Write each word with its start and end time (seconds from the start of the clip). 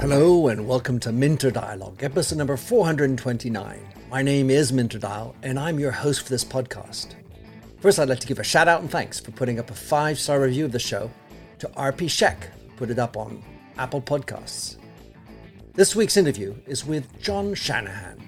Hello 0.00 0.48
and 0.48 0.66
welcome 0.66 0.98
to 1.00 1.12
Minter 1.12 1.50
Dialogue, 1.50 2.02
episode 2.02 2.38
number 2.38 2.56
429. 2.56 3.78
My 4.10 4.22
name 4.22 4.48
is 4.48 4.72
Minter 4.72 4.98
Dial 4.98 5.36
and 5.42 5.58
I'm 5.58 5.78
your 5.78 5.90
host 5.90 6.22
for 6.22 6.30
this 6.30 6.46
podcast. 6.46 7.08
First, 7.80 7.98
I'd 7.98 8.08
like 8.08 8.20
to 8.20 8.26
give 8.26 8.38
a 8.38 8.42
shout 8.42 8.68
out 8.68 8.80
and 8.80 8.90
thanks 8.90 9.20
for 9.20 9.32
putting 9.32 9.58
up 9.58 9.70
a 9.70 9.74
five 9.74 10.18
star 10.18 10.40
review 10.40 10.64
of 10.64 10.72
the 10.72 10.78
show 10.78 11.10
to 11.58 11.68
RP 11.68 12.06
Sheck, 12.06 12.44
put 12.76 12.88
it 12.88 12.98
up 12.98 13.18
on 13.18 13.42
Apple 13.76 14.00
Podcasts. 14.00 14.78
This 15.74 15.94
week's 15.94 16.16
interview 16.16 16.56
is 16.66 16.86
with 16.86 17.20
Jon 17.20 17.52
Shanahan. 17.52 18.18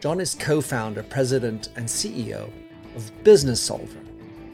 Jon 0.00 0.20
is 0.20 0.34
co 0.34 0.62
founder, 0.62 1.02
president, 1.02 1.68
and 1.76 1.84
CEO 1.86 2.50
of 2.96 3.12
Businessolver, 3.24 4.11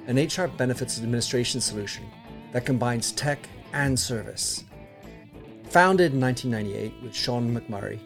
an 0.08 0.16
HR 0.16 0.48
benefits 0.48 0.96
administration 0.96 1.60
solution 1.60 2.10
that 2.52 2.64
combines 2.64 3.12
tech 3.12 3.46
and 3.74 3.98
service. 3.98 4.64
Founded 5.64 6.14
in 6.14 6.20
1998 6.20 7.02
with 7.02 7.14
Sean 7.14 7.54
McMurray, 7.54 8.00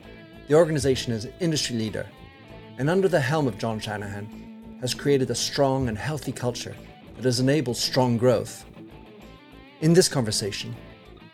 the 0.48 0.54
organization 0.54 1.12
is 1.12 1.26
an 1.26 1.32
industry 1.38 1.76
leader 1.76 2.04
and, 2.78 2.90
under 2.90 3.06
the 3.06 3.20
helm 3.20 3.46
of 3.46 3.56
Jon 3.56 3.78
Shanahan, 3.78 4.76
has 4.80 4.94
created 4.94 5.30
a 5.30 5.34
strong 5.36 5.88
and 5.88 5.96
healthy 5.96 6.32
culture 6.32 6.74
that 7.14 7.24
has 7.24 7.38
enabled 7.38 7.76
strong 7.76 8.18
growth. 8.18 8.64
In 9.80 9.92
this 9.92 10.08
conversation, 10.08 10.74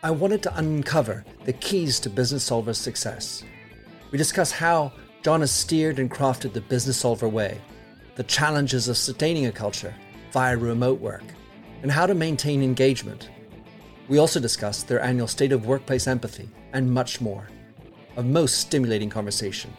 I 0.03 0.11
wanted 0.11 0.43
to 0.43 0.55
uncover 0.55 1.25
the 1.45 1.53
keys 1.53 1.99
to 2.01 2.11
Businessolver's 2.11 2.77
success. 2.77 3.43
We 4.11 4.19
discuss 4.19 4.51
how 4.51 4.91
Jon 5.23 5.39
has 5.39 5.49
steered 5.49 5.97
and 5.97 6.11
crafted 6.11 6.53
the 6.53 6.61
Businessolver 6.61 7.29
way, 7.29 7.59
the 8.15 8.23
challenges 8.23 8.87
of 8.87 8.97
sustaining 8.97 9.47
a 9.47 9.51
culture 9.51 9.95
via 10.31 10.57
remote 10.57 10.99
work, 10.99 11.23
and 11.81 11.91
how 11.91 12.05
to 12.05 12.13
maintain 12.13 12.61
engagement 12.61 13.29
we 14.09 14.17
also 14.17 14.39
discuss 14.39 14.81
their 14.81 15.01
annual 15.01 15.27
State 15.27 15.51
of 15.51 15.67
Workplace 15.67 16.07
Empathy 16.07 16.49
and 16.73 16.91
much 16.91 17.21
more. 17.21 17.47
A 18.17 18.23
most 18.23 18.57
stimulating 18.57 19.09
conversation. 19.09 19.71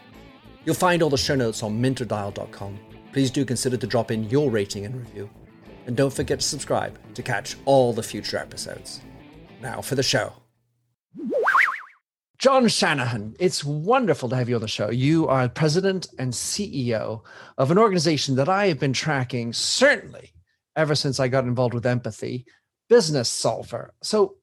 You'll 0.64 0.76
find 0.76 1.02
all 1.02 1.10
the 1.10 1.18
show 1.18 1.34
notes 1.34 1.64
on 1.64 1.82
minterdial.com. 1.82 2.78
Please 3.12 3.32
do 3.32 3.44
consider 3.44 3.76
to 3.76 3.86
drop 3.88 4.12
in 4.12 4.30
your 4.30 4.48
rating 4.48 4.86
and 4.86 4.94
review. 4.94 5.28
And 5.86 5.96
don't 5.96 6.12
forget 6.12 6.38
to 6.38 6.46
subscribe 6.46 6.96
to 7.14 7.22
catch 7.22 7.56
all 7.64 7.92
the 7.92 8.04
future 8.04 8.36
episodes. 8.36 9.00
Now 9.60 9.80
for 9.80 9.96
the 9.96 10.02
show. 10.02 10.32
Jon 12.38 12.68
Shanahan, 12.68 13.34
it's 13.40 13.64
wonderful 13.64 14.28
to 14.28 14.36
have 14.36 14.48
you 14.48 14.54
on 14.54 14.60
the 14.62 14.68
show. 14.68 14.90
You 14.90 15.26
are 15.26 15.48
president 15.48 16.06
and 16.20 16.32
CEO 16.32 17.22
of 17.58 17.70
an 17.72 17.78
organization 17.78 18.36
that 18.36 18.48
I 18.48 18.68
have 18.68 18.78
been 18.78 18.92
tracking 18.92 19.52
certainly 19.52 20.32
ever 20.76 20.94
since 20.94 21.20
I 21.20 21.28
got 21.28 21.44
involved 21.44 21.74
with 21.74 21.86
empathy 21.86 22.46
Businessolver. 22.90 23.90
So, 24.02 24.36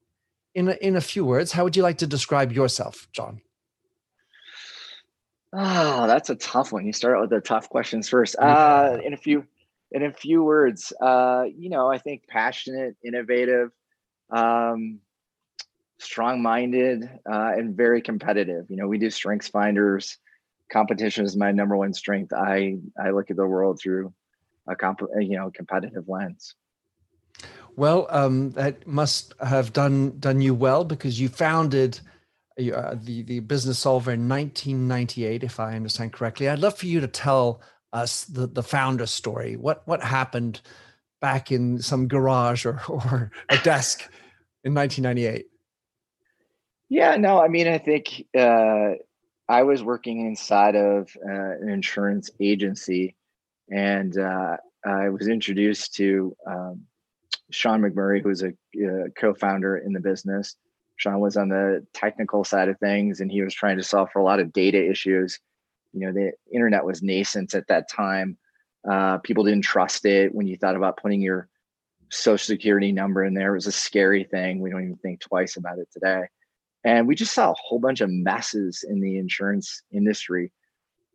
in 0.54 0.68
a, 0.68 0.72
in 0.80 0.96
a 0.96 1.00
few 1.00 1.24
words, 1.24 1.52
how 1.52 1.64
would 1.64 1.76
you 1.76 1.82
like 1.82 1.98
to 1.98 2.06
describe 2.06 2.50
yourself, 2.50 3.06
Jon? 3.12 3.40
Oh, 5.52 6.06
that's 6.06 6.30
a 6.30 6.34
tough 6.34 6.72
one. 6.72 6.86
You 6.86 6.92
start 6.92 7.16
out 7.16 7.20
with 7.22 7.30
the 7.30 7.40
tough 7.40 7.68
questions 7.68 8.08
first. 8.08 8.36
Uh, 8.38 8.98
in 9.04 9.12
a 9.12 9.16
few, 9.16 9.46
in 9.92 10.04
a 10.04 10.12
few 10.12 10.42
words, 10.42 10.92
uh, 11.00 11.44
you 11.56 11.70
know, 11.70 11.90
I 11.90 11.98
think 11.98 12.26
passionate, 12.26 12.96
innovative, 13.04 13.70
um, 14.30 15.00
strong-minded, 15.98 17.04
uh, 17.30 17.52
and 17.56 17.76
very 17.76 18.02
competitive. 18.02 18.66
You 18.68 18.76
know, 18.76 18.88
we 18.88 18.98
do 18.98 19.10
strengths 19.10 19.48
finders. 19.48 20.18
Competition 20.70 21.24
is 21.24 21.36
my 21.36 21.52
number 21.52 21.76
one 21.76 21.94
strength. 21.94 22.32
I 22.32 22.78
I 23.02 23.10
look 23.10 23.30
at 23.30 23.36
the 23.36 23.46
world 23.46 23.78
through 23.82 24.12
a 24.68 24.76
comp, 24.76 25.00
you 25.18 25.36
know, 25.36 25.50
competitive 25.54 26.08
lens. 26.08 26.54
Well, 27.76 28.06
um, 28.10 28.50
that 28.52 28.86
must 28.86 29.34
have 29.40 29.72
done 29.72 30.18
done 30.18 30.40
you 30.40 30.54
well 30.54 30.84
because 30.84 31.20
you 31.20 31.28
founded 31.28 32.00
uh, 32.58 32.96
the 33.00 33.22
the 33.22 33.40
business 33.40 33.78
solver 33.78 34.12
in 34.12 34.28
1998, 34.28 35.44
if 35.44 35.60
I 35.60 35.76
understand 35.76 36.12
correctly. 36.12 36.48
I'd 36.48 36.58
love 36.58 36.76
for 36.76 36.86
you 36.86 37.00
to 37.00 37.06
tell 37.06 37.60
us 37.92 38.24
the 38.24 38.46
the 38.48 38.62
founder 38.62 39.06
story. 39.06 39.56
What 39.56 39.86
what 39.86 40.02
happened 40.02 40.60
back 41.20 41.52
in 41.52 41.80
some 41.80 42.08
garage 42.08 42.66
or 42.66 42.80
or 42.88 43.30
a 43.48 43.58
desk 43.58 44.00
in 44.64 44.74
1998? 44.74 45.46
Yeah, 46.88 47.16
no, 47.16 47.40
I 47.40 47.48
mean, 47.48 47.68
I 47.68 47.78
think 47.78 48.26
uh, 48.36 48.94
I 49.48 49.62
was 49.62 49.82
working 49.82 50.26
inside 50.26 50.74
of 50.74 51.14
uh, 51.24 51.50
an 51.60 51.68
insurance 51.68 52.30
agency, 52.40 53.14
and 53.70 54.16
uh, 54.18 54.56
I 54.84 55.08
was 55.08 55.28
introduced 55.28 55.94
to 55.94 56.36
um, 56.46 56.82
Sean 57.50 57.82
McMurray, 57.82 58.22
who's 58.22 58.42
a, 58.42 58.52
a 58.80 59.10
co-founder 59.18 59.78
in 59.78 59.92
the 59.92 60.00
business. 60.00 60.56
Sean 60.96 61.20
was 61.20 61.36
on 61.36 61.48
the 61.48 61.86
technical 61.94 62.44
side 62.44 62.68
of 62.68 62.78
things, 62.78 63.20
and 63.20 63.30
he 63.30 63.42
was 63.42 63.54
trying 63.54 63.76
to 63.76 63.84
solve 63.84 64.10
for 64.12 64.18
a 64.18 64.24
lot 64.24 64.40
of 64.40 64.52
data 64.52 64.90
issues. 64.90 65.38
You 65.92 66.00
know, 66.06 66.12
the 66.12 66.32
internet 66.52 66.84
was 66.84 67.02
nascent 67.02 67.54
at 67.54 67.68
that 67.68 67.88
time. 67.88 68.36
Uh, 68.88 69.18
people 69.18 69.44
didn't 69.44 69.64
trust 69.64 70.04
it. 70.04 70.34
When 70.34 70.46
you 70.46 70.56
thought 70.56 70.76
about 70.76 70.96
putting 70.96 71.20
your 71.20 71.48
social 72.10 72.44
security 72.44 72.92
number 72.92 73.24
in 73.24 73.34
there, 73.34 73.52
it 73.52 73.58
was 73.58 73.66
a 73.66 73.72
scary 73.72 74.24
thing. 74.24 74.60
We 74.60 74.70
don't 74.70 74.82
even 74.82 74.96
think 74.96 75.20
twice 75.20 75.56
about 75.56 75.78
it 75.78 75.88
today. 75.92 76.22
And 76.84 77.06
we 77.06 77.14
just 77.14 77.34
saw 77.34 77.50
a 77.50 77.56
whole 77.60 77.78
bunch 77.78 78.00
of 78.00 78.10
messes 78.10 78.84
in 78.88 79.00
the 79.00 79.18
insurance 79.18 79.82
industry. 79.92 80.52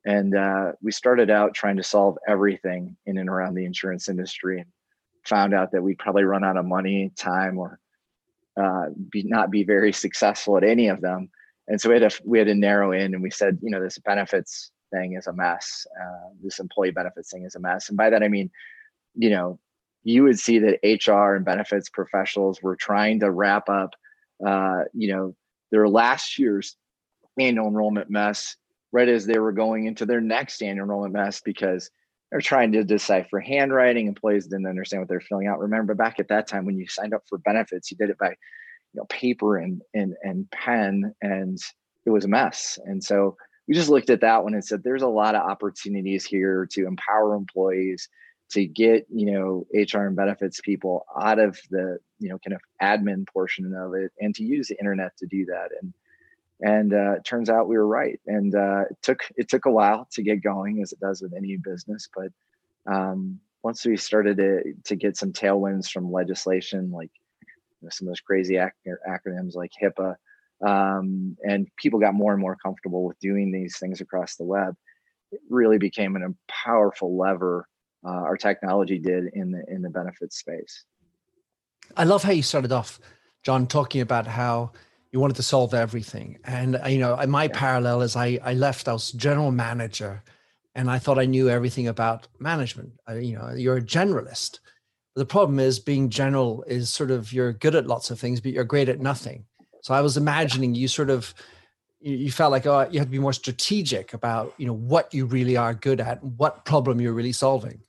And 0.06 0.36
uh, 0.36 0.74
we 0.82 0.92
started 0.92 1.30
out 1.30 1.54
trying 1.54 1.78
to 1.78 1.84
solve 1.84 2.18
everything 2.28 2.98
in 3.06 3.18
and 3.18 3.30
around 3.30 3.56
the 3.56 3.66
insurance 3.66 4.10
industry. 4.10 4.60
And 4.60 4.68
found 5.26 5.54
out 5.54 5.72
that 5.72 5.82
we'd 5.82 6.00
probably 6.00 6.24
run 6.24 6.44
out 6.44 6.58
of 6.58 6.66
money, 6.66 7.12
time, 7.18 7.58
or 7.58 7.80
uh, 8.60 8.88
be 9.10 9.24
not 9.24 9.50
be 9.50 9.64
very 9.64 9.94
successful 9.94 10.58
at 10.58 10.64
any 10.64 10.88
of 10.88 11.02
them. 11.02 11.30
And 11.68 11.80
so 11.80 11.90
we 11.90 12.00
had 12.00 12.10
to 12.10 12.22
we 12.26 12.38
had 12.38 12.48
to 12.48 12.56
narrow 12.56 12.92
in, 12.92 13.14
and 13.14 13.24
we 13.24 13.32
said, 13.32 13.58
you 13.62 13.70
know, 13.70 13.82
this 13.82 13.98
benefits 14.00 14.72
thing 14.92 15.16
is 15.16 15.28
a 15.28 15.34
mess. 15.34 15.88
Uh, 16.00 16.30
this 16.44 16.60
employee 16.60 16.92
benefits 16.92 17.32
thing 17.32 17.46
is 17.46 17.56
a 17.56 17.60
mess. 17.60 17.90
And 17.90 17.98
by 17.98 18.10
that 18.10 18.24
I 18.24 18.28
mean, 18.28 18.52
you 19.16 19.30
know, 19.30 19.60
you 20.04 20.24
would 20.24 20.40
see 20.40 20.60
that 20.60 20.80
HR 20.84 21.36
and 21.36 21.46
benefits 21.46 21.90
professionals 21.90 22.62
were 22.62 22.76
trying 22.76 23.20
to 23.22 23.32
wrap 23.32 23.70
up, 23.70 23.92
uh, 24.46 24.84
you 24.94 25.14
know, 25.14 25.36
their 25.72 25.88
last 25.88 26.38
year's 26.38 26.76
annual 27.40 27.68
enrollment 27.68 28.10
mess 28.10 28.56
right 28.94 29.10
as 29.10 29.26
they 29.26 29.40
were 29.40 29.52
going 29.52 29.88
into 29.88 30.06
their 30.06 30.22
next 30.22 30.62
annual 30.62 30.86
enrollment 30.86 31.14
mess 31.14 31.42
because 31.44 31.92
they're 32.32 32.42
trying 32.42 32.72
to 32.74 32.84
decipher 32.86 33.42
handwriting. 33.42 34.08
Employees 34.08 34.48
didn't 34.48 34.68
understand 34.68 35.02
what 35.02 35.10
they're 35.10 35.20
filling 35.20 35.48
out. 35.48 35.60
Remember 35.60 35.96
back 35.96 36.20
at 36.20 36.30
that 36.30 36.48
time 36.48 36.66
when 36.66 36.78
you 36.78 36.88
signed 36.88 37.14
up 37.14 37.24
for 37.28 37.40
benefits, 37.40 37.92
you 37.92 37.98
did 37.98 38.12
it 38.12 38.18
by 38.20 38.30
you 38.30 38.36
know 38.96 39.06
paper 39.10 39.58
and 39.58 39.82
and 39.94 40.16
and 40.24 40.50
pen, 40.52 41.14
and 41.22 41.60
it 42.06 42.12
was 42.12 42.26
a 42.26 42.30
mess. 42.30 42.80
And 42.86 43.04
so 43.04 43.36
we 43.68 43.76
just 43.76 43.90
looked 43.90 44.10
at 44.10 44.22
that 44.22 44.44
one 44.44 44.54
and 44.54 44.64
said, 44.64 44.84
there's 44.84 45.04
a 45.04 45.08
lot 45.08 45.36
of 45.36 45.42
opportunities 45.50 46.26
here 46.26 46.68
to 46.72 46.86
empower 46.88 47.36
employees 47.36 48.10
to 48.52 48.66
get 48.66 49.08
you 49.10 49.32
know 49.32 49.66
HR 49.74 50.06
and 50.06 50.16
benefits 50.16 50.62
people 50.62 51.06
out 51.20 51.40
of 51.40 51.60
the 51.72 51.98
you 52.20 52.30
know 52.30 52.38
kind 52.46 52.56
of 52.56 52.62
admin 52.82 53.28
portion 53.28 53.74
of 53.76 53.94
it 53.96 54.12
and 54.20 54.36
to 54.36 54.44
use 54.44 54.68
the 54.68 54.80
internet 54.80 55.18
to 55.18 55.26
do 55.26 55.46
that. 55.46 55.70
And 55.82 55.94
and 56.64 56.94
uh, 56.94 57.14
it 57.14 57.26
turns 57.26 57.50
out 57.50 57.68
we 57.68 57.78
were 57.78 57.88
right 57.88 58.20
and 58.26 58.56
uh, 58.56 58.84
it 58.90 58.98
took 59.02 59.20
it 59.36 59.50
took 59.50 59.66
a 59.66 59.72
while 59.72 60.08
to 60.12 60.24
get 60.24 60.42
going 60.42 60.82
as 60.82 60.92
it 60.92 61.00
does 61.00 61.22
with 61.22 61.34
any 61.34 61.58
business 61.58 62.10
but 62.16 62.32
um, 62.92 63.40
once 63.64 63.86
we 63.86 63.96
started 63.96 64.38
to, 64.38 64.74
to 64.84 64.96
get 64.96 65.16
some 65.16 65.32
tailwinds 65.32 65.90
from 65.90 66.12
legislation 66.12 66.92
like 66.92 67.12
you 67.42 67.48
know, 67.86 67.90
some 67.92 68.08
of 68.08 68.12
those 68.12 68.22
crazy 68.22 68.58
ac- 68.58 68.72
acronyms 69.08 69.56
like 69.56 69.72
hipaa 69.82 70.16
um, 70.66 71.36
and 71.44 71.68
people 71.78 72.00
got 72.00 72.14
more 72.14 72.32
and 72.32 72.42
more 72.42 72.56
comfortable 72.56 73.04
with 73.06 73.20
doing 73.20 73.52
these 73.52 73.78
things 73.78 74.02
across 74.02 74.36
the 74.38 74.46
web 74.46 74.76
it 75.32 75.42
really 75.50 75.78
became 75.78 76.16
an, 76.16 76.24
a 76.24 76.52
powerful 76.52 77.18
lever 77.18 77.68
uh, 78.06 78.10
our 78.10 78.38
technology 78.38 79.00
did 79.00 79.26
in 79.34 79.52
the 79.52 79.64
in 79.70 79.82
the 79.82 79.90
benefits 79.90 80.38
space. 80.38 80.84
I 81.96 82.04
love 82.04 82.24
how 82.24 82.32
you 82.32 82.44
started 82.44 82.72
off 82.72 83.00
jon 83.44 83.68
talking 83.68 84.02
about 84.02 84.28
how 84.28 84.72
you 85.14 85.20
wanted 85.20 85.36
to 85.36 85.44
solve 85.44 85.76
everything. 85.76 86.40
And 86.44 86.76
uh, 86.76 86.88
you 86.88 86.98
know, 86.98 87.16
my 87.28 87.44
yeah. 87.44 87.52
parallel 87.54 88.02
is 88.02 88.16
I 88.16 88.40
I 88.44 88.54
left. 88.56 88.88
I 88.88 88.94
was 88.94 89.12
general 89.12 89.52
manager, 89.52 90.24
and 90.74 90.90
I 90.90 90.98
thought 91.00 91.20
I 91.20 91.26
knew 91.26 91.50
everything 91.50 91.88
about 91.88 92.28
management. 92.40 92.94
I, 93.08 93.20
you 93.20 93.38
know, 93.38 93.52
you're 93.56 93.78
a 93.78 93.82
generalist. 93.82 94.60
The 95.16 95.26
problem 95.26 95.60
is 95.60 95.80
being 95.80 96.10
general 96.10 96.64
is 96.64 96.90
sort 96.90 97.12
of 97.12 97.32
you're 97.32 97.54
good 97.54 97.76
at 97.76 97.86
lots 97.86 98.10
of 98.10 98.20
things, 98.20 98.42
but 98.42 98.52
you're 98.52 98.64
great 98.64 98.90
at 98.90 99.00
nothing. 99.00 99.46
So 99.82 99.94
I 99.94 100.02
was 100.02 100.18
imagining 100.18 100.74
you 100.74 100.88
sort 100.88 101.12
of 101.12 101.34
you 102.04 102.32
felt 102.32 102.52
like 102.52 102.66
oh 102.66 102.88
you 102.92 103.00
had 103.00 103.08
to 103.08 103.12
be 103.12 103.20
more 103.20 103.34
strategic 103.34 104.14
about 104.14 104.54
you 104.58 104.66
know 104.66 104.74
what 104.74 105.14
you 105.14 105.26
really 105.26 105.56
are 105.56 105.74
good 105.74 106.02
at 106.02 106.22
what 106.22 106.66
problem 106.66 107.00
you're 107.00 107.14
really 107.14 107.32
solving 107.32 107.80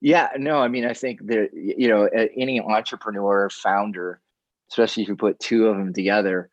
yeah 0.00 0.30
no 0.36 0.58
i 0.58 0.66
mean 0.66 0.84
i 0.84 0.92
think 0.92 1.24
that 1.26 1.50
you 1.54 1.86
know 1.86 2.06
any 2.36 2.60
entrepreneur 2.60 3.48
founder 3.50 4.20
especially 4.70 5.02
if 5.02 5.08
you 5.08 5.16
put 5.16 5.38
two 5.40 5.66
of 5.66 5.76
them 5.76 5.92
together, 5.92 6.50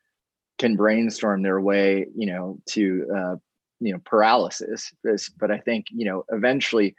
can 0.60 0.76
brainstorm 0.76 1.42
their 1.42 1.60
way, 1.60 2.08
you 2.16 2.28
know, 2.28 2.60
to 2.68 3.06
uh, 3.16 3.36
you 3.80 3.94
know 3.94 4.00
paralysis. 4.06 4.92
But 5.40 5.52
I 5.52 5.58
think 5.58 5.88
you 5.92 6.06
know 6.06 6.26
eventually, 6.30 6.96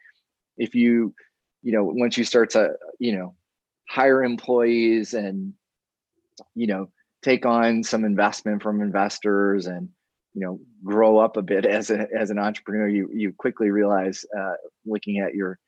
if 0.57 0.75
you 0.75 1.15
you 1.63 1.73
know 1.73 1.85
once 1.85 2.17
you 2.17 2.25
start 2.25 2.51
to 2.51 2.75
you 2.99 3.17
know 3.17 3.35
hire 3.89 4.23
employees 4.23 5.15
and 5.15 5.53
you 6.55 6.67
know 6.67 6.89
take 7.23 7.47
on 7.47 7.83
some 7.83 8.05
investment 8.05 8.63
from 8.63 8.81
investors 8.81 9.67
and 9.67 9.89
you 10.35 10.41
know 10.41 10.61
grow 10.85 11.19
up 11.19 11.37
a 11.37 11.43
bit 11.43 11.65
as 11.79 11.91
a, 11.91 12.07
as 12.17 12.31
an 12.31 12.39
entrepreneur 12.39 12.89
you 12.89 13.09
you 13.13 13.33
quickly 13.33 13.71
realize 13.71 14.25
uh, 14.39 14.55
looking 14.85 15.19
at 15.19 15.35
your 15.35 15.59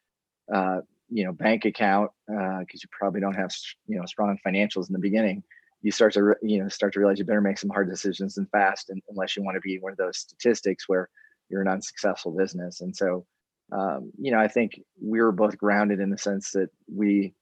uh, 0.53 0.81
you 1.08 1.25
know 1.25 1.32
bank 1.32 1.64
account 1.64 2.11
because 2.26 2.58
uh, 2.61 2.82
you 2.82 2.88
probably 2.91 3.20
don't 3.20 3.35
have 3.35 3.50
you 3.87 3.99
know 3.99 4.06
strong 4.06 4.38
financials 4.47 4.88
in 4.88 4.93
the 4.93 4.99
beginning 4.99 5.43
you 5.82 5.93
start 5.93 6.12
to 6.12 6.35
you 6.43 6.61
know 6.62 6.69
start 6.69 6.93
to 6.93 6.99
realize 6.99 7.19
you 7.19 7.25
better 7.25 7.41
make 7.41 7.58
some 7.58 7.70
hard 7.70 7.88
decisions 7.88 8.38
and 8.38 8.50
fast 8.50 8.91
and, 8.91 9.00
unless 9.08 9.37
you 9.37 9.44
want 9.44 9.55
to 9.55 9.61
be 9.61 9.79
one 9.79 9.93
of 9.93 9.99
those 9.99 10.19
statistics 10.19 10.88
where 10.88 11.08
you're 11.49 11.62
an 11.62 11.69
unsuccessful 11.69 12.32
business. 12.32 12.81
And 12.81 12.94
so 12.94 13.25
um, 13.73 14.12
you 14.19 14.31
know 14.31 14.38
i 14.38 14.47
think 14.49 14.81
we 15.03 15.20
were 15.20 15.32
both 15.32 15.58
grounded 15.58 15.99
in 16.00 16.11
the 16.11 16.19
sense 16.19 16.53
that 16.53 16.70
we 16.93 17.35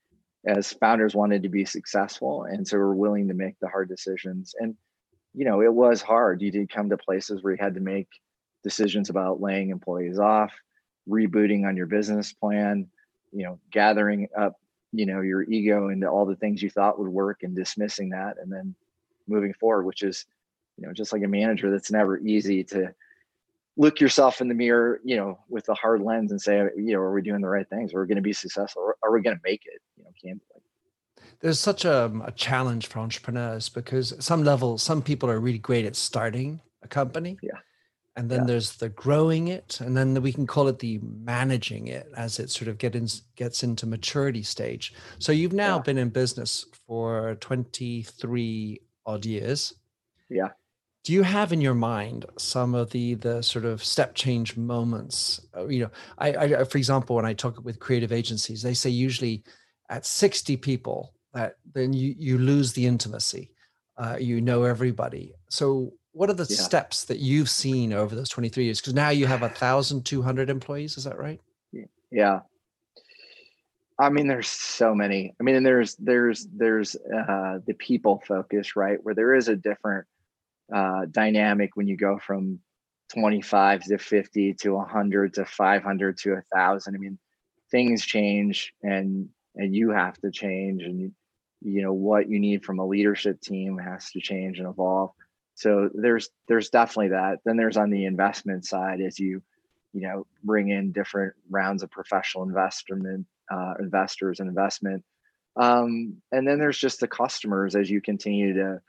as 0.46 0.72
founders 0.74 1.14
wanted 1.14 1.42
to 1.42 1.50
be 1.50 1.64
successful 1.64 2.44
and 2.44 2.66
so 2.66 2.76
we're 2.78 2.94
willing 2.94 3.28
to 3.28 3.34
make 3.34 3.54
the 3.60 3.68
hard 3.68 3.88
decisions. 3.88 4.54
And 4.58 4.74
you 5.34 5.44
know 5.44 5.62
it 5.62 5.72
was 5.72 6.02
hard. 6.02 6.42
You 6.42 6.50
did 6.50 6.70
come 6.70 6.90
to 6.90 6.98
places 6.98 7.42
where 7.42 7.54
you 7.54 7.58
had 7.62 7.74
to 7.74 7.80
make 7.80 8.08
decisions 8.62 9.10
about 9.10 9.40
laying 9.40 9.70
employees 9.70 10.18
off 10.18 10.52
rebooting 11.08 11.66
on 11.66 11.76
your 11.76 11.86
business 11.86 12.32
plan 12.32 12.88
you 13.34 13.44
know 13.44 13.58
gathering 13.70 14.28
up 14.36 14.54
you 14.92 15.06
know 15.06 15.20
your 15.20 15.42
ego 15.42 15.88
into 15.88 16.08
all 16.08 16.24
the 16.24 16.36
things 16.36 16.62
you 16.62 16.70
thought 16.70 16.98
would 16.98 17.08
work 17.08 17.42
and 17.42 17.56
dismissing 17.56 18.10
that 18.10 18.36
and 18.40 18.52
then 18.52 18.74
moving 19.26 19.52
forward 19.54 19.84
which 19.84 20.02
is 20.02 20.26
you 20.76 20.86
know 20.86 20.92
just 20.92 21.12
like 21.12 21.22
a 21.22 21.28
manager 21.28 21.70
that's 21.70 21.90
never 21.90 22.18
easy 22.18 22.62
to 22.64 22.94
look 23.76 24.00
yourself 24.00 24.40
in 24.40 24.48
the 24.48 24.54
mirror 24.54 25.00
you 25.04 25.16
know 25.16 25.38
with 25.48 25.68
a 25.68 25.74
hard 25.74 26.00
lens 26.00 26.30
and 26.30 26.40
say 26.40 26.58
you 26.76 26.92
know 26.92 27.00
are 27.00 27.12
we 27.12 27.22
doing 27.22 27.40
the 27.40 27.48
right 27.48 27.68
things? 27.68 27.92
Are 27.92 28.00
we 28.00 28.06
going 28.06 28.16
to 28.16 28.22
be 28.22 28.32
successful? 28.32 28.82
Or 28.82 28.96
are 29.02 29.12
we 29.12 29.20
going 29.20 29.36
to 29.36 29.42
make 29.44 29.62
it? 29.66 29.80
You 29.96 30.04
know 30.04 30.10
candidly. 30.22 30.60
There's 31.40 31.60
such 31.60 31.84
a, 31.84 32.04
um, 32.06 32.22
a 32.22 32.30
challenge 32.30 32.86
for 32.86 33.00
entrepreneurs 33.00 33.68
because 33.68 34.12
at 34.12 34.22
some 34.22 34.44
level 34.44 34.78
some 34.78 35.02
people 35.02 35.28
are 35.28 35.40
really 35.40 35.58
great 35.58 35.84
at 35.84 35.96
starting 35.96 36.60
a 36.82 36.88
company. 36.88 37.36
Yeah 37.42 37.58
and 38.16 38.30
then 38.30 38.40
yeah. 38.40 38.46
there's 38.46 38.76
the 38.76 38.88
growing 38.90 39.48
it 39.48 39.80
and 39.80 39.96
then 39.96 40.20
we 40.22 40.32
can 40.32 40.46
call 40.46 40.68
it 40.68 40.78
the 40.78 41.00
managing 41.02 41.88
it 41.88 42.06
as 42.16 42.38
it 42.38 42.50
sort 42.50 42.68
of 42.68 42.78
get 42.78 42.94
in, 42.94 43.08
gets 43.34 43.62
into 43.62 43.86
maturity 43.86 44.42
stage. 44.42 44.94
So 45.18 45.32
you've 45.32 45.52
now 45.52 45.76
yeah. 45.76 45.82
been 45.82 45.98
in 45.98 46.10
business 46.10 46.66
for 46.86 47.36
23 47.40 48.80
odd 49.06 49.26
years. 49.26 49.74
Yeah. 50.30 50.50
Do 51.02 51.12
you 51.12 51.22
have 51.22 51.52
in 51.52 51.60
your 51.60 51.74
mind 51.74 52.24
some 52.38 52.74
of 52.74 52.90
the 52.90 53.14
the 53.14 53.42
sort 53.42 53.66
of 53.66 53.84
step 53.84 54.14
change 54.14 54.56
moments? 54.56 55.40
Uh, 55.54 55.66
you 55.66 55.80
know 55.80 55.90
I, 56.16 56.28
I 56.28 56.64
for 56.64 56.78
example 56.78 57.16
when 57.16 57.26
i 57.26 57.34
talk 57.34 57.62
with 57.62 57.78
creative 57.78 58.10
agencies 58.10 58.62
they 58.62 58.72
say 58.72 58.88
usually 58.88 59.42
at 59.90 60.06
60 60.06 60.56
people 60.56 61.12
that 61.34 61.56
then 61.74 61.92
you 61.92 62.14
you 62.16 62.38
lose 62.38 62.72
the 62.72 62.86
intimacy. 62.86 63.50
Uh, 63.96 64.16
you 64.18 64.40
know 64.40 64.62
everybody. 64.62 65.34
So 65.50 65.92
what 66.14 66.30
are 66.30 66.34
the 66.34 66.46
yeah. 66.48 66.56
steps 66.56 67.04
that 67.06 67.18
you've 67.18 67.50
seen 67.50 67.92
over 67.92 68.14
those 68.14 68.28
23 68.28 68.64
years? 68.64 68.80
Because 68.80 68.94
now 68.94 69.10
you 69.10 69.26
have 69.26 69.42
a 69.42 69.48
thousand 69.48 70.04
two 70.04 70.22
hundred 70.22 70.48
employees 70.48 70.96
is 70.96 71.04
that 71.04 71.18
right? 71.18 71.40
Yeah. 72.10 72.40
I 73.98 74.08
mean 74.08 74.28
there's 74.28 74.48
so 74.48 74.94
many. 74.94 75.34
I 75.38 75.42
mean 75.42 75.56
and 75.56 75.66
there's 75.66 75.96
there's 75.96 76.46
there's 76.54 76.94
uh 76.96 77.58
the 77.66 77.74
people 77.78 78.22
focus 78.26 78.76
right? 78.76 78.98
Where 79.02 79.14
there 79.14 79.34
is 79.34 79.48
a 79.48 79.56
different 79.56 80.06
uh 80.72 81.06
dynamic 81.10 81.76
when 81.76 81.88
you 81.88 81.96
go 81.96 82.18
from 82.18 82.60
25 83.12 83.84
to 83.84 83.98
50 83.98 84.54
to 84.54 84.70
100 84.70 85.34
to 85.34 85.44
500 85.44 86.18
to 86.18 86.32
1000 86.32 86.94
i 86.94 86.98
mean 86.98 87.18
things 87.70 88.04
change 88.04 88.72
and 88.82 89.28
and 89.56 89.76
you 89.76 89.90
have 89.90 90.18
to 90.18 90.30
change 90.30 90.82
and 90.82 91.12
you 91.60 91.82
know 91.82 91.92
what 91.92 92.28
you 92.28 92.40
need 92.40 92.64
from 92.64 92.78
a 92.78 92.86
leadership 92.86 93.40
team 93.40 93.76
has 93.78 94.10
to 94.10 94.20
change 94.20 94.58
and 94.58 94.68
evolve 94.68 95.10
so 95.54 95.88
there's 95.94 96.30
there's 96.48 96.70
definitely 96.70 97.10
that. 97.10 97.38
Then 97.44 97.56
there's 97.56 97.76
on 97.76 97.90
the 97.90 98.06
investment 98.06 98.64
side 98.64 99.00
as 99.00 99.18
you 99.18 99.42
you 99.92 100.02
know 100.02 100.26
bring 100.42 100.70
in 100.70 100.92
different 100.92 101.34
rounds 101.50 101.82
of 101.82 101.90
professional 101.90 102.44
investment 102.44 103.26
uh, 103.50 103.74
investors 103.78 104.40
and 104.40 104.48
investment. 104.48 105.04
Um, 105.56 106.16
and 106.32 106.46
then 106.46 106.58
there's 106.58 106.78
just 106.78 107.00
the 107.00 107.08
customers 107.08 107.76
as 107.76 107.88
you 107.90 108.00
continue 108.00 108.54
to 108.54 108.80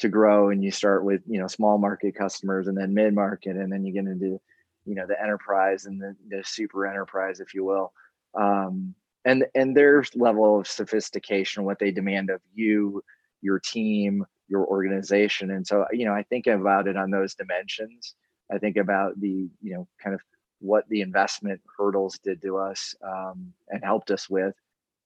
to 0.00 0.08
grow 0.08 0.50
and 0.50 0.64
you 0.64 0.70
start 0.70 1.04
with 1.04 1.22
you 1.26 1.40
know 1.40 1.46
small 1.46 1.78
market 1.78 2.14
customers 2.14 2.66
and 2.66 2.76
then 2.76 2.94
mid 2.94 3.14
market 3.14 3.56
and 3.56 3.70
then 3.72 3.84
you 3.84 3.92
get 3.92 4.06
into 4.06 4.40
you 4.86 4.94
know 4.94 5.06
the 5.06 5.20
enterprise 5.20 5.84
and 5.86 6.00
the, 6.00 6.16
the 6.28 6.42
super 6.44 6.86
enterprise 6.86 7.40
if 7.40 7.54
you 7.54 7.64
will. 7.64 7.92
Um, 8.34 8.94
and 9.26 9.44
and 9.54 9.76
their 9.76 10.04
level 10.14 10.58
of 10.58 10.66
sophistication 10.66 11.64
what 11.64 11.78
they 11.78 11.90
demand 11.90 12.30
of 12.30 12.40
you 12.54 13.02
your 13.42 13.58
team 13.58 14.24
your 14.54 14.66
organization. 14.66 15.50
And 15.50 15.66
so 15.66 15.84
you 15.98 16.04
know 16.06 16.14
i 16.20 16.24
think 16.30 16.46
about 16.46 16.86
it 16.90 16.96
on 16.96 17.10
those 17.10 17.34
dimensions. 17.34 18.14
I 18.54 18.58
think 18.58 18.76
about 18.76 19.10
the 19.20 19.36
you 19.66 19.72
know 19.74 19.84
kind 20.02 20.14
of 20.14 20.20
what 20.60 20.88
the 20.88 21.00
investment 21.08 21.60
hurdles 21.76 22.18
did 22.26 22.40
to 22.42 22.56
us 22.56 22.94
um, 23.12 23.52
and 23.70 23.84
helped 23.92 24.10
us 24.10 24.24
with 24.30 24.54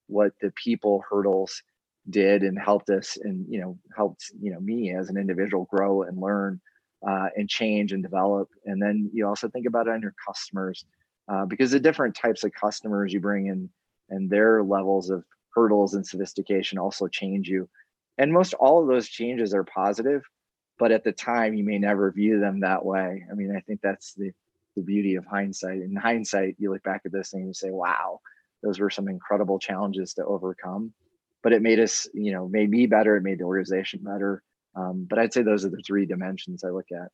what 0.06 0.32
the 0.40 0.52
people 0.64 0.94
hurdles 1.08 1.62
did 2.10 2.42
and 2.42 2.58
helped 2.58 2.90
us 2.90 3.18
and 3.26 3.36
you 3.52 3.60
know 3.60 3.72
helped 3.96 4.22
you 4.44 4.50
know 4.52 4.60
me 4.60 4.78
as 4.94 5.08
an 5.08 5.16
individual 5.16 5.64
grow 5.72 6.02
and 6.02 6.18
learn 6.28 6.60
uh, 7.06 7.28
and 7.36 7.48
change 7.48 7.92
and 7.92 8.02
develop. 8.02 8.48
And 8.64 8.82
then 8.82 9.10
you 9.12 9.26
also 9.26 9.48
think 9.48 9.66
about 9.66 9.86
it 9.86 9.92
on 9.92 10.02
your 10.02 10.14
customers 10.26 10.84
uh, 11.28 11.44
because 11.44 11.70
the 11.70 11.80
different 11.80 12.14
types 12.14 12.44
of 12.44 12.52
customers 12.52 13.12
you 13.12 13.20
bring 13.20 13.46
in 13.46 13.70
and 14.10 14.28
their 14.28 14.62
levels 14.62 15.10
of 15.10 15.24
hurdles 15.54 15.94
and 15.94 16.06
sophistication 16.06 16.78
also 16.78 17.06
change 17.08 17.48
you 17.48 17.68
and 18.18 18.32
most 18.32 18.52
all 18.54 18.82
of 18.82 18.88
those 18.88 19.08
changes 19.08 19.54
are 19.54 19.64
positive 19.64 20.22
but 20.78 20.92
at 20.92 21.04
the 21.04 21.12
time 21.12 21.54
you 21.54 21.64
may 21.64 21.78
never 21.78 22.10
view 22.12 22.38
them 22.38 22.60
that 22.60 22.84
way. 22.84 23.24
I 23.30 23.34
mean 23.34 23.54
i 23.54 23.60
think 23.60 23.80
that's 23.82 24.14
the 24.14 24.32
the 24.76 24.82
beauty 24.82 25.16
of 25.16 25.26
hindsight. 25.26 25.82
In 25.82 25.96
hindsight 25.96 26.54
you 26.58 26.70
look 26.72 26.84
back 26.84 27.02
at 27.04 27.10
this 27.10 27.30
thing 27.30 27.40
and 27.40 27.48
you 27.48 27.54
say 27.54 27.70
wow 27.70 28.20
those 28.62 28.78
were 28.78 28.90
some 28.90 29.08
incredible 29.08 29.58
challenges 29.58 30.14
to 30.14 30.24
overcome. 30.24 30.92
But 31.42 31.52
it 31.52 31.62
made 31.62 31.80
us 31.80 32.08
you 32.14 32.32
know 32.32 32.48
made 32.48 32.70
me 32.70 32.86
better 32.86 33.16
it 33.16 33.22
made 33.22 33.38
the 33.38 33.44
organization 33.44 34.00
better. 34.02 34.42
Um, 34.74 35.06
but 35.08 35.18
i'd 35.18 35.32
say 35.32 35.42
those 35.42 35.64
are 35.64 35.70
the 35.70 35.82
three 35.84 36.06
dimensions 36.06 36.64
i 36.64 36.68
look 36.68 36.92
at. 36.92 37.10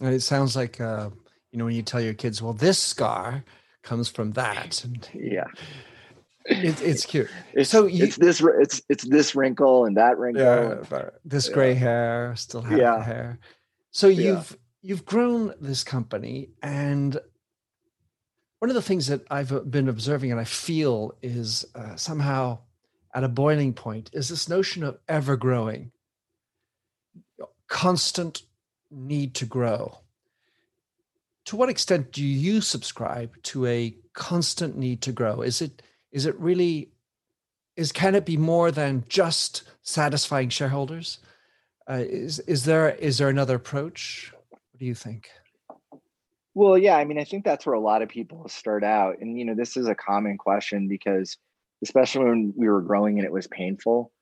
And 0.00 0.14
it 0.14 0.22
sounds 0.22 0.56
like 0.56 0.80
uh, 0.80 1.10
you 1.50 1.58
know 1.58 1.64
when 1.66 1.74
you 1.74 1.82
tell 1.82 2.00
your 2.00 2.14
kids 2.14 2.42
well 2.42 2.52
this 2.52 2.78
scar 2.78 3.44
comes 3.82 4.08
from 4.08 4.32
that 4.32 4.84
and 4.84 5.08
yeah 5.14 5.46
it's, 6.46 6.80
it's 6.80 7.06
cute. 7.06 7.28
It's, 7.52 7.70
so 7.70 7.86
you, 7.86 8.04
it's 8.04 8.16
this 8.16 8.40
it's 8.40 8.82
it's 8.88 9.04
this 9.04 9.34
wrinkle 9.34 9.84
and 9.84 9.96
that 9.96 10.18
wrinkle. 10.18 10.42
Yeah, 10.42 11.10
this 11.24 11.48
gray 11.48 11.74
hair, 11.74 12.34
still 12.36 12.62
have 12.62 12.78
yeah. 12.78 13.02
hair. 13.02 13.38
So 13.90 14.08
you've 14.08 14.50
yeah. 14.50 14.56
you've 14.82 15.04
grown 15.04 15.54
this 15.60 15.84
company, 15.84 16.50
and 16.62 17.18
one 18.60 18.70
of 18.70 18.74
the 18.74 18.82
things 18.82 19.06
that 19.08 19.26
I've 19.30 19.52
uh, 19.52 19.60
been 19.60 19.88
observing 19.88 20.30
and 20.30 20.40
I 20.40 20.44
feel 20.44 21.16
is 21.22 21.64
uh, 21.74 21.96
somehow 21.96 22.58
at 23.14 23.24
a 23.24 23.28
boiling 23.28 23.72
point 23.72 24.10
is 24.12 24.28
this 24.28 24.48
notion 24.48 24.84
of 24.84 24.98
ever 25.08 25.36
growing, 25.36 25.92
constant 27.68 28.42
need 28.90 29.34
to 29.34 29.46
grow. 29.46 29.98
To 31.46 31.56
what 31.56 31.68
extent 31.68 32.12
do 32.12 32.24
you 32.24 32.60
subscribe 32.60 33.34
to 33.44 33.66
a 33.66 33.96
constant 34.12 34.76
need 34.76 35.02
to 35.02 35.12
grow? 35.12 35.40
Is 35.40 35.62
it 35.62 35.82
is 36.12 36.26
it 36.26 36.38
really 36.38 36.90
is 37.76 37.92
can 37.92 38.14
it 38.14 38.26
be 38.26 38.36
more 38.36 38.70
than 38.70 39.04
just 39.08 39.62
satisfying 39.82 40.48
shareholders? 40.48 41.18
Uh, 41.88 42.04
is 42.06 42.38
is 42.40 42.64
there 42.64 42.90
is 42.90 43.18
there 43.18 43.28
another 43.28 43.56
approach? 43.56 44.32
What 44.50 44.78
do 44.78 44.86
you 44.86 44.94
think? 44.94 45.30
Well 46.54 46.76
yeah 46.76 46.96
i 46.96 47.04
mean 47.04 47.18
i 47.18 47.24
think 47.24 47.44
that's 47.44 47.64
where 47.64 47.76
a 47.76 47.80
lot 47.80 48.02
of 48.02 48.08
people 48.08 48.48
start 48.48 48.82
out 48.82 49.18
and 49.20 49.38
you 49.38 49.44
know 49.44 49.54
this 49.54 49.76
is 49.76 49.86
a 49.86 49.94
common 49.94 50.36
question 50.36 50.88
because 50.88 51.38
especially 51.82 52.24
when 52.24 52.52
we 52.56 52.68
were 52.68 52.82
growing 52.82 53.18
and 53.18 53.24
it 53.24 53.32
was 53.32 53.46
painful 53.46 54.12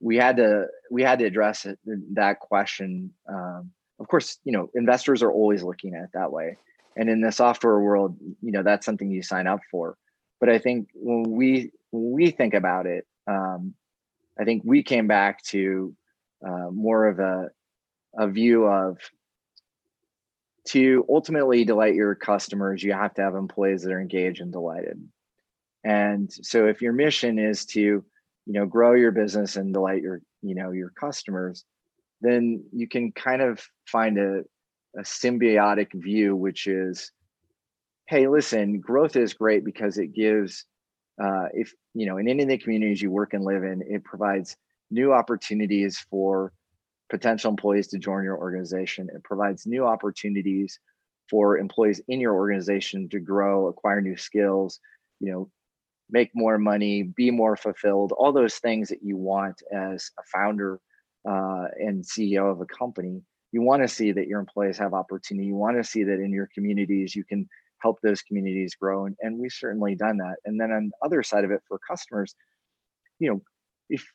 we 0.00 0.16
had 0.16 0.36
to 0.36 0.66
we 0.90 1.02
had 1.02 1.18
to 1.18 1.24
address 1.24 1.64
it, 1.64 1.78
that 2.14 2.40
question 2.40 3.10
um, 3.28 3.70
of 3.98 4.06
course 4.06 4.38
you 4.44 4.52
know 4.52 4.70
investors 4.74 5.22
are 5.22 5.32
always 5.32 5.62
looking 5.62 5.94
at 5.94 6.04
it 6.04 6.10
that 6.12 6.30
way 6.30 6.56
and 6.96 7.08
in 7.08 7.20
the 7.20 7.32
software 7.32 7.80
world 7.80 8.16
you 8.42 8.52
know 8.52 8.62
that's 8.62 8.84
something 8.84 9.10
you 9.10 9.22
sign 9.22 9.46
up 9.46 9.60
for 9.70 9.96
but 10.40 10.48
I 10.48 10.58
think 10.58 10.88
when 10.94 11.30
we 11.30 11.72
when 11.90 12.12
we 12.12 12.30
think 12.30 12.54
about 12.54 12.86
it, 12.86 13.06
um, 13.26 13.74
I 14.38 14.44
think 14.44 14.62
we 14.64 14.82
came 14.82 15.06
back 15.06 15.42
to 15.44 15.94
uh, 16.46 16.70
more 16.70 17.06
of 17.06 17.18
a 17.18 17.48
a 18.16 18.28
view 18.28 18.64
of 18.66 18.98
to 20.68 21.04
ultimately 21.08 21.64
delight 21.64 21.94
your 21.94 22.14
customers, 22.14 22.82
you 22.82 22.92
have 22.92 23.14
to 23.14 23.22
have 23.22 23.34
employees 23.34 23.82
that 23.82 23.92
are 23.92 24.00
engaged 24.00 24.40
and 24.42 24.52
delighted. 24.52 25.02
And 25.84 26.30
so 26.30 26.66
if 26.66 26.82
your 26.82 26.92
mission 26.92 27.38
is 27.38 27.64
to, 27.66 27.80
you 27.80 28.04
know, 28.46 28.66
grow 28.66 28.92
your 28.92 29.12
business 29.12 29.56
and 29.56 29.72
delight 29.72 30.02
your, 30.02 30.20
you 30.42 30.54
know, 30.54 30.72
your 30.72 30.90
customers, 30.90 31.64
then 32.20 32.62
you 32.72 32.86
can 32.86 33.12
kind 33.12 33.40
of 33.40 33.66
find 33.86 34.18
a, 34.18 34.40
a 34.98 35.02
symbiotic 35.02 35.88
view, 35.94 36.36
which 36.36 36.66
is 36.66 37.12
hey, 38.08 38.26
listen, 38.26 38.80
growth 38.80 39.16
is 39.16 39.34
great 39.34 39.64
because 39.64 39.98
it 39.98 40.14
gives 40.14 40.64
uh, 41.22 41.46
if 41.52 41.74
you 41.94 42.06
know 42.06 42.16
in 42.16 42.28
any 42.28 42.42
of 42.42 42.48
the 42.48 42.58
communities 42.58 43.02
you 43.02 43.10
work 43.10 43.34
and 43.34 43.44
live 43.44 43.62
in, 43.62 43.82
it 43.82 44.02
provides 44.04 44.56
new 44.90 45.12
opportunities 45.12 45.98
for 46.10 46.52
potential 47.10 47.50
employees 47.50 47.88
to 47.88 47.98
join 47.98 48.24
your 48.24 48.38
organization. 48.38 49.08
It 49.14 49.22
provides 49.24 49.66
new 49.66 49.86
opportunities 49.86 50.78
for 51.28 51.58
employees 51.58 52.00
in 52.08 52.20
your 52.20 52.34
organization 52.34 53.08
to 53.10 53.20
grow, 53.20 53.66
acquire 53.66 54.00
new 54.00 54.16
skills, 54.16 54.80
you 55.20 55.30
know, 55.30 55.50
make 56.10 56.30
more 56.34 56.56
money, 56.56 57.02
be 57.02 57.30
more 57.30 57.56
fulfilled, 57.56 58.12
all 58.12 58.32
those 58.32 58.56
things 58.56 58.88
that 58.88 59.02
you 59.02 59.16
want 59.16 59.60
as 59.72 60.10
a 60.18 60.22
founder 60.32 60.80
uh, 61.28 61.66
and 61.78 62.02
CEO 62.02 62.50
of 62.50 62.62
a 62.62 62.66
company. 62.66 63.20
You 63.52 63.60
want 63.60 63.82
to 63.82 63.88
see 63.88 64.12
that 64.12 64.28
your 64.28 64.40
employees 64.40 64.78
have 64.78 64.94
opportunity. 64.94 65.48
You 65.48 65.56
want 65.56 65.76
to 65.76 65.84
see 65.84 66.04
that 66.04 66.20
in 66.20 66.32
your 66.32 66.48
communities 66.54 67.14
you 67.14 67.24
can 67.24 67.48
help 67.80 68.00
those 68.00 68.22
communities 68.22 68.74
grow, 68.74 69.06
and, 69.06 69.16
and 69.20 69.38
we've 69.38 69.52
certainly 69.52 69.94
done 69.94 70.18
that. 70.18 70.36
And 70.44 70.60
then 70.60 70.70
on 70.70 70.88
the 70.88 71.06
other 71.06 71.22
side 71.22 71.44
of 71.44 71.50
it, 71.50 71.62
for 71.68 71.78
customers, 71.78 72.34
you 73.18 73.30
know, 73.30 73.42
if 73.88 74.10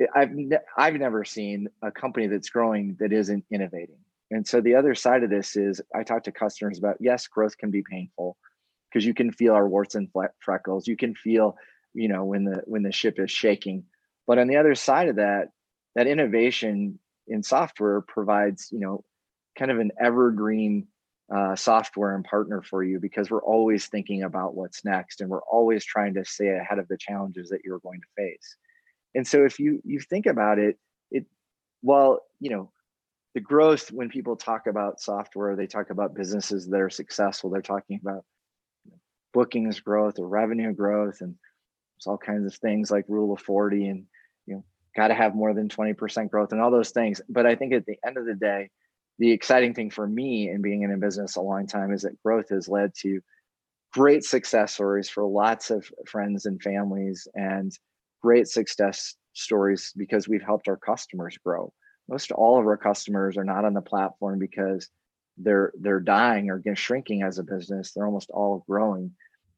eh, 0.00 0.06
I've 0.14 0.32
ne- 0.32 0.58
I've 0.76 0.94
never 0.94 1.24
seen 1.24 1.68
a 1.82 1.90
company 1.90 2.26
that's 2.26 2.50
growing 2.50 2.96
that 3.00 3.12
isn't 3.12 3.44
innovating. 3.50 3.98
And 4.30 4.46
so 4.46 4.60
the 4.60 4.76
other 4.76 4.94
side 4.94 5.22
of 5.22 5.30
this 5.30 5.56
is 5.56 5.80
I 5.94 6.02
talk 6.04 6.24
to 6.24 6.32
customers 6.32 6.78
about 6.78 6.96
yes, 7.00 7.26
growth 7.26 7.56
can 7.58 7.70
be 7.70 7.82
painful 7.82 8.36
because 8.90 9.04
you 9.04 9.14
can 9.14 9.32
feel 9.32 9.54
our 9.54 9.68
warts 9.68 9.94
and 9.94 10.08
freckles. 10.40 10.86
You 10.86 10.96
can 10.96 11.14
feel, 11.14 11.56
you 11.94 12.08
know, 12.08 12.24
when 12.24 12.44
the 12.44 12.62
when 12.64 12.82
the 12.82 12.92
ship 12.92 13.18
is 13.18 13.30
shaking. 13.30 13.84
But 14.26 14.38
on 14.38 14.48
the 14.48 14.56
other 14.56 14.74
side 14.74 15.08
of 15.08 15.16
that, 15.16 15.48
that 15.94 16.06
innovation 16.06 16.98
in 17.26 17.42
software 17.42 18.00
provides, 18.00 18.68
you 18.70 18.80
know, 18.80 19.04
kind 19.58 19.70
of 19.70 19.78
an 19.78 19.92
evergreen 20.00 20.86
uh, 21.34 21.56
software 21.56 22.14
and 22.14 22.24
partner 22.24 22.62
for 22.62 22.84
you 22.84 23.00
because 23.00 23.30
we're 23.30 23.42
always 23.42 23.86
thinking 23.86 24.22
about 24.22 24.54
what's 24.54 24.84
next 24.84 25.20
and 25.20 25.30
we're 25.30 25.42
always 25.42 25.84
trying 25.84 26.12
to 26.12 26.24
stay 26.24 26.48
ahead 26.48 26.78
of 26.78 26.86
the 26.88 26.96
challenges 26.96 27.48
that 27.48 27.60
you're 27.64 27.78
going 27.78 28.00
to 28.00 28.06
face. 28.22 28.56
And 29.14 29.26
so 29.26 29.44
if 29.44 29.58
you 29.58 29.80
you 29.84 29.98
think 30.00 30.26
about 30.26 30.58
it, 30.58 30.78
it 31.10 31.24
well, 31.82 32.20
you 32.38 32.50
know, 32.50 32.70
the 33.34 33.40
growth 33.40 33.90
when 33.90 34.10
people 34.10 34.36
talk 34.36 34.66
about 34.66 35.00
software, 35.00 35.56
they 35.56 35.66
talk 35.66 35.90
about 35.90 36.14
businesses 36.14 36.68
that 36.68 36.80
are 36.80 36.90
successful. 36.90 37.48
They're 37.48 37.62
talking 37.62 37.98
about 38.02 38.24
bookings 39.32 39.80
growth 39.80 40.18
or 40.18 40.28
revenue 40.28 40.72
growth, 40.74 41.22
and 41.22 41.34
there's 41.96 42.06
all 42.06 42.18
kinds 42.18 42.46
of 42.46 42.54
things 42.60 42.90
like 42.90 43.06
rule 43.08 43.32
of 43.32 43.40
40 43.40 43.88
and 43.88 44.04
you 44.44 44.56
know, 44.56 44.64
got 44.94 45.08
to 45.08 45.14
have 45.14 45.34
more 45.34 45.54
than 45.54 45.68
20% 45.68 46.30
growth 46.30 46.52
and 46.52 46.60
all 46.60 46.70
those 46.70 46.90
things. 46.90 47.22
But 47.26 47.46
I 47.46 47.54
think 47.54 47.72
at 47.72 47.86
the 47.86 47.96
end 48.06 48.18
of 48.18 48.26
the 48.26 48.34
day, 48.34 48.68
the 49.18 49.30
exciting 49.30 49.74
thing 49.74 49.90
for 49.90 50.06
me 50.06 50.50
in 50.50 50.62
being 50.62 50.82
in 50.82 50.92
a 50.92 50.96
business 50.96 51.36
a 51.36 51.40
long 51.40 51.66
time 51.66 51.92
is 51.92 52.02
that 52.02 52.22
growth 52.22 52.48
has 52.50 52.68
led 52.68 52.94
to 53.00 53.20
great 53.92 54.24
success 54.24 54.74
stories 54.74 55.08
for 55.08 55.24
lots 55.24 55.70
of 55.70 55.90
friends 56.06 56.46
and 56.46 56.62
families 56.62 57.28
and 57.34 57.72
great 58.22 58.48
success 58.48 59.14
stories 59.34 59.92
because 59.96 60.28
we've 60.28 60.42
helped 60.42 60.68
our 60.68 60.76
customers 60.76 61.38
grow. 61.44 61.72
Most 62.08 62.32
all 62.32 62.58
of 62.58 62.66
our 62.66 62.76
customers 62.76 63.36
are 63.36 63.44
not 63.44 63.64
on 63.64 63.74
the 63.74 63.82
platform 63.82 64.38
because 64.38 64.88
they're 65.38 65.72
they're 65.80 66.00
dying 66.00 66.50
or 66.50 66.62
shrinking 66.74 67.22
as 67.22 67.38
a 67.38 67.42
business. 67.42 67.92
They're 67.92 68.06
almost 68.06 68.30
all 68.30 68.64
growing. 68.68 69.12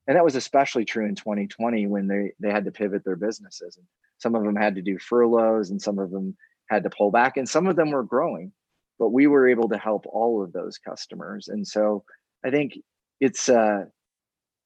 And 0.07 0.17
that 0.17 0.25
was 0.25 0.37
especially 0.37 0.85
true 0.85 1.07
in 1.07 1.15
2020 1.15 1.87
when 1.87 2.07
they 2.07 2.33
they 2.41 2.51
had 2.51 2.65
to 2.67 2.71
pivot 2.71 3.05
their 3.05 3.17
businesses. 3.17 3.77
And 3.77 3.87
some 4.19 4.35
of 4.35 4.45
them 4.45 4.57
had 4.57 4.75
to 4.77 4.83
do 4.83 4.99
furloughs 4.99 5.71
and 5.71 5.81
some 5.81 5.99
of 5.99 6.11
them 6.11 6.37
had 6.69 6.83
to 6.85 6.91
pull 6.91 7.11
back 7.11 7.37
and 7.37 7.49
some 7.49 7.67
of 7.67 7.77
them 7.77 7.91
were 7.91 8.03
growing. 8.03 8.53
But 8.99 9.11
we 9.11 9.27
were 9.27 9.49
able 9.49 9.69
to 9.71 9.79
help 9.79 10.07
all 10.07 10.43
of 10.43 10.53
those 10.53 10.79
customers. 10.79 11.49
And 11.49 11.67
so 11.67 12.05
I 12.45 12.51
think 12.51 12.79
it's 13.21 13.49
uh 13.49 13.85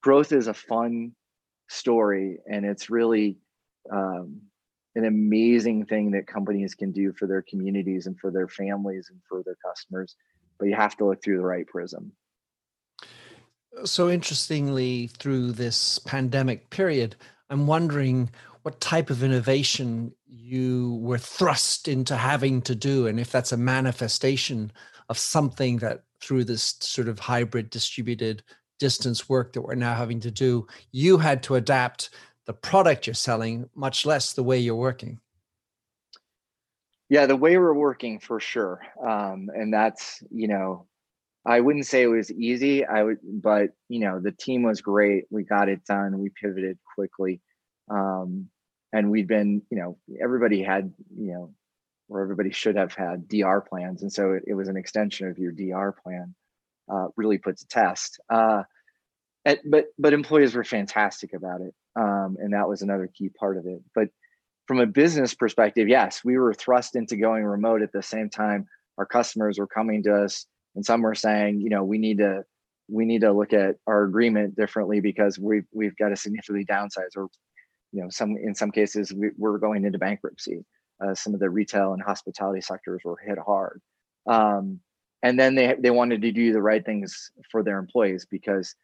growth 0.02 0.32
is 0.32 0.46
a 0.46 0.54
fun 0.54 1.12
story 1.68 2.38
and 2.50 2.64
it's 2.64 2.90
really 2.90 3.36
um, 3.92 4.40
an 4.94 5.04
amazing 5.04 5.84
thing 5.84 6.10
that 6.12 6.26
companies 6.26 6.74
can 6.74 6.92
do 6.92 7.12
for 7.12 7.26
their 7.26 7.42
communities 7.42 8.06
and 8.06 8.18
for 8.18 8.30
their 8.30 8.48
families 8.48 9.08
and 9.10 9.20
for 9.28 9.42
their 9.44 9.56
customers 9.64 10.16
but 10.58 10.66
you 10.66 10.74
have 10.74 10.96
to 10.96 11.04
look 11.04 11.22
through 11.22 11.36
the 11.36 11.44
right 11.44 11.66
prism 11.66 12.10
so 13.84 14.10
interestingly 14.10 15.08
through 15.18 15.52
this 15.52 15.98
pandemic 16.00 16.68
period 16.70 17.14
i'm 17.50 17.66
wondering 17.66 18.28
what 18.62 18.80
type 18.80 19.10
of 19.10 19.22
innovation 19.22 20.12
you 20.28 20.98
were 21.02 21.18
thrust 21.18 21.88
into 21.88 22.16
having 22.16 22.60
to 22.62 22.74
do 22.74 23.06
and 23.06 23.18
if 23.18 23.32
that's 23.32 23.52
a 23.52 23.56
manifestation 23.56 24.70
of 25.08 25.18
something 25.18 25.78
that 25.78 26.02
through 26.20 26.44
this 26.44 26.76
sort 26.80 27.08
of 27.08 27.18
hybrid 27.18 27.70
distributed 27.70 28.42
distance 28.78 29.28
work 29.28 29.52
that 29.52 29.62
we're 29.62 29.74
now 29.74 29.94
having 29.94 30.20
to 30.20 30.30
do 30.30 30.66
you 30.92 31.18
had 31.18 31.42
to 31.42 31.54
adapt 31.54 32.10
the 32.48 32.54
product 32.54 33.06
you're 33.06 33.14
selling, 33.14 33.68
much 33.74 34.06
less 34.06 34.32
the 34.32 34.42
way 34.42 34.58
you're 34.58 34.74
working. 34.74 35.20
Yeah, 37.10 37.26
the 37.26 37.36
way 37.36 37.58
we're 37.58 37.74
working 37.74 38.18
for 38.20 38.40
sure. 38.40 38.80
Um, 39.06 39.50
and 39.54 39.72
that's, 39.72 40.22
you 40.30 40.48
know, 40.48 40.86
I 41.44 41.60
wouldn't 41.60 41.86
say 41.86 42.02
it 42.02 42.06
was 42.06 42.32
easy. 42.32 42.86
I 42.86 43.02
would, 43.02 43.18
but 43.22 43.70
you 43.90 44.00
know, 44.00 44.18
the 44.18 44.32
team 44.32 44.62
was 44.62 44.80
great. 44.80 45.24
We 45.30 45.44
got 45.44 45.68
it 45.68 45.84
done. 45.84 46.18
We 46.18 46.30
pivoted 46.30 46.78
quickly. 46.94 47.42
Um, 47.90 48.48
and 48.92 49.10
we'd 49.10 49.28
been, 49.28 49.62
you 49.70 49.78
know, 49.78 49.98
everybody 50.22 50.62
had, 50.62 50.92
you 51.16 51.32
know, 51.32 51.54
or 52.08 52.22
everybody 52.22 52.50
should 52.50 52.76
have 52.76 52.94
had 52.94 53.28
DR 53.28 53.60
plans. 53.60 54.02
And 54.02 54.12
so 54.12 54.32
it, 54.32 54.44
it 54.46 54.54
was 54.54 54.68
an 54.68 54.76
extension 54.76 55.28
of 55.28 55.38
your 55.38 55.52
DR 55.52 55.94
plan, 56.02 56.34
uh, 56.90 57.08
really 57.16 57.38
put 57.38 57.58
to 57.58 57.66
test. 57.66 58.18
Uh, 58.30 58.62
at, 59.44 59.58
but 59.68 59.86
but 59.98 60.12
employees 60.12 60.54
were 60.54 60.64
fantastic 60.64 61.32
about 61.32 61.60
it 61.60 61.74
um, 61.96 62.36
and 62.40 62.52
that 62.52 62.68
was 62.68 62.82
another 62.82 63.08
key 63.12 63.28
part 63.28 63.56
of 63.56 63.66
it 63.66 63.80
but 63.94 64.08
from 64.66 64.80
a 64.80 64.86
business 64.86 65.34
perspective 65.34 65.88
yes 65.88 66.22
we 66.24 66.36
were 66.36 66.52
thrust 66.52 66.96
into 66.96 67.16
going 67.16 67.44
remote 67.44 67.82
at 67.82 67.92
the 67.92 68.02
same 68.02 68.28
time 68.28 68.66
our 68.98 69.06
customers 69.06 69.58
were 69.58 69.66
coming 69.66 70.02
to 70.02 70.14
us 70.14 70.46
and 70.74 70.84
some 70.84 71.02
were 71.02 71.14
saying 71.14 71.60
you 71.60 71.70
know 71.70 71.82
we 71.84 71.98
need 71.98 72.18
to 72.18 72.42
we 72.90 73.04
need 73.04 73.20
to 73.20 73.32
look 73.32 73.52
at 73.52 73.76
our 73.86 74.04
agreement 74.04 74.56
differently 74.56 75.00
because 75.00 75.38
we've 75.38 75.66
we've 75.72 75.96
got 75.96 76.08
to 76.08 76.16
significantly 76.16 76.64
downsize 76.64 77.16
or 77.16 77.28
you 77.92 78.02
know 78.02 78.10
some 78.10 78.36
in 78.36 78.54
some 78.54 78.70
cases 78.70 79.12
we, 79.12 79.30
we're 79.36 79.58
going 79.58 79.84
into 79.84 79.98
bankruptcy 79.98 80.64
uh, 81.04 81.14
some 81.14 81.34
of 81.34 81.40
the 81.40 81.50
retail 81.50 81.92
and 81.92 82.02
hospitality 82.02 82.60
sectors 82.60 83.02
were 83.04 83.18
hit 83.24 83.38
hard. 83.38 83.80
Um, 84.26 84.80
and 85.22 85.38
then 85.38 85.54
they 85.54 85.74
they 85.78 85.90
wanted 85.90 86.22
to 86.22 86.32
do 86.32 86.52
the 86.52 86.62
right 86.62 86.84
things 86.84 87.30
for 87.50 87.62
their 87.62 87.78
employees 87.78 88.26
because 88.30 88.74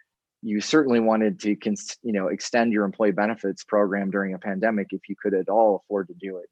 you 0.42 0.60
certainly 0.60 1.00
wanted 1.00 1.40
to 1.40 1.56
you 2.02 2.12
know 2.12 2.28
extend 2.28 2.72
your 2.72 2.84
employee 2.84 3.12
benefits 3.12 3.62
program 3.64 4.10
during 4.10 4.34
a 4.34 4.38
pandemic 4.38 4.88
if 4.90 5.08
you 5.08 5.14
could 5.20 5.34
at 5.34 5.48
all 5.48 5.82
afford 5.84 6.08
to 6.08 6.14
do 6.14 6.38
it. 6.38 6.48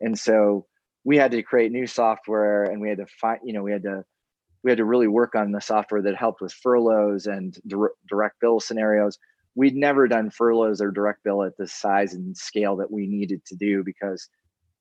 And 0.00 0.18
so 0.18 0.66
we 1.04 1.16
had 1.16 1.32
to 1.32 1.42
create 1.42 1.72
new 1.72 1.86
software 1.86 2.64
and 2.64 2.80
we 2.80 2.88
had 2.88 2.98
to 2.98 3.06
find 3.06 3.40
you 3.44 3.52
know 3.52 3.62
we 3.62 3.72
had 3.72 3.82
to 3.82 4.04
we 4.62 4.70
had 4.70 4.78
to 4.78 4.84
really 4.84 5.08
work 5.08 5.34
on 5.34 5.52
the 5.52 5.60
software 5.60 6.02
that 6.02 6.16
helped 6.16 6.40
with 6.40 6.52
furloughs 6.52 7.26
and 7.26 7.58
direct 8.08 8.40
bill 8.40 8.60
scenarios 8.60 9.18
we'd 9.54 9.76
never 9.76 10.08
done 10.08 10.30
furloughs 10.30 10.80
or 10.80 10.90
direct 10.90 11.22
bill 11.24 11.42
at 11.42 11.56
the 11.56 11.68
size 11.68 12.14
and 12.14 12.36
scale 12.36 12.76
that 12.76 12.90
we 12.90 13.06
needed 13.06 13.44
to 13.46 13.56
do 13.56 13.82
because 13.84 14.28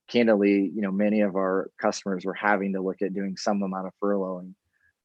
candidly 0.10 0.72
you 0.76 0.82
know 0.82 0.92
many 0.92 1.22
of 1.22 1.36
our 1.36 1.70
customers 1.80 2.26
were 2.26 2.34
having 2.34 2.74
to 2.74 2.82
look 2.82 3.02
at 3.02 3.14
doing 3.14 3.38
some 3.38 3.62
amount 3.62 3.88
of 3.88 3.94
furloughing 4.02 4.54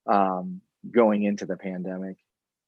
um, 0.08 0.60
going 0.90 1.22
into 1.24 1.46
the 1.46 1.56
pandemic. 1.56 2.16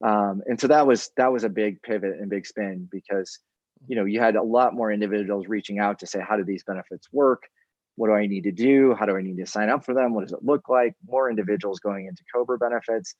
Um, 0.02 0.42
and 0.46 0.60
so 0.60 0.68
that 0.68 0.86
was 0.86 1.10
that 1.16 1.32
was 1.32 1.44
a 1.44 1.48
big 1.48 1.82
pivot 1.82 2.18
and 2.20 2.30
big 2.30 2.46
spin 2.46 2.88
because 2.90 3.38
you 3.86 3.96
know 3.96 4.04
you 4.04 4.20
had 4.20 4.36
a 4.36 4.42
lot 4.42 4.74
more 4.74 4.92
individuals 4.92 5.46
reaching 5.48 5.78
out 5.78 5.98
to 5.98 6.06
say 6.06 6.20
how 6.26 6.36
do 6.36 6.44
these 6.44 6.64
benefits 6.64 7.08
work? 7.12 7.42
What 7.96 8.08
do 8.08 8.14
i 8.14 8.26
need 8.26 8.44
to 8.44 8.52
do? 8.52 8.94
How 8.94 9.04
do 9.04 9.16
i 9.16 9.22
need 9.22 9.36
to 9.38 9.46
sign 9.46 9.68
up 9.68 9.84
for 9.84 9.94
them? 9.94 10.14
What 10.14 10.22
does 10.22 10.32
it 10.32 10.44
look 10.44 10.68
like? 10.68 10.94
More 11.06 11.28
individuals 11.28 11.80
going 11.80 12.06
into 12.06 12.22
cobra 12.34 12.56
benefits 12.56 13.14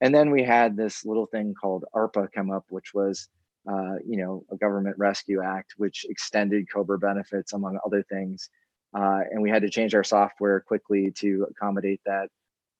and 0.00 0.14
then 0.14 0.30
we 0.30 0.42
had 0.42 0.76
this 0.76 1.04
little 1.04 1.26
thing 1.26 1.54
called 1.60 1.84
arpa 1.94 2.28
come 2.32 2.50
up 2.50 2.64
which 2.68 2.92
was 2.94 3.28
uh, 3.70 3.94
you 4.06 4.16
know 4.16 4.44
a 4.52 4.56
government 4.56 4.96
rescue 4.98 5.42
act 5.42 5.74
which 5.76 6.06
extended 6.08 6.70
cobra 6.72 6.98
benefits 6.98 7.52
among 7.52 7.78
other 7.84 8.02
things 8.04 8.50
uh, 8.94 9.20
and 9.30 9.42
we 9.42 9.50
had 9.50 9.62
to 9.62 9.70
change 9.70 9.94
our 9.94 10.04
software 10.04 10.60
quickly 10.60 11.10
to 11.10 11.46
accommodate 11.50 12.00
that 12.06 12.28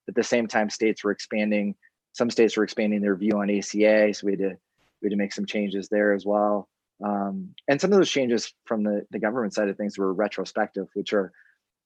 at 0.08 0.14
the 0.14 0.23
same 0.23 0.46
time 0.46 0.70
states 0.70 1.02
were 1.02 1.11
expanding 1.11 1.75
some 2.16 2.30
states 2.30 2.56
were 2.56 2.64
expanding 2.64 3.02
their 3.02 3.14
view 3.14 3.38
on 3.40 3.50
ACA, 3.50 4.14
so 4.14 4.25
we 4.25 4.32
had 4.32 4.38
to 4.38 4.56
we 5.02 5.06
had 5.06 5.11
to 5.11 5.16
make 5.16 5.35
some 5.35 5.44
changes 5.44 5.88
there 5.90 6.14
as 6.14 6.25
well. 6.25 6.66
Um, 7.04 7.54
and 7.68 7.78
some 7.78 7.92
of 7.92 7.99
those 7.99 8.11
changes 8.11 8.54
from 8.64 8.85
the, 8.85 9.06
the 9.11 9.18
government 9.18 9.52
side 9.52 9.68
of 9.68 9.76
things 9.76 9.99
were 9.99 10.14
retrospective, 10.14 10.88
which 10.94 11.12
are 11.12 11.30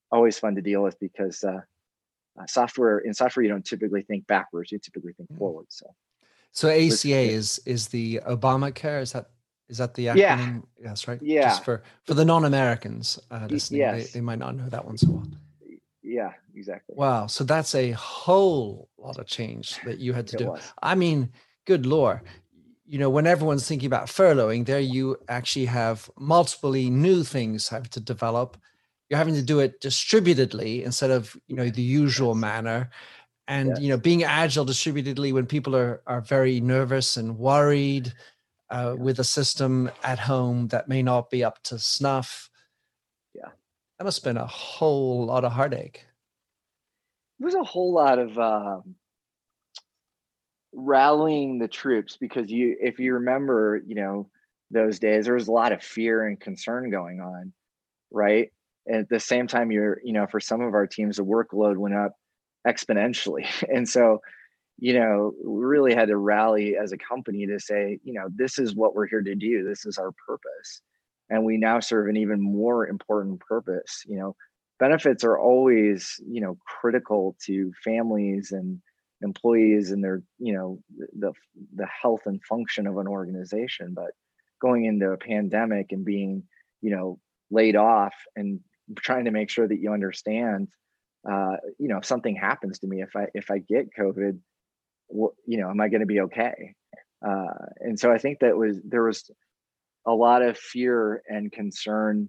always 0.09 0.39
fun 0.39 0.55
to 0.55 0.61
deal 0.61 0.81
with 0.81 0.97
because 1.01 1.43
uh, 1.43 1.59
uh, 2.39 2.45
software 2.47 2.99
in 2.99 3.13
software 3.13 3.43
you 3.43 3.49
don't 3.49 3.65
typically 3.65 4.01
think 4.03 4.27
backwards; 4.27 4.71
you 4.71 4.79
typically 4.79 5.13
think 5.13 5.31
mm. 5.31 5.37
forward. 5.37 5.65
So, 5.69 5.87
so 6.51 6.69
ACA 6.69 7.21
is 7.21 7.59
is 7.65 7.87
the 7.87 8.21
Obamacare. 8.27 9.01
Is 9.01 9.13
that 9.13 9.29
is 9.69 9.77
that 9.77 9.93
the 9.93 10.07
acronym? 10.07 10.17
Yeah. 10.17 10.89
Yes, 10.89 11.07
right. 11.07 11.19
Yeah. 11.21 11.43
Just 11.43 11.65
for 11.65 11.83
for 12.03 12.13
the 12.13 12.25
non-Americans 12.25 13.19
uh, 13.31 13.47
listening, 13.49 13.81
yes. 13.81 14.11
they, 14.11 14.19
they 14.19 14.21
might 14.21 14.39
not 14.39 14.55
know 14.55 14.69
that 14.69 14.85
one 14.85 14.97
so 14.97 15.07
well 15.09 15.27
yeah, 16.11 16.33
exactly. 16.53 16.95
Wow. 16.97 17.27
So 17.27 17.43
that's 17.43 17.73
a 17.73 17.91
whole 17.91 18.89
lot 18.97 19.17
of 19.17 19.27
change 19.27 19.79
that 19.85 19.99
you 19.99 20.13
had 20.13 20.27
to 20.27 20.35
it 20.35 20.39
do. 20.39 20.45
Was. 20.47 20.73
I 20.83 20.95
mean, 20.95 21.31
good 21.65 21.85
lord. 21.85 22.21
you 22.85 22.99
know, 22.99 23.09
when 23.09 23.25
everyone's 23.25 23.65
thinking 23.65 23.87
about 23.87 24.07
furloughing, 24.07 24.65
there 24.65 24.81
you 24.81 25.15
actually 25.29 25.65
have 25.65 26.09
multiple 26.19 26.73
new 26.73 27.23
things 27.23 27.69
have 27.69 27.89
to 27.91 28.01
develop. 28.01 28.57
You're 29.11 29.17
having 29.17 29.35
to 29.35 29.43
do 29.43 29.59
it 29.59 29.81
distributedly 29.81 30.85
instead 30.85 31.11
of, 31.11 31.35
you 31.47 31.55
know, 31.57 31.69
the 31.69 31.81
usual 31.81 32.33
manner. 32.33 32.89
And, 33.45 33.77
you 33.77 33.89
know, 33.89 33.97
being 33.97 34.23
agile 34.23 34.63
distributedly 34.63 35.33
when 35.33 35.45
people 35.45 35.75
are, 35.75 36.01
are 36.07 36.21
very 36.21 36.61
nervous 36.61 37.17
and 37.17 37.37
worried 37.37 38.13
uh, 38.69 38.95
with 38.97 39.19
a 39.19 39.25
system 39.25 39.91
at 40.03 40.17
home 40.17 40.69
that 40.69 40.87
may 40.87 41.03
not 41.03 41.29
be 41.29 41.43
up 41.43 41.61
to 41.63 41.77
snuff. 41.77 42.49
Yeah. 43.35 43.49
That 43.99 44.05
must 44.05 44.23
have 44.23 44.33
been 44.33 44.41
a 44.41 44.47
whole 44.47 45.25
lot 45.25 45.43
of 45.43 45.51
heartache. 45.51 46.05
It 47.41 47.43
was 47.43 47.55
a 47.55 47.63
whole 47.63 47.91
lot 47.91 48.17
of 48.17 48.39
um, 48.39 48.95
rallying 50.73 51.59
the 51.59 51.67
troops 51.67 52.15
because 52.15 52.49
you 52.49 52.77
if 52.79 52.97
you 52.97 53.15
remember 53.15 53.81
you 53.85 53.95
know 53.95 54.29
those 54.69 54.99
days 54.99 55.25
there 55.25 55.33
was 55.33 55.49
a 55.49 55.51
lot 55.51 55.73
of 55.73 55.83
fear 55.83 56.25
and 56.27 56.39
concern 56.39 56.89
going 56.89 57.19
on 57.19 57.51
right 58.09 58.51
at 58.91 59.09
the 59.09 59.19
same 59.19 59.47
time 59.47 59.71
you're 59.71 59.99
you 60.03 60.13
know 60.13 60.27
for 60.27 60.39
some 60.39 60.61
of 60.61 60.73
our 60.73 60.87
teams 60.87 61.17
the 61.17 61.23
workload 61.23 61.77
went 61.77 61.95
up 61.95 62.13
exponentially. 62.67 63.45
And 63.73 63.87
so 63.87 64.21
you 64.77 64.93
know 64.93 65.33
we 65.43 65.63
really 65.65 65.93
had 65.93 66.07
to 66.09 66.17
rally 66.17 66.75
as 66.75 66.91
a 66.91 66.97
company 66.97 67.45
to 67.47 67.59
say 67.59 67.99
you 68.03 68.13
know 68.13 68.27
this 68.35 68.59
is 68.59 68.75
what 68.75 68.95
we're 68.95 69.07
here 69.07 69.21
to 69.21 69.35
do. 69.35 69.63
This 69.67 69.85
is 69.85 69.97
our 69.97 70.11
purpose. 70.27 70.81
And 71.29 71.45
we 71.45 71.57
now 71.57 71.79
serve 71.79 72.09
an 72.09 72.17
even 72.17 72.41
more 72.41 72.87
important 72.87 73.39
purpose 73.39 74.03
you 74.07 74.17
know. 74.17 74.35
Benefits 74.79 75.23
are 75.23 75.39
always 75.39 76.19
you 76.27 76.41
know 76.41 76.57
critical 76.65 77.35
to 77.45 77.71
families 77.83 78.51
and 78.51 78.81
employees 79.21 79.91
and 79.91 80.03
their 80.03 80.23
you 80.39 80.53
know 80.53 80.79
the 81.19 81.33
the 81.75 81.85
health 81.85 82.21
and 82.25 82.43
function 82.43 82.87
of 82.87 82.97
an 82.97 83.07
organization. 83.07 83.93
But 83.93 84.11
going 84.59 84.85
into 84.85 85.11
a 85.11 85.17
pandemic 85.17 85.91
and 85.91 86.03
being 86.03 86.43
you 86.81 86.89
know 86.89 87.19
laid 87.51 87.75
off 87.75 88.13
and 88.35 88.59
trying 88.95 89.25
to 89.25 89.31
make 89.31 89.49
sure 89.49 89.67
that 89.67 89.79
you 89.79 89.93
understand 89.93 90.67
uh, 91.29 91.57
you 91.77 91.87
know 91.87 91.97
if 91.97 92.05
something 92.05 92.35
happens 92.35 92.79
to 92.79 92.87
me 92.87 93.01
if 93.01 93.15
i 93.15 93.27
if 93.33 93.51
i 93.51 93.57
get 93.59 93.89
covid 93.97 94.39
what, 95.07 95.33
you 95.45 95.57
know 95.57 95.69
am 95.69 95.81
i 95.81 95.87
going 95.87 96.01
to 96.01 96.07
be 96.07 96.21
okay 96.21 96.73
uh, 97.25 97.65
and 97.79 97.99
so 97.99 98.11
i 98.11 98.17
think 98.17 98.39
that 98.39 98.57
was 98.57 98.77
there 98.83 99.03
was 99.03 99.29
a 100.07 100.13
lot 100.13 100.41
of 100.41 100.57
fear 100.57 101.21
and 101.27 101.51
concern 101.51 102.27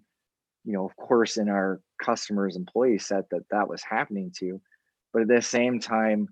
you 0.65 0.73
know 0.73 0.85
of 0.85 0.95
course 0.97 1.37
in 1.37 1.49
our 1.49 1.81
customers 2.03 2.57
employee 2.57 2.99
set 2.99 3.29
that 3.31 3.49
that 3.51 3.69
was 3.69 3.83
happening 3.83 4.33
to 4.37 4.61
but 5.13 5.23
at 5.23 5.29
the 5.29 5.43
same 5.43 5.81
time 5.81 6.29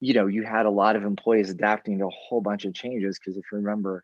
you 0.00 0.14
know, 0.14 0.26
you 0.26 0.42
had 0.42 0.66
a 0.66 0.70
lot 0.70 0.96
of 0.96 1.04
employees 1.04 1.50
adapting 1.50 1.98
to 1.98 2.06
a 2.06 2.10
whole 2.10 2.40
bunch 2.40 2.64
of 2.64 2.74
changes. 2.74 3.18
Because 3.18 3.36
if 3.36 3.44
you 3.52 3.58
remember, 3.58 4.02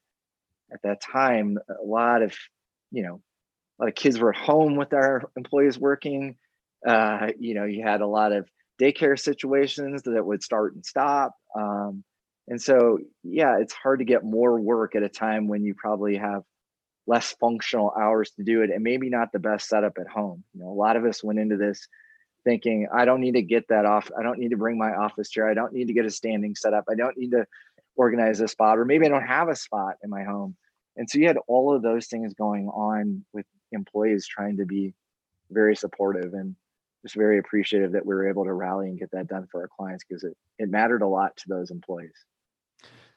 at 0.73 0.83
that 0.83 1.01
time, 1.01 1.59
a 1.69 1.85
lot 1.85 2.23
of, 2.23 2.35
you 2.91 3.03
know, 3.03 3.21
a 3.79 3.83
lot 3.83 3.89
of 3.89 3.95
kids 3.95 4.19
were 4.19 4.31
at 4.31 4.41
home 4.41 4.77
with 4.77 4.91
their 4.91 5.23
employees 5.37 5.79
working. 5.79 6.37
Uh, 6.87 7.29
you 7.39 7.55
know, 7.55 7.65
you 7.65 7.83
had 7.83 8.01
a 8.01 8.07
lot 8.07 8.33
of 8.33 8.49
daycare 8.81 9.19
situations 9.19 10.03
that 10.03 10.25
would 10.25 10.43
start 10.43 10.75
and 10.75 10.85
stop. 10.85 11.33
Um, 11.59 12.05
and 12.49 12.61
so, 12.61 12.99
yeah, 13.23 13.59
it's 13.59 13.73
hard 13.73 13.99
to 13.99 14.05
get 14.05 14.25
more 14.25 14.61
work 14.61 14.95
at 14.95 15.03
a 15.03 15.09
time 15.09 15.49
when 15.49 15.65
you 15.65 15.75
probably 15.75 16.17
have 16.17 16.43
less 17.07 17.35
functional 17.41 17.93
hours 17.99 18.31
to 18.33 18.45
do 18.45 18.63
it 18.63 18.71
and 18.71 18.83
maybe 18.83 19.09
not 19.09 19.33
the 19.33 19.39
best 19.39 19.69
setup 19.69 19.95
at 19.99 20.09
home. 20.09 20.45
You 20.55 20.63
know, 20.63 20.71
a 20.71 20.75
lot 20.75 20.97
of 20.97 21.05
us 21.05 21.23
went 21.23 21.39
into 21.39 21.57
this 21.57 21.87
thinking 22.45 22.89
I 22.93 23.05
don't 23.05 23.21
need 23.21 23.35
to 23.35 23.43
get 23.43 23.69
that 23.69 23.87
off. 23.87 24.11
I 24.19 24.23
don't 24.23 24.39
need 24.39 24.51
to 24.51 24.57
bring 24.57 24.79
my 24.79 24.95
office 24.95 25.29
chair. 25.29 25.49
I 25.49 25.55
don't 25.55 25.73
need 25.73 25.89
to 25.89 25.93
get 25.93 26.07
a 26.07 26.11
standing 26.11 26.55
setup. 26.55 26.85
I 26.91 26.95
don't 26.95 27.17
need 27.17 27.33
to 27.33 27.47
organize 27.97 28.41
a 28.41 28.49
spot, 28.49 28.79
or 28.79 28.85
maybe 28.85 29.07
I 29.07 29.09
don't 29.09 29.27
have 29.27 29.49
a 29.49 29.57
spot 29.57 29.95
in 30.03 30.11
my 30.11 30.23
home. 30.23 30.57
And 30.97 31.11
so 31.11 31.19
you 31.19 31.27
had 31.27 31.39
all 31.49 31.75
of 31.75 31.83
those 31.83 32.07
things 32.07 32.35
going 32.35 32.69
on 32.69 33.25
with 33.33 33.47
employees 33.73 34.27
trying 34.27 34.57
to 34.59 34.65
be 34.65 34.95
very 35.51 35.77
supportive 35.77 36.35
and 36.35 36.57
just 37.03 37.15
very 37.15 37.39
appreciative 37.39 37.93
that 37.93 38.05
we 38.05 38.15
were 38.15 38.29
able 38.29 38.45
to 38.45 38.53
rally 38.53 38.89
and 38.89 38.99
get 38.99 39.11
that 39.13 39.29
done 39.29 39.47
for 39.51 39.61
our 39.61 39.69
clients 39.69 40.05
because 40.09 40.25
it, 40.25 40.37
it 40.59 40.69
mattered 40.69 41.03
a 41.03 41.07
lot 41.07 41.37
to 41.37 41.49
those 41.49 41.71
employees. 41.71 42.15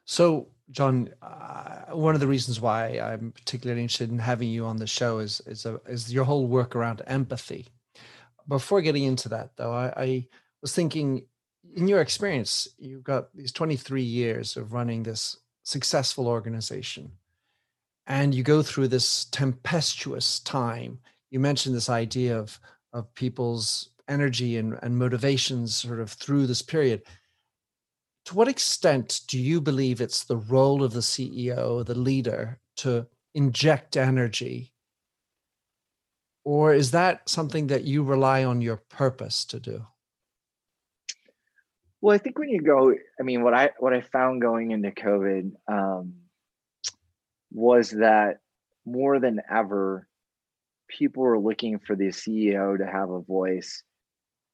So, 0.06 0.48
Jon, 0.72 1.10
uh, 1.22 1.96
one 1.96 2.16
of 2.16 2.22
the 2.22 2.28
reasons 2.28 2.60
why 2.60 3.00
I'm 3.00 3.32
particularly 3.32 3.82
interested 3.82 4.10
in 4.10 4.20
having 4.20 4.50
you 4.50 4.66
on 4.66 4.78
the 4.78 4.88
show 4.88 5.20
is 5.20 5.42
is, 5.46 5.66
a, 5.66 5.80
is 5.88 6.14
your 6.14 6.26
whole 6.26 6.48
work 6.48 6.76
around 6.76 7.02
empathy 7.08 7.68
before 8.50 8.82
getting 8.82 9.04
into 9.04 9.30
that 9.30 9.52
though, 9.56 9.72
I, 9.72 9.94
I 9.96 10.28
was 10.62 10.74
thinking 10.74 11.26
in 11.76 11.88
your 11.88 12.02
experience, 12.02 12.68
you've 12.78 13.04
got 13.04 13.34
these 13.36 13.52
23 13.52 14.02
years 14.02 14.58
of 14.58 14.74
running 14.74 15.04
this 15.04 15.38
successful 15.64 16.28
organization 16.28 17.12
and 18.10 18.36
you 18.36 18.44
go 18.44 18.62
through 18.62 18.90
this 18.90 19.26
tempestuous 19.26 20.40
time. 20.42 21.00
You 21.32 21.40
mentioned 21.40 21.76
this 21.76 21.90
idea 21.90 22.38
of, 22.38 22.60
of 22.92 23.14
people's 23.16 23.92
energy 24.08 24.58
and, 24.58 24.78
and 24.82 24.98
motivations 24.98 25.76
sort 25.76 26.00
of 26.00 26.12
through 26.12 26.48
this 26.48 26.62
period. 26.62 27.04
To 28.26 28.36
what 28.36 28.48
extent 28.48 29.22
do 29.28 29.40
you 29.40 29.62
believe 29.62 30.02
it's 30.02 30.24
the 30.24 30.38
role 30.38 30.84
of 30.84 30.92
the 30.92 31.00
CEO, 31.00 31.86
the 31.86 31.98
leader, 31.98 32.60
to 32.78 33.08
inject 33.36 33.96
energy 33.96 34.74
or 36.44 36.74
is 36.74 36.92
that 36.92 37.28
something 37.30 37.68
that 37.68 37.84
you 37.84 38.04
rely 38.04 38.44
on 38.44 38.62
your 38.62 38.78
purpose 38.90 39.46
to 39.46 39.60
do 39.60 39.86
well 42.02 42.16
i 42.16 42.18
think 42.18 42.40
when 42.40 42.50
you 42.50 42.62
go 42.62 42.94
i 43.20 43.24
mean 43.24 43.44
what 43.44 43.54
i 43.54 43.70
what 43.80 43.94
i 43.94 44.02
found 44.02 44.42
going 44.42 44.72
into 44.72 44.92
covid 44.92 45.52
um, 45.68 46.14
was 47.52 47.92
that 47.92 48.38
more 48.86 49.20
than 49.20 49.42
ever 49.50 50.08
people 50.88 51.24
were 51.24 51.40
looking 51.40 51.80
for 51.80 51.96
the 51.96 52.08
ceo 52.08 52.78
to 52.78 52.86
have 52.86 53.10
a 53.10 53.22
voice 53.22 53.84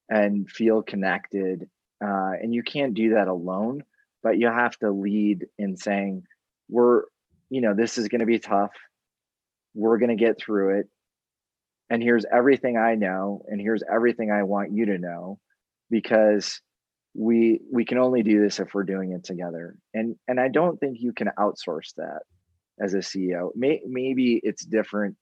and 0.10 0.50
feel 0.50 0.84
connected. 0.84 1.70
Uh, 2.04 2.34
and 2.42 2.54
you 2.54 2.62
can't 2.62 2.94
do 2.94 3.14
that 3.14 3.28
alone 3.28 3.82
but 4.26 4.40
you 4.40 4.48
have 4.48 4.76
to 4.80 4.90
lead 4.90 5.46
in 5.60 5.78
saying 5.78 6.24
we're 6.68 7.04
you 7.52 7.62
know 7.62 7.76
this 7.76 8.00
is 8.00 8.08
going 8.10 8.22
to 8.22 8.26
be 8.26 8.40
tough. 8.40 8.72
We're 9.76 10.00
going 10.00 10.18
to 10.18 10.26
get 10.26 10.40
through 10.40 10.80
it. 10.80 10.90
And 11.92 12.02
here's 12.02 12.26
everything 12.26 12.76
I 12.76 12.96
know 12.96 13.44
and 13.48 13.62
here's 13.62 13.84
everything 13.90 14.32
I 14.32 14.42
want 14.42 14.74
you 14.74 14.88
to 14.88 14.98
know 14.98 15.38
because 15.92 16.60
we 17.14 17.62
we 17.72 17.86
can 17.86 18.00
only 18.00 18.24
do 18.24 18.42
this 18.42 18.60
if 18.60 18.74
we're 18.74 18.84
doing 18.84 19.12
it 19.12 19.24
together. 19.24 19.78
And 19.94 20.16
and 20.28 20.40
I 20.40 20.48
don't 20.48 20.80
think 20.80 20.98
you 21.00 21.14
can 21.14 21.30
outsource 21.38 21.94
that 21.98 22.22
as 22.80 22.94
a 22.94 23.00
CEO 23.00 23.50
May, 23.56 23.82
maybe 23.88 24.40
it's 24.44 24.66
different 24.66 25.16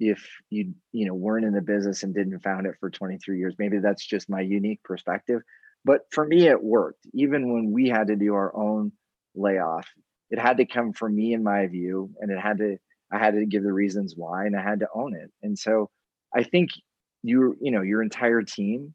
if 0.00 0.26
you 0.50 0.74
you 0.92 1.06
know 1.06 1.14
weren't 1.14 1.44
in 1.44 1.52
the 1.52 1.62
business 1.62 2.02
and 2.02 2.14
didn't 2.14 2.40
found 2.40 2.66
it 2.66 2.74
for 2.80 2.90
23 2.90 3.38
years 3.38 3.54
maybe 3.60 3.78
that's 3.78 4.04
just 4.04 4.28
my 4.28 4.40
unique 4.40 4.82
perspective 4.82 5.40
but 5.84 6.00
for 6.10 6.26
me 6.26 6.48
it 6.48 6.60
worked 6.60 7.06
even 7.14 7.52
when 7.52 7.70
we 7.70 7.88
had 7.88 8.08
to 8.08 8.16
do 8.16 8.34
our 8.34 8.54
own 8.56 8.90
layoff 9.36 9.86
it 10.30 10.38
had 10.40 10.56
to 10.56 10.66
come 10.66 10.92
from 10.92 11.14
me 11.14 11.32
in 11.32 11.44
my 11.44 11.68
view 11.68 12.10
and 12.20 12.32
it 12.32 12.40
had 12.40 12.58
to 12.58 12.76
I 13.14 13.18
had 13.18 13.34
to 13.34 13.46
give 13.46 13.62
the 13.62 13.72
reasons 13.72 14.14
why 14.16 14.46
and 14.46 14.56
I 14.56 14.62
had 14.62 14.80
to 14.80 14.88
own 14.92 15.14
it. 15.14 15.30
And 15.42 15.56
so 15.56 15.88
I 16.34 16.42
think 16.42 16.70
you, 17.22 17.56
you 17.60 17.70
know, 17.70 17.82
your 17.82 18.02
entire 18.02 18.42
team 18.42 18.94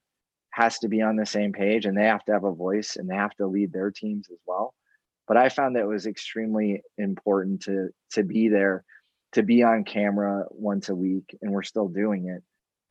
has 0.52 0.80
to 0.80 0.90
be 0.90 1.02
on 1.02 1.16
the 1.16 1.26
same 1.26 1.54
page 1.54 1.86
and 1.86 1.98
they 1.98 2.06
have 2.06 2.26
to 2.26 2.34
have 2.34 2.44
a 2.44 2.52
voice 2.52 2.98
and 2.98 3.10
they 3.10 3.16
have 3.16 3.34
to 3.36 3.48
lead 3.48 3.72
their 3.72 3.92
teams 3.92 4.28
as 4.30 4.38
well. 4.46 4.74
But 5.30 5.38
I 5.38 5.48
found 5.48 5.78
that 5.78 5.84
it 5.84 5.88
was 5.88 6.08
extremely 6.08 6.82
important 6.98 7.62
to 7.64 7.90
to 8.12 8.24
be 8.24 8.50
there, 8.50 8.84
to 9.34 9.44
be 9.44 9.64
on 9.64 9.86
camera 9.86 10.44
once 10.50 10.90
a 10.90 10.96
week, 10.96 11.38
and 11.42 11.52
we're 11.52 11.64
still 11.64 11.88
doing 11.88 12.28
it. 12.28 12.44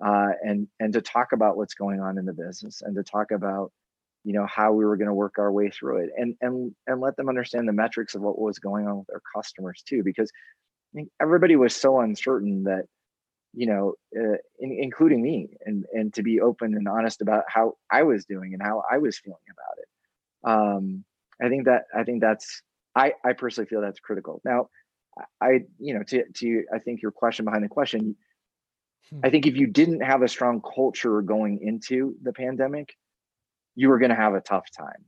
Uh, 0.02 0.30
and 0.42 0.68
and 0.80 0.94
to 0.94 1.02
talk 1.02 1.32
about 1.32 1.58
what's 1.58 1.74
going 1.74 2.00
on 2.00 2.16
in 2.16 2.24
the 2.24 2.32
business 2.32 2.80
and 2.80 2.94
to 2.96 3.02
talk 3.02 3.32
about 3.32 3.72
you 4.24 4.32
know 4.32 4.46
how 4.46 4.72
we 4.72 4.86
were 4.86 4.96
going 4.96 5.08
to 5.08 5.14
work 5.14 5.38
our 5.38 5.52
way 5.52 5.68
through 5.68 5.98
it 6.04 6.10
and 6.16 6.36
and 6.40 6.74
and 6.86 7.00
let 7.00 7.16
them 7.16 7.28
understand 7.28 7.68
the 7.68 7.72
metrics 7.72 8.14
of 8.14 8.22
what 8.22 8.38
was 8.38 8.58
going 8.58 8.86
on 8.86 8.98
with 8.98 9.10
our 9.12 9.22
customers 9.34 9.82
too 9.86 10.02
because 10.04 10.30
think 10.94 11.10
everybody 11.20 11.56
was 11.56 11.74
so 11.74 12.00
uncertain 12.00 12.64
that 12.64 12.84
you 13.54 13.66
know 13.66 13.94
uh, 14.16 14.36
in, 14.58 14.78
including 14.80 15.22
me 15.22 15.48
and 15.64 15.84
and 15.92 16.12
to 16.14 16.22
be 16.22 16.40
open 16.40 16.74
and 16.74 16.88
honest 16.88 17.22
about 17.22 17.44
how 17.48 17.74
i 17.90 18.02
was 18.02 18.24
doing 18.24 18.52
and 18.54 18.62
how 18.62 18.82
i 18.90 18.98
was 18.98 19.18
feeling 19.18 19.38
about 19.50 19.78
it 19.78 19.88
um 20.50 21.04
i 21.42 21.48
think 21.48 21.64
that 21.64 21.84
i 21.94 22.04
think 22.04 22.20
that's 22.20 22.62
i 22.94 23.12
i 23.24 23.32
personally 23.32 23.68
feel 23.68 23.80
that's 23.80 24.00
critical 24.00 24.40
now 24.44 24.68
i 25.40 25.60
you 25.78 25.94
know 25.94 26.02
to 26.02 26.24
to 26.34 26.64
i 26.74 26.78
think 26.78 27.02
your 27.02 27.12
question 27.12 27.44
behind 27.44 27.64
the 27.64 27.68
question 27.68 28.16
hmm. 29.10 29.20
i 29.24 29.30
think 29.30 29.46
if 29.46 29.56
you 29.56 29.66
didn't 29.66 30.00
have 30.00 30.22
a 30.22 30.28
strong 30.28 30.60
culture 30.74 31.22
going 31.22 31.60
into 31.62 32.16
the 32.22 32.32
pandemic 32.32 32.94
you 33.74 33.88
were 33.88 33.98
going 33.98 34.10
to 34.10 34.16
have 34.16 34.34
a 34.34 34.40
tough 34.40 34.66
time 34.76 35.04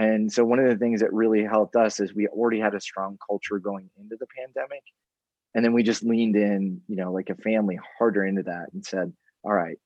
and 0.00 0.32
so 0.32 0.46
one 0.46 0.58
of 0.58 0.66
the 0.66 0.78
things 0.78 1.00
that 1.00 1.12
really 1.12 1.44
helped 1.44 1.76
us 1.76 2.00
is 2.00 2.14
we 2.14 2.26
already 2.28 2.58
had 2.58 2.74
a 2.74 2.80
strong 2.80 3.18
culture 3.28 3.58
going 3.58 3.90
into 3.98 4.16
the 4.18 4.26
pandemic. 4.34 4.82
And 5.54 5.62
then 5.62 5.74
we 5.74 5.82
just 5.82 6.02
leaned 6.02 6.36
in, 6.36 6.80
you 6.88 6.96
know, 6.96 7.12
like 7.12 7.28
a 7.28 7.34
family 7.34 7.78
harder 7.98 8.24
into 8.24 8.42
that 8.44 8.68
and 8.72 8.82
said, 8.82 9.12
all 9.44 9.52
right, 9.52 9.76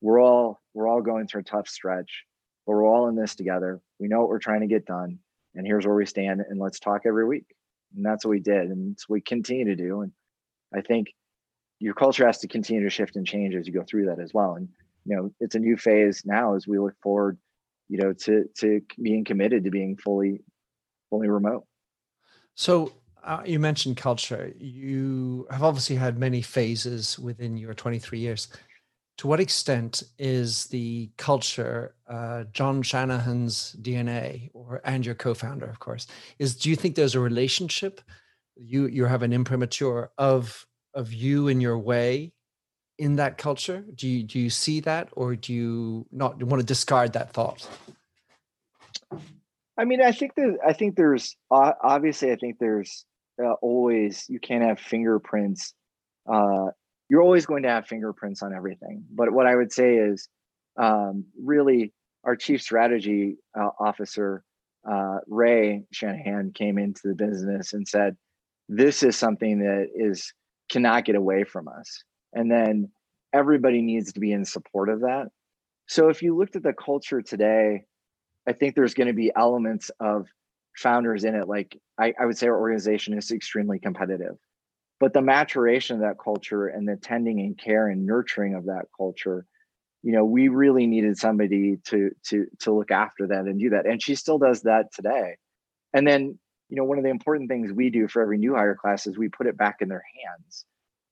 we're 0.00 0.20
all 0.20 0.60
we're 0.74 0.86
all 0.86 1.02
going 1.02 1.26
through 1.26 1.40
a 1.40 1.44
tough 1.44 1.66
stretch, 1.66 2.22
but 2.68 2.74
we're 2.74 2.86
all 2.86 3.08
in 3.08 3.16
this 3.16 3.34
together. 3.34 3.80
We 3.98 4.08
know 4.08 4.20
what 4.20 4.28
we're 4.28 4.38
trying 4.38 4.60
to 4.60 4.66
get 4.66 4.84
done. 4.84 5.18
and 5.54 5.66
here's 5.66 5.86
where 5.86 5.96
we 5.96 6.04
stand 6.06 6.42
and 6.46 6.60
let's 6.60 6.78
talk 6.78 7.02
every 7.06 7.26
week 7.26 7.46
and 7.96 8.04
that's 8.04 8.24
what 8.24 8.30
we 8.30 8.40
did 8.40 8.68
and 8.68 8.98
we 9.08 9.20
continue 9.20 9.64
to 9.64 9.74
do 9.74 10.02
and 10.02 10.12
i 10.74 10.80
think 10.80 11.08
your 11.78 11.94
culture 11.94 12.26
has 12.26 12.38
to 12.38 12.48
continue 12.48 12.82
to 12.82 12.90
shift 12.90 13.16
and 13.16 13.26
change 13.26 13.54
as 13.54 13.66
you 13.66 13.72
go 13.72 13.82
through 13.82 14.06
that 14.06 14.20
as 14.20 14.34
well 14.34 14.54
and 14.56 14.68
you 15.06 15.16
know 15.16 15.32
it's 15.40 15.54
a 15.54 15.58
new 15.58 15.76
phase 15.76 16.22
now 16.24 16.54
as 16.54 16.68
we 16.68 16.78
look 16.78 16.94
forward 17.02 17.38
you 17.88 17.98
know 17.98 18.12
to 18.12 18.44
to 18.56 18.82
being 19.00 19.24
committed 19.24 19.64
to 19.64 19.70
being 19.70 19.96
fully 19.96 20.40
fully 21.10 21.28
remote 21.28 21.64
so 22.54 22.92
uh, 23.24 23.42
you 23.44 23.58
mentioned 23.58 23.96
culture 23.96 24.52
you 24.58 25.46
have 25.50 25.62
obviously 25.62 25.96
had 25.96 26.18
many 26.18 26.42
phases 26.42 27.18
within 27.18 27.56
your 27.56 27.74
23 27.74 28.18
years 28.18 28.48
to 29.18 29.26
what 29.26 29.40
extent 29.40 30.04
is 30.18 30.66
the 30.66 31.10
culture 31.16 31.94
uh, 32.08 32.44
Jon 32.52 32.82
Shanahan's 32.82 33.76
DNA, 33.82 34.50
or 34.54 34.80
and 34.84 35.04
your 35.04 35.16
co-founder, 35.16 35.66
of 35.66 35.80
course, 35.80 36.06
is? 36.38 36.56
Do 36.56 36.70
you 36.70 36.76
think 36.76 36.94
there's 36.94 37.16
a 37.16 37.20
relationship? 37.20 38.00
You 38.56 38.86
you 38.86 39.04
have 39.04 39.22
an 39.22 39.32
imprimatur 39.32 40.10
of 40.18 40.66
of 40.94 41.12
you 41.12 41.48
and 41.48 41.60
your 41.60 41.78
way 41.78 42.32
in 42.98 43.16
that 43.16 43.38
culture. 43.38 43.84
Do 43.94 44.08
you 44.08 44.22
do 44.22 44.38
you 44.38 44.50
see 44.50 44.80
that, 44.80 45.08
or 45.12 45.34
do 45.34 45.52
you 45.52 46.06
not 46.12 46.40
want 46.42 46.60
to 46.60 46.66
discard 46.66 47.12
that 47.14 47.32
thought? 47.32 47.68
I 49.76 49.84
mean, 49.84 50.00
I 50.00 50.12
think 50.12 50.34
that 50.36 50.58
I 50.64 50.72
think 50.72 50.96
there's 50.96 51.36
obviously 51.50 52.30
I 52.30 52.36
think 52.36 52.58
there's 52.60 53.04
uh, 53.42 53.54
always 53.62 54.26
you 54.28 54.38
can't 54.38 54.62
have 54.64 54.78
fingerprints 54.78 55.74
uh, 56.32 56.68
you're 57.08 57.22
always 57.22 57.46
going 57.46 57.62
to 57.62 57.68
have 57.70 57.86
fingerprints 57.86 58.42
on 58.42 58.54
everything. 58.54 59.04
But 59.10 59.32
what 59.32 59.46
I 59.46 59.56
would 59.56 59.72
say 59.72 59.96
is 59.96 60.28
um, 60.76 61.24
really 61.42 61.92
our 62.24 62.36
chief 62.36 62.62
strategy 62.62 63.36
uh, 63.58 63.70
officer, 63.80 64.44
uh, 64.88 65.18
Rae 65.26 65.84
Shanahan, 65.92 66.52
came 66.52 66.78
into 66.78 67.02
the 67.04 67.14
business 67.14 67.72
and 67.72 67.86
said, 67.86 68.16
this 68.68 69.02
is 69.02 69.16
something 69.16 69.60
that 69.60 69.88
is 69.94 70.32
cannot 70.68 71.06
get 71.06 71.16
away 71.16 71.44
from 71.44 71.68
us. 71.68 72.04
And 72.34 72.50
then 72.50 72.90
everybody 73.32 73.80
needs 73.80 74.12
to 74.12 74.20
be 74.20 74.32
in 74.32 74.44
support 74.44 74.90
of 74.90 75.00
that. 75.00 75.28
So 75.86 76.10
if 76.10 76.22
you 76.22 76.36
looked 76.36 76.56
at 76.56 76.62
the 76.62 76.74
culture 76.74 77.22
today, 77.22 77.84
I 78.46 78.52
think 78.52 78.74
there's 78.74 78.94
going 78.94 79.06
to 79.06 79.14
be 79.14 79.32
elements 79.34 79.90
of 80.00 80.26
founders 80.76 81.24
in 81.24 81.34
it. 81.34 81.48
Like 81.48 81.78
I, 81.98 82.12
I 82.20 82.26
would 82.26 82.36
say 82.36 82.48
our 82.48 82.60
organization 82.60 83.16
is 83.16 83.30
extremely 83.30 83.78
competitive 83.78 84.36
but 85.00 85.12
the 85.12 85.22
maturation 85.22 85.96
of 85.96 86.02
that 86.02 86.18
culture 86.22 86.66
and 86.66 86.88
the 86.88 86.96
tending 86.96 87.40
and 87.40 87.58
care 87.58 87.88
and 87.88 88.04
nurturing 88.04 88.54
of 88.54 88.66
that 88.66 88.86
culture 88.96 89.46
you 90.02 90.12
know 90.12 90.24
we 90.24 90.48
really 90.48 90.86
needed 90.86 91.18
somebody 91.18 91.76
to 91.84 92.10
to 92.24 92.46
to 92.60 92.72
look 92.72 92.90
after 92.90 93.26
that 93.26 93.44
and 93.46 93.58
do 93.58 93.70
that 93.70 93.86
and 93.86 94.02
she 94.02 94.14
still 94.14 94.38
does 94.38 94.62
that 94.62 94.92
today. 94.94 95.36
And 95.92 96.06
then 96.06 96.38
you 96.68 96.76
know 96.76 96.84
one 96.84 96.98
of 96.98 97.04
the 97.04 97.10
important 97.10 97.48
things 97.48 97.72
we 97.72 97.90
do 97.90 98.08
for 98.08 98.22
every 98.22 98.38
new 98.38 98.54
hire 98.54 98.74
class 98.74 99.06
is 99.06 99.18
we 99.18 99.28
put 99.28 99.46
it 99.46 99.56
back 99.56 99.76
in 99.80 99.88
their 99.88 100.04
hands 100.24 100.64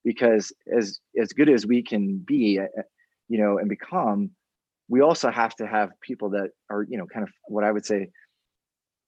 because 0.04 0.52
as 0.72 1.00
as 1.20 1.32
good 1.32 1.48
as 1.48 1.66
we 1.66 1.82
can 1.82 2.18
be 2.18 2.58
eh, 2.58 2.66
eh, 2.78 2.82
you 3.28 3.38
know 3.38 3.58
and 3.58 3.68
become 3.68 4.30
we 4.88 5.00
also 5.00 5.30
have 5.30 5.54
to 5.56 5.66
have 5.66 5.90
people 6.00 6.30
that 6.30 6.50
are 6.70 6.84
you 6.84 6.96
know 6.96 7.06
kind 7.06 7.24
of 7.24 7.32
what 7.48 7.64
i 7.64 7.72
would 7.72 7.84
say 7.84 8.08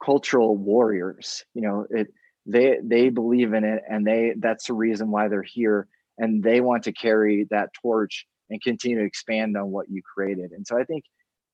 cultural 0.04 0.56
warriors 0.56 1.44
you 1.54 1.62
know 1.62 1.86
it 1.90 2.08
they 2.48 2.78
they 2.82 3.10
believe 3.10 3.52
in 3.52 3.64
it 3.64 3.82
and 3.88 4.06
they 4.06 4.34
that's 4.38 4.66
the 4.66 4.72
reason 4.72 5.10
why 5.10 5.28
they're 5.28 5.42
here. 5.42 5.86
And 6.18 6.42
they 6.42 6.60
want 6.60 6.82
to 6.84 6.92
carry 6.92 7.46
that 7.50 7.70
torch 7.80 8.26
and 8.50 8.60
continue 8.60 8.98
to 8.98 9.04
expand 9.04 9.56
on 9.56 9.70
what 9.70 9.88
you 9.88 10.02
created. 10.02 10.50
And 10.52 10.66
so 10.66 10.78
i 10.78 10.84
think 10.84 11.04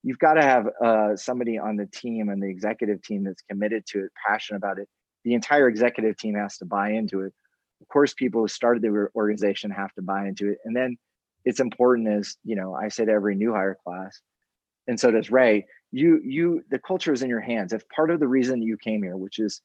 you've 0.03 0.19
got 0.19 0.35
to 0.35 0.43
have 0.43 0.69
uh, 0.85 1.17
somebody 1.17 1.59
on 1.59 1.77
the 1.77 1.87
team 1.87 2.29
and 2.29 2.43
the 2.43 2.49
executive 2.49 3.03
team 3.03 3.25
that's 3.25 3.43
committed 3.51 3.85
to 3.87 4.05
it 4.05 4.13
passionate 4.27 4.59
about 4.59 4.79
it. 4.79 4.89
The 5.25 5.35
entire 5.35 5.69
executive 5.69 6.17
team 6.17 6.35
has 6.35 6.59
to 6.59 6.67
buy 6.67 6.91
into 6.91 7.21
it. 7.23 7.33
Of 7.81 7.89
course 7.89 8.15
people 8.15 8.43
who 8.43 8.49
started 8.49 8.83
the 8.83 9.09
organization 9.17 9.71
have 9.71 9.93
to 9.95 10.03
buy 10.03 10.27
into 10.29 10.51
it. 10.51 10.59
And 10.65 10.77
then 10.77 10.97
it's 11.45 11.61
important 11.61 12.09
as 12.09 12.37
you 12.45 12.57
know 12.57 12.75
i 12.75 12.89
say 12.89 13.05
to 13.05 13.13
every 13.13 13.35
new 13.35 13.53
hire 13.53 13.77
class 13.85 14.21
and 14.87 14.99
so 14.99 15.11
does 15.11 15.31
rae. 15.31 15.67
You 15.93 16.21
you 16.25 16.65
the 16.71 16.79
culture 16.79 17.13
is 17.13 17.23
in 17.23 17.31
your 17.31 17.41
hands. 17.41 17.73
If 17.73 17.89
part 17.89 18.11
of 18.11 18.21
the 18.21 18.29
reason 18.29 18.63
you 18.63 18.77
came 18.77 19.03
here 19.03 19.17
which 19.17 19.39
is 19.39 19.61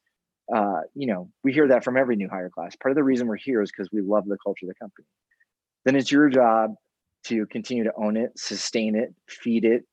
uh, 0.54 0.82
you 0.96 1.08
know, 1.08 1.30
we 1.44 1.54
hear 1.54 1.68
that 1.68 1.84
from 1.84 1.98
every 1.98 2.16
new 2.16 2.30
hire 2.30 2.50
class. 2.50 2.76
Part 2.76 2.92
of 2.92 2.96
the 2.96 3.04
reason 3.04 3.28
we're 3.28 3.38
here 3.38 3.62
is 3.62 3.72
because 3.72 3.90
we 3.92 4.02
love 4.02 4.26
the 4.26 4.38
culture 4.44 4.66
of 4.66 4.70
the 4.70 4.76
company. 4.76 5.06
Then 5.86 5.96
it's 5.96 6.12
your 6.12 6.30
job 6.30 6.76
to 7.26 7.46
continue 7.48 7.84
to 7.84 7.94
own 7.96 8.18
it, 8.18 8.32
sustain 8.38 8.96
it, 8.96 9.14
feed 9.28 9.66
it, 9.66 9.84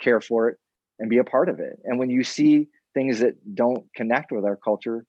care 0.00 0.20
for 0.20 0.48
it, 0.48 0.58
and 0.98 1.08
be 1.08 1.18
a 1.18 1.24
part 1.24 1.48
of 1.48 1.60
it. 1.60 1.78
And 1.84 1.98
when 1.98 2.10
you 2.10 2.24
see 2.24 2.68
things 2.94 3.20
that 3.20 3.54
don't 3.54 3.84
connect 3.94 4.32
with 4.32 4.44
our 4.44 4.56
culture, 4.56 5.04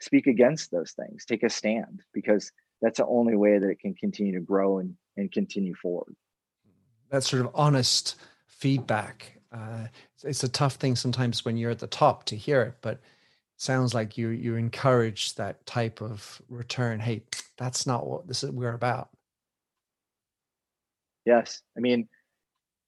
speak 0.00 0.26
against 0.26 0.70
those 0.70 0.92
things, 0.92 1.24
take 1.24 1.42
a 1.42 1.50
stand, 1.50 2.02
because 2.12 2.52
that's 2.80 2.98
the 2.98 3.06
only 3.06 3.36
way 3.36 3.58
that 3.58 3.68
it 3.68 3.80
can 3.80 3.94
continue 3.94 4.34
to 4.34 4.40
grow 4.40 4.78
and, 4.78 4.94
and 5.16 5.30
continue 5.32 5.74
forward. 5.74 6.14
That 7.10 7.24
sort 7.24 7.44
of 7.44 7.50
honest 7.54 8.16
feedback. 8.46 9.32
Uh, 9.52 9.86
it's 10.24 10.44
a 10.44 10.48
tough 10.48 10.74
thing 10.74 10.96
sometimes 10.96 11.44
when 11.44 11.56
you're 11.56 11.70
at 11.70 11.78
the 11.78 11.86
top 11.86 12.24
to 12.24 12.36
hear 12.36 12.62
it, 12.62 12.74
but 12.80 13.00
sounds 13.56 13.94
like 13.94 14.18
you 14.18 14.28
you 14.28 14.56
encourage 14.56 15.34
that 15.34 15.64
type 15.66 16.02
of 16.02 16.40
return 16.48 17.00
hey 17.00 17.22
that's 17.56 17.86
not 17.86 18.06
what 18.06 18.26
this 18.28 18.44
is 18.44 18.50
we're 18.50 18.74
about. 18.74 19.08
Yes. 21.24 21.62
I 21.76 21.80
mean 21.80 22.08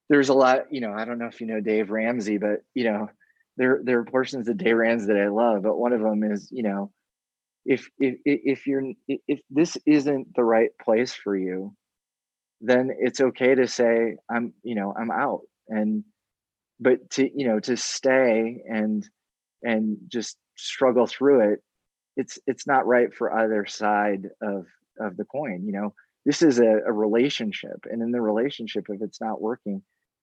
there's 0.09 0.29
a 0.29 0.35
lot 0.35 0.73
you 0.73 0.81
know 0.81 0.93
i 0.93 1.05
don't 1.05 1.19
know 1.19 1.27
if 1.27 1.41
you 1.41 1.47
know 1.47 1.61
dave 1.61 1.91
ramsey 1.91 2.39
but 2.39 2.61
you 2.75 2.85
know 2.85 3.09
there 3.57 3.81
there 3.83 3.99
are 3.99 4.05
portions 4.05 4.49
of 4.49 4.57
dave 4.57 4.77
ramsey 4.77 5.07
that 5.07 5.21
i 5.21 5.29
love 5.29 5.63
but 5.63 5.79
one 5.79 5.93
of 5.93 6.01
them 6.01 6.23
is 6.23 6.49
you 6.51 6.63
know 6.63 6.91
if 7.65 7.89
if 7.99 8.17
if 8.25 8.67
you're 8.67 8.93
if 9.07 9.41
this 9.51 9.77
isn't 9.87 10.35
the 10.35 10.45
right 10.45 10.71
place 10.83 11.13
for 11.13 11.37
you 11.37 11.75
then 12.61 12.91
it's 12.99 13.21
okay 13.21 13.55
to 13.55 13.67
say 13.67 14.17
i'm 14.31 14.53
you 14.63 14.75
know 14.75 14.95
i'm 14.99 15.11
out 15.11 15.43
and 15.69 16.05
but 16.81 17.11
to 17.11 17.29
you 17.39 17.47
know 17.47 17.61
to 17.61 17.77
stay 17.77 18.63
and 18.69 19.09
and 19.63 19.97
just 20.09 20.37
struggle 20.57 21.07
through 21.07 21.53
it 21.53 21.63
it's 22.17 22.39
it's 22.47 22.67
not 22.67 22.87
right 22.87 23.15
for 23.15 23.33
either 23.33 23.67
side 23.67 24.29
of 24.43 24.67
of 25.01 25.17
the 25.17 25.25
coin 25.25 25.65
you 25.65 25.73
know? 25.73 25.95
This 26.27 26.43
is 26.43 26.59
a, 26.59 26.81
a 26.87 26.93
relationship 26.93 27.87
and 27.91 28.03
in 28.03 28.11
the 28.11 28.21
relationship 28.21 28.87
if 28.89 29.01
it's 29.01 29.21
not 29.21 29.41
working 29.41 29.83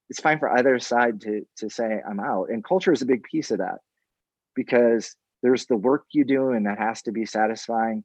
it's 0.09 0.19
fine 0.19 0.37
for 0.39 0.51
either 0.51 0.77
side 0.79 1.21
to 1.21 1.45
to 1.57 1.69
say 1.69 2.01
i'm 2.07 2.19
out. 2.19 2.49
And 2.49 2.63
culture 2.63 2.91
is 2.91 3.01
a 3.01 3.07
big 3.07 3.23
piece 3.23 3.51
of 3.51 3.59
that 3.59 3.79
because 4.55 5.15
there's 5.41 5.65
the 5.65 5.77
work 5.77 6.05
you 6.11 6.25
do 6.25 6.51
and 6.51 6.65
that 6.65 6.77
has 6.77 7.01
to 7.03 7.11
be 7.11 7.25
satisfying 7.25 8.03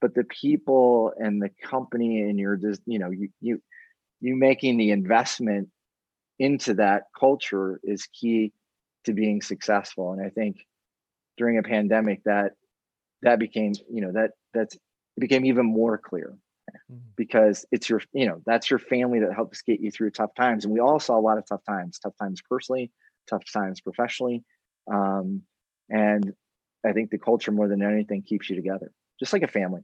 but 0.00 0.14
the 0.14 0.24
people 0.24 1.12
and 1.16 1.40
the 1.40 1.50
company 1.62 2.20
and 2.20 2.38
your 2.38 2.56
just 2.56 2.82
you 2.84 2.98
know 2.98 3.10
you 3.10 3.28
you 3.40 3.62
you 4.20 4.36
making 4.36 4.76
the 4.76 4.90
investment 4.90 5.68
into 6.38 6.74
that 6.74 7.04
culture 7.18 7.80
is 7.84 8.06
key 8.06 8.52
to 9.04 9.12
being 9.12 9.42
successful. 9.42 10.12
And 10.12 10.24
i 10.24 10.30
think 10.30 10.66
during 11.36 11.58
a 11.58 11.62
pandemic 11.62 12.22
that 12.24 12.52
that 13.22 13.38
became 13.38 13.72
you 13.90 14.00
know 14.00 14.12
that 14.12 14.32
that's 14.52 14.74
it 14.74 15.20
became 15.20 15.44
even 15.44 15.66
more 15.66 15.98
clear. 15.98 16.34
Mm-hmm. 16.90 17.00
because 17.16 17.66
it's 17.70 17.90
your 17.90 18.00
you 18.12 18.26
know 18.26 18.40
that's 18.46 18.70
your 18.70 18.78
family 18.78 19.20
that 19.20 19.34
helps 19.34 19.60
get 19.62 19.80
you 19.80 19.90
through 19.90 20.10
tough 20.10 20.34
times. 20.34 20.64
And 20.64 20.72
we 20.72 20.80
all 20.80 20.98
saw 20.98 21.18
a 21.18 21.20
lot 21.20 21.36
of 21.36 21.46
tough 21.46 21.60
times 21.68 21.98
tough 21.98 22.14
times 22.18 22.40
personally 22.48 22.90
tough 23.28 23.44
times 23.52 23.80
professionally. 23.80 24.42
Um, 24.90 25.42
and 25.90 26.32
i 26.84 26.92
think 26.92 27.10
the 27.10 27.18
culture 27.18 27.52
more 27.52 27.68
than 27.68 27.82
anything 27.82 28.22
keeps 28.22 28.48
you 28.48 28.56
together 28.56 28.92
just 29.20 29.32
like 29.32 29.42
a 29.42 29.48
family. 29.48 29.82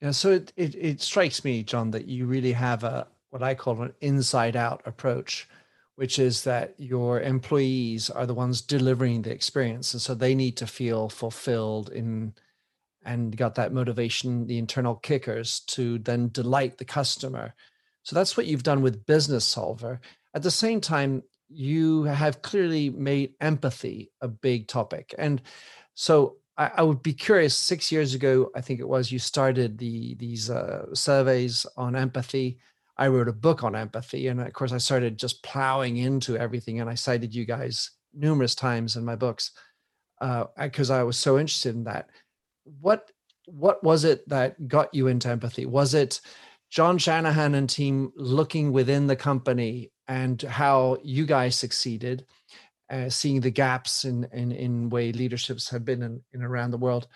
Yeah 0.00 0.10
so 0.10 0.32
it, 0.32 0.52
it, 0.56 0.74
it 0.74 1.02
strikes 1.02 1.44
me 1.44 1.62
jon 1.62 1.90
that 1.90 2.06
you 2.06 2.26
really 2.26 2.52
have 2.52 2.84
a 2.84 3.06
what 3.30 3.42
i 3.42 3.54
call 3.54 3.82
an 3.82 3.94
inside 4.00 4.56
out 4.56 4.82
approach 4.86 5.48
which 5.96 6.18
is 6.18 6.44
that 6.44 6.74
your 6.78 7.20
employees 7.20 8.10
are 8.10 8.26
the 8.26 8.34
ones 8.34 8.60
delivering 8.60 9.22
the 9.22 9.32
experience. 9.32 9.92
And 9.92 10.00
so 10.00 10.14
they 10.14 10.34
need 10.34 10.56
to 10.58 10.66
feel 10.66 11.08
fulfilled 11.08 11.90
in 11.90 12.34
and 13.04 13.36
got 13.36 13.54
that 13.54 13.72
motivation 13.72 14.46
the 14.46 14.58
internal 14.58 14.96
kickers 14.96 15.60
to 15.60 15.98
then 16.00 16.28
delight 16.30 16.76
the 16.76 16.84
customer. 16.84 17.54
So 18.02 18.14
that's 18.14 18.36
what 18.36 18.46
you've 18.46 18.62
done 18.62 18.82
with 18.82 19.06
Businessolver. 19.06 20.00
At 20.34 20.42
the 20.42 20.50
same 20.50 20.80
time 20.80 21.22
you 21.48 22.02
have 22.04 22.42
clearly 22.42 22.90
made 22.90 23.34
empathy 23.40 24.10
a 24.20 24.28
big 24.28 24.66
topic. 24.66 25.14
And 25.16 25.40
so 25.94 26.36
I, 26.58 26.70
I 26.76 26.82
would 26.82 27.02
be 27.02 27.12
curious 27.12 27.54
six 27.54 27.92
years 27.92 28.14
ago 28.14 28.50
i 28.54 28.60
think 28.60 28.80
it 28.80 28.88
was 28.88 29.12
you 29.12 29.18
started 29.18 29.78
the 29.78 30.14
these 30.14 30.50
uh, 30.50 30.94
surveys 30.94 31.66
on 31.76 31.96
empathy 31.96 32.58
I 32.98 33.08
wrote 33.08 33.28
a 33.28 33.32
book 33.32 33.62
on 33.62 33.76
empathy. 33.76 34.28
And 34.28 34.40
of 34.40 34.52
course, 34.52 34.72
I 34.72 34.78
started 34.78 35.18
just 35.18 35.42
plowing 35.42 35.98
into 35.98 36.36
everything. 36.36 36.80
And 36.80 36.88
I 36.88 36.94
cited 36.94 37.34
you 37.34 37.44
guys 37.44 37.90
numerous 38.14 38.54
times 38.54 38.96
in 38.96 39.04
my 39.04 39.16
books 39.16 39.52
because 40.58 40.90
uh, 40.90 40.96
I 40.96 41.02
was 41.02 41.18
so 41.18 41.38
interested 41.38 41.74
in 41.74 41.84
that. 41.84 42.08
What 42.80 43.10
what 43.46 43.82
was 43.84 44.04
it 44.04 44.28
that 44.28 44.66
got 44.66 44.92
you 44.92 45.06
into 45.06 45.28
empathy? 45.28 45.66
Was 45.66 45.94
it 45.94 46.20
Jon 46.70 46.98
Shanahan 46.98 47.54
and 47.54 47.70
team 47.70 48.12
looking 48.16 48.72
within 48.72 49.06
the 49.06 49.14
company 49.14 49.92
and 50.08 50.40
how 50.42 50.96
you 51.04 51.26
guys 51.26 51.54
succeeded? 51.54 52.24
uh, 52.90 53.08
seeing 53.08 53.40
the 53.40 53.50
gaps 53.50 54.04
in, 54.04 54.28
in 54.32 54.52
in 54.52 54.88
way 54.90 55.12
leaderships 55.12 55.68
have 55.70 55.84
been 55.84 56.02
in, 56.02 56.22
in 56.32 56.42
around 56.42 56.70
the 56.70 56.78
world, 56.78 57.08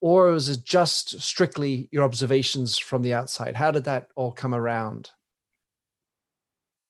or 0.00 0.30
was 0.30 0.48
it 0.48 0.64
just 0.64 1.20
strictly 1.20 1.88
your 1.90 2.04
observations 2.04 2.78
from 2.78 3.02
the 3.02 3.14
outside? 3.14 3.56
How 3.56 3.70
did 3.70 3.84
that 3.84 4.08
all 4.14 4.32
come 4.32 4.54
around? 4.54 5.10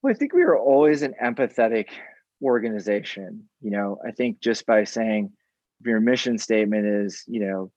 Well, 0.02 0.12
I 0.12 0.16
think 0.16 0.32
we 0.32 0.44
were 0.44 0.58
always 0.58 1.02
an 1.02 1.14
empathetic 1.22 1.88
organization. 2.42 3.48
You 3.60 3.70
know, 3.70 3.98
I 4.06 4.12
think 4.12 4.40
just 4.40 4.66
by 4.66 4.84
saying 4.84 5.32
your 5.84 6.00
mission 6.00 6.38
statement 6.38 6.86
is, 6.86 7.24
you 7.26 7.40
know, 7.40 7.72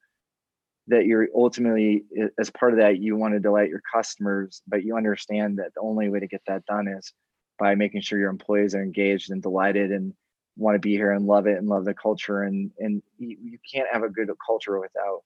that 0.89 1.05
you're 1.05 1.27
ultimately 1.35 2.03
as 2.39 2.49
part 2.49 2.73
of 2.73 2.79
that 2.79 2.99
you 2.99 3.15
want 3.15 3.33
to 3.33 3.39
delight 3.39 3.69
your 3.69 3.81
customers 3.93 4.61
but 4.67 4.83
you 4.83 4.97
understand 4.97 5.57
that 5.59 5.71
the 5.75 5.81
only 5.81 6.09
way 6.09 6.19
to 6.19 6.27
get 6.27 6.41
that 6.47 6.65
done 6.65 6.87
is 6.87 7.13
by 7.59 7.75
making 7.75 8.01
sure 8.01 8.17
your 8.17 8.29
employees 8.29 8.73
are 8.73 8.81
engaged 8.81 9.29
and 9.29 9.41
delighted 9.41 9.91
and 9.91 10.13
want 10.57 10.75
to 10.75 10.79
be 10.79 10.93
here 10.93 11.11
and 11.11 11.25
love 11.25 11.45
it 11.47 11.57
and 11.57 11.67
love 11.67 11.85
the 11.85 11.93
culture 11.93 12.41
and 12.41 12.71
and 12.79 13.01
you, 13.17 13.37
you 13.41 13.57
can't 13.71 13.87
have 13.91 14.03
a 14.03 14.09
good 14.09 14.29
culture 14.45 14.79
without 14.79 15.21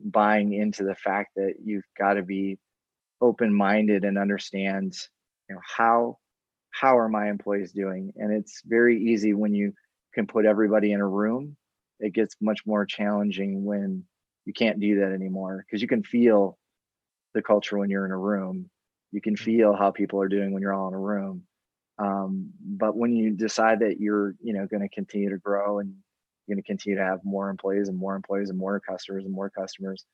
buying 0.00 0.52
into 0.52 0.84
the 0.84 0.94
fact 0.94 1.30
that 1.34 1.54
you've 1.64 1.84
got 1.98 2.14
to 2.14 2.22
be 2.22 2.58
open-minded 3.22 4.04
and 4.04 4.18
understand 4.18 4.94
you 5.50 5.56
know 5.56 5.62
how 5.66 6.16
how 6.70 6.96
are 6.96 7.08
my 7.08 7.28
employees 7.28 7.72
doing? 7.72 8.12
And 8.16 8.32
it's 8.32 8.62
very 8.64 9.02
easy 9.02 9.34
when 9.34 9.52
you 9.52 9.72
can 10.14 10.28
put 10.28 10.46
everybody 10.46 10.92
in 10.92 11.00
a 11.00 11.06
room. 11.06 11.56
It 11.98 12.14
gets 12.14 12.36
much 12.40 12.64
more 12.64 12.86
challenging 12.86 13.64
when 13.64 14.04
you 14.46 14.52
can't 14.52 14.78
do 14.78 15.00
that 15.00 15.12
anymore 15.12 15.64
because 15.66 15.82
you 15.82 15.88
can 15.88 16.04
feel 16.04 16.56
the 17.34 17.42
culture 17.42 17.76
when 17.76 17.90
you're 17.90 18.06
in 18.06 18.12
a 18.12 18.16
room. 18.16 18.70
You 19.10 19.20
can 19.20 19.34
mm-hmm. 19.34 19.44
feel 19.44 19.74
how 19.74 19.90
people 19.90 20.20
are 20.20 20.28
doing 20.28 20.52
when 20.52 20.62
you're 20.62 20.72
all 20.72 20.88
in 20.88 20.94
a 20.94 20.98
room. 20.98 21.42
Um, 21.98 22.52
but 22.60 22.96
when 22.96 23.14
you 23.14 23.32
decide 23.32 23.80
that 23.80 23.98
you're 23.98 24.36
you 24.40 24.52
know 24.52 24.66
going 24.66 24.82
to 24.82 24.88
continue 24.88 25.30
to 25.30 25.38
grow 25.38 25.80
and 25.80 25.92
you're 26.46 26.54
going 26.54 26.62
to 26.62 26.66
continue 26.66 26.98
to 26.98 27.04
have 27.04 27.24
more 27.24 27.50
employees 27.50 27.88
and 27.88 27.98
more 27.98 28.14
employees 28.14 28.50
and 28.50 28.58
more 28.58 28.80
customers 28.80 29.24
and 29.24 29.34
more 29.34 29.50
customers 29.50 30.06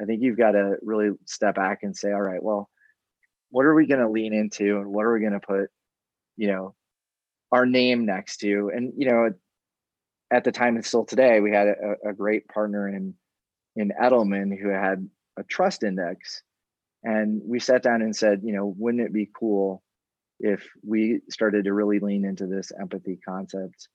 i 0.00 0.04
think 0.04 0.20
you've 0.20 0.36
got 0.36 0.50
to 0.50 0.76
really 0.82 1.10
step 1.26 1.54
back 1.54 1.84
and 1.84 1.96
say 1.96 2.10
all 2.10 2.20
right 2.20 2.42
well 2.42 2.68
what 3.50 3.64
are 3.64 3.74
we 3.74 3.86
going 3.86 4.00
to 4.00 4.10
lean 4.10 4.32
into 4.32 4.78
and 4.78 4.86
what 4.86 5.04
are 5.04 5.12
we 5.12 5.20
going 5.20 5.32
to 5.32 5.40
put 5.40 5.70
you 6.36 6.48
know 6.48 6.74
our 7.52 7.66
name 7.66 8.06
next 8.06 8.38
to? 8.38 8.70
And 8.74 8.92
you 8.96 9.08
know 9.08 9.30
at 10.30 10.44
the 10.44 10.52
time 10.52 10.76
and 10.76 10.84
still 10.84 11.04
today 11.04 11.40
we 11.40 11.50
had 11.50 11.68
a, 11.68 12.10
a 12.10 12.12
great 12.12 12.48
partner 12.48 12.88
in 12.88 13.14
in 13.76 13.92
edelman 14.00 14.58
who 14.58 14.68
had 14.68 15.08
a 15.38 15.42
trust 15.44 15.82
index. 15.82 16.42
And 17.04 17.40
we 17.44 17.60
sat 17.60 17.82
down 17.82 18.02
and 18.02 18.14
said 18.14 18.40
you 18.42 18.52
know 18.52 18.74
wouldn't 18.76 19.04
it 19.04 19.12
be 19.12 19.30
cool 19.38 19.82
if 20.40 20.68
we 20.86 21.20
started 21.30 21.64
to 21.64 21.72
really 21.72 21.98
lean 21.98 22.24
into 22.24 22.46
this 22.46 22.70
empathy 22.80 23.18
concept 23.26 23.88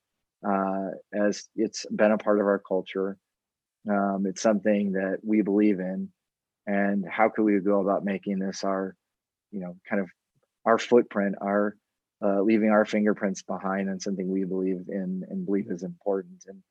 uh, 0.48 0.90
as 1.14 1.48
it's 1.56 1.86
been 1.88 2.12
a 2.12 2.18
part 2.18 2.40
of 2.40 2.46
our 2.46 2.60
culture. 2.60 3.18
Um, 3.90 4.26
it's 4.28 4.42
something 4.42 4.94
that 4.94 5.20
we 5.24 5.42
believe 5.42 5.80
in, 5.80 6.10
and 6.68 7.06
how 7.10 7.30
could 7.30 7.44
we 7.44 7.60
go 7.60 7.82
about 7.82 8.06
making 8.06 8.40
this 8.40 8.64
our, 8.64 8.96
you 9.54 9.62
know, 9.62 9.78
kind 9.90 10.02
of 10.02 10.10
our 10.66 10.78
footprint, 10.78 11.36
our 11.42 11.76
uh, 12.24 12.42
leaving 12.42 12.70
our 12.70 12.86
fingerprints 12.86 13.42
behind 13.44 13.90
on 13.90 14.00
something 14.00 14.30
we 14.30 14.44
believe 14.46 14.86
in 14.90 15.24
and 15.30 15.46
believe 15.46 15.70
is 15.70 15.84
important. 15.84 16.44
And 16.48 16.64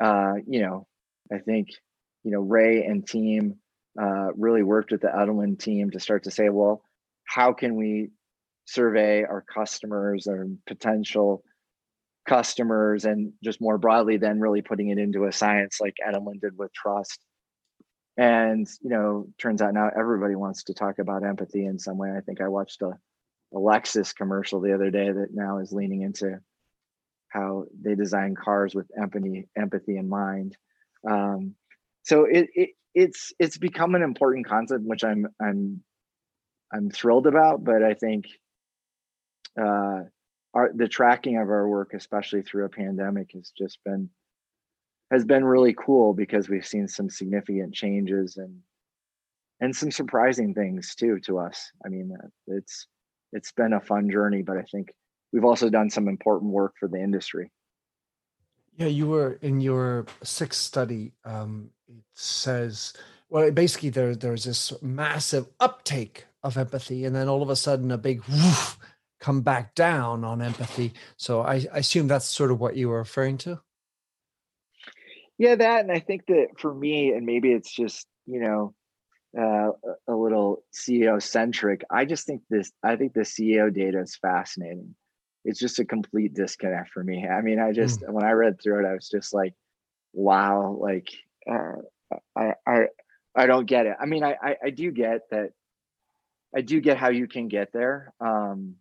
uh, 0.00 0.40
you 0.46 0.60
know, 0.62 0.86
I 1.32 1.38
think 1.38 1.68
you 2.24 2.32
know 2.32 2.40
Rae 2.40 2.84
and 2.84 3.06
team 3.06 3.56
uh, 4.00 4.32
really 4.36 4.62
worked 4.62 4.90
with 4.90 5.02
the 5.02 5.08
Edelman 5.08 5.58
team 5.58 5.90
to 5.92 6.00
start 6.00 6.24
to 6.24 6.30
say, 6.30 6.48
well, 6.48 6.82
how 7.24 7.52
can 7.52 7.76
we 7.76 8.10
survey 8.66 9.22
our 9.22 9.42
customers 9.42 10.26
or 10.26 10.48
potential 10.66 11.42
customers 12.28 13.04
and 13.04 13.32
just 13.42 13.60
more 13.60 13.78
broadly 13.78 14.16
then 14.16 14.40
really 14.40 14.62
putting 14.62 14.90
it 14.90 14.98
into 14.98 15.26
a 15.26 15.32
science 15.32 15.78
like 15.80 15.94
Edelman 16.06 16.40
did 16.40 16.58
with 16.58 16.72
trust. 16.74 17.20
And 18.16 18.66
you 18.80 18.90
know, 18.90 19.28
turns 19.38 19.60
out 19.60 19.74
now 19.74 19.90
everybody 19.96 20.34
wants 20.34 20.64
to 20.64 20.74
talk 20.74 20.98
about 20.98 21.24
empathy 21.24 21.66
in 21.66 21.78
some 21.78 21.98
way. 21.98 22.10
I 22.16 22.20
think 22.20 22.40
I 22.40 22.48
watched 22.48 22.80
a, 22.82 22.98
a 23.54 23.56
Lexus 23.56 24.14
commercial 24.14 24.60
the 24.60 24.74
other 24.74 24.90
day 24.90 25.10
that 25.10 25.34
now 25.34 25.58
is 25.58 25.72
leaning 25.72 26.02
into 26.02 26.40
how 27.28 27.66
they 27.82 27.94
design 27.94 28.34
cars 28.34 28.74
with 28.74 28.90
empathy 29.00 29.48
empathy 29.56 29.96
in 29.98 30.08
mind. 30.08 30.56
Um, 31.08 31.54
so 32.02 32.24
it, 32.24 32.48
it 32.54 32.70
it's 32.94 33.34
it's 33.38 33.58
become 33.58 33.94
an 33.94 34.02
important 34.02 34.46
concept, 34.46 34.82
which 34.84 35.04
I'm 35.04 35.26
I'm 35.40 35.82
I'm 36.72 36.90
thrilled 36.90 37.26
about. 37.26 37.62
But 37.62 37.82
I 37.82 37.92
think 37.94 38.26
uh, 39.60 40.04
our 40.54 40.70
the 40.74 40.88
tracking 40.88 41.36
of 41.36 41.50
our 41.50 41.68
work, 41.68 41.92
especially 41.92 42.42
through 42.42 42.64
a 42.64 42.70
pandemic, 42.70 43.32
has 43.34 43.52
just 43.56 43.78
been 43.84 44.08
has 45.10 45.24
been 45.24 45.44
really 45.44 45.74
cool 45.74 46.14
because 46.14 46.48
we've 46.48 46.66
seen 46.66 46.88
some 46.88 47.08
significant 47.08 47.74
changes 47.74 48.36
and 48.36 48.60
and 49.60 49.74
some 49.74 49.90
surprising 49.90 50.52
things 50.52 50.94
too 50.94 51.18
to 51.20 51.38
us. 51.38 51.70
I 51.84 51.88
mean, 51.88 52.12
uh, 52.12 52.28
it's 52.48 52.86
it's 53.32 53.52
been 53.52 53.72
a 53.72 53.80
fun 53.80 54.10
journey, 54.10 54.42
but 54.42 54.56
I 54.56 54.62
think 54.62 54.92
we've 55.32 55.44
also 55.44 55.70
done 55.70 55.90
some 55.90 56.08
important 56.08 56.52
work 56.52 56.74
for 56.78 56.88
the 56.88 57.00
industry. 57.00 57.50
Yeah, 58.76 58.88
you 58.88 59.06
were 59.06 59.38
in 59.40 59.60
your 59.60 60.06
sixth 60.22 60.60
study. 60.60 61.12
Um, 61.24 61.70
it 61.88 62.04
says, 62.12 62.92
well, 63.30 63.50
basically 63.50 63.90
there 63.90 64.14
there's 64.14 64.44
this 64.44 64.72
massive 64.82 65.46
uptake 65.60 66.26
of 66.42 66.56
empathy, 66.58 67.04
and 67.04 67.16
then 67.16 67.28
all 67.28 67.42
of 67.42 67.50
a 67.50 67.56
sudden 67.56 67.90
a 67.90 67.98
big 67.98 68.22
woof, 68.24 68.78
come 69.18 69.40
back 69.40 69.74
down 69.74 70.24
on 70.24 70.42
empathy. 70.42 70.92
So 71.16 71.40
I, 71.40 71.66
I 71.72 71.78
assume 71.78 72.08
that's 72.08 72.26
sort 72.26 72.50
of 72.50 72.60
what 72.60 72.76
you 72.76 72.88
were 72.90 72.98
referring 72.98 73.38
to. 73.38 73.60
Yeah, 75.38 75.56
that, 75.56 75.80
and 75.80 75.92
I 75.92 76.00
think 76.00 76.26
that 76.26 76.48
for 76.58 76.74
me, 76.74 77.12
and 77.12 77.26
maybe 77.26 77.52
it's 77.52 77.72
just 77.72 78.06
you 78.26 78.40
know 78.40 78.74
uh, 79.38 79.70
a 80.08 80.14
little 80.14 80.64
CEO 80.72 81.22
centric. 81.22 81.84
I 81.90 82.04
just 82.04 82.26
think 82.26 82.42
this. 82.48 82.72
I 82.82 82.96
think 82.96 83.12
the 83.12 83.20
CEO 83.20 83.72
data 83.72 84.00
is 84.00 84.16
fascinating. 84.16 84.94
It's 85.44 85.60
just 85.60 85.78
a 85.78 85.84
complete 85.84 86.34
disconnect 86.34 86.90
for 86.90 87.04
me. 87.04 87.26
I 87.26 87.40
mean, 87.42 87.60
I 87.60 87.72
just 87.72 88.00
mm. 88.00 88.10
when 88.10 88.24
I 88.24 88.32
read 88.32 88.60
through 88.60 88.84
it, 88.84 88.88
I 88.88 88.94
was 88.94 89.08
just 89.08 89.34
like, 89.34 89.54
wow, 90.12 90.76
like 90.80 91.08
uh, 91.50 91.76
I 92.36 92.54
I 92.66 92.86
I 93.34 93.46
don't 93.46 93.66
get 93.66 93.86
it. 93.86 93.96
I 94.00 94.06
mean, 94.06 94.24
I, 94.24 94.36
I 94.42 94.56
I 94.64 94.70
do 94.70 94.90
get 94.90 95.22
that. 95.30 95.50
I 96.54 96.62
do 96.62 96.80
get 96.80 96.96
how 96.96 97.10
you 97.10 97.28
can 97.28 97.48
get 97.48 97.72
there. 97.72 98.14
Um, 98.20 98.76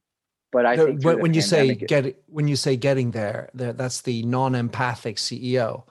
but 0.54 0.66
I 0.66 0.78
think 0.78 1.04
when 1.04 1.34
you 1.34 1.42
say 1.42 1.76
get 1.76 2.24
when 2.28 2.48
you 2.48 2.56
say 2.56 2.78
getting 2.78 3.12
there, 3.12 3.50
that's 3.54 4.02
the 4.02 4.24
non-empathic 4.24 5.18
CEO. 5.18 5.84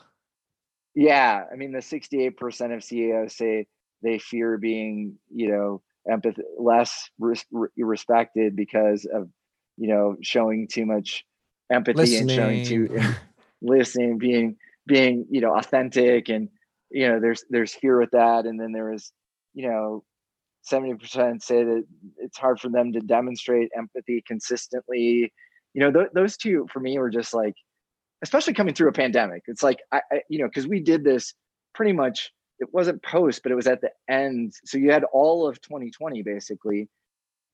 Yeah, 0.94 1.44
I 1.52 1.56
mean 1.56 1.72
the 1.72 1.80
68% 1.80 2.74
of 2.74 2.84
CEOs 2.84 3.36
say 3.36 3.66
they 4.02 4.18
fear 4.18 4.58
being, 4.58 5.18
you 5.34 5.48
know, 5.50 5.82
empath 6.08 6.38
less 6.58 7.10
res- 7.18 7.44
respected 7.76 8.54
because 8.56 9.06
of, 9.06 9.28
you 9.76 9.88
know, 9.88 10.16
showing 10.22 10.68
too 10.68 10.86
much 10.86 11.24
empathy 11.72 11.98
listening. 11.98 12.20
and 12.20 12.30
showing 12.30 12.62
too 12.62 12.88
listening, 13.62 14.18
being 14.18 14.56
being, 14.86 15.26
you 15.30 15.40
know, 15.40 15.56
authentic 15.56 16.28
and 16.28 16.48
you 16.90 17.08
know, 17.08 17.18
there's 17.20 17.44
there's 17.50 17.74
fear 17.74 17.98
with 17.98 18.10
that 18.12 18.46
and 18.46 18.60
then 18.60 18.72
there 18.72 18.92
is, 18.92 19.12
you 19.54 19.68
know, 19.68 20.04
70% 20.70 21.42
say 21.42 21.64
that 21.64 21.84
it's 22.18 22.38
hard 22.38 22.60
for 22.60 22.68
them 22.70 22.92
to 22.92 23.00
demonstrate 23.00 23.70
empathy 23.76 24.22
consistently. 24.26 25.32
You 25.74 25.80
know, 25.80 25.92
th- 25.92 26.12
those 26.14 26.36
two 26.36 26.66
for 26.72 26.80
me 26.80 26.98
were 26.98 27.10
just 27.10 27.34
like, 27.34 27.54
especially 28.24 28.54
coming 28.54 28.74
through 28.74 28.88
a 28.88 28.92
pandemic. 28.92 29.44
It's 29.46 29.62
like, 29.62 29.78
I, 29.92 30.00
I 30.10 30.20
you 30.28 30.38
know, 30.38 30.46
because 30.46 30.66
we 30.66 30.80
did 30.80 31.04
this 31.04 31.34
pretty 31.74 31.92
much, 31.92 32.32
it 32.58 32.68
wasn't 32.72 33.02
post, 33.02 33.42
but 33.42 33.52
it 33.52 33.54
was 33.54 33.66
at 33.66 33.80
the 33.80 33.90
end. 34.08 34.54
So 34.64 34.78
you 34.78 34.90
had 34.90 35.04
all 35.04 35.46
of 35.46 35.60
2020 35.60 36.22
basically, 36.22 36.88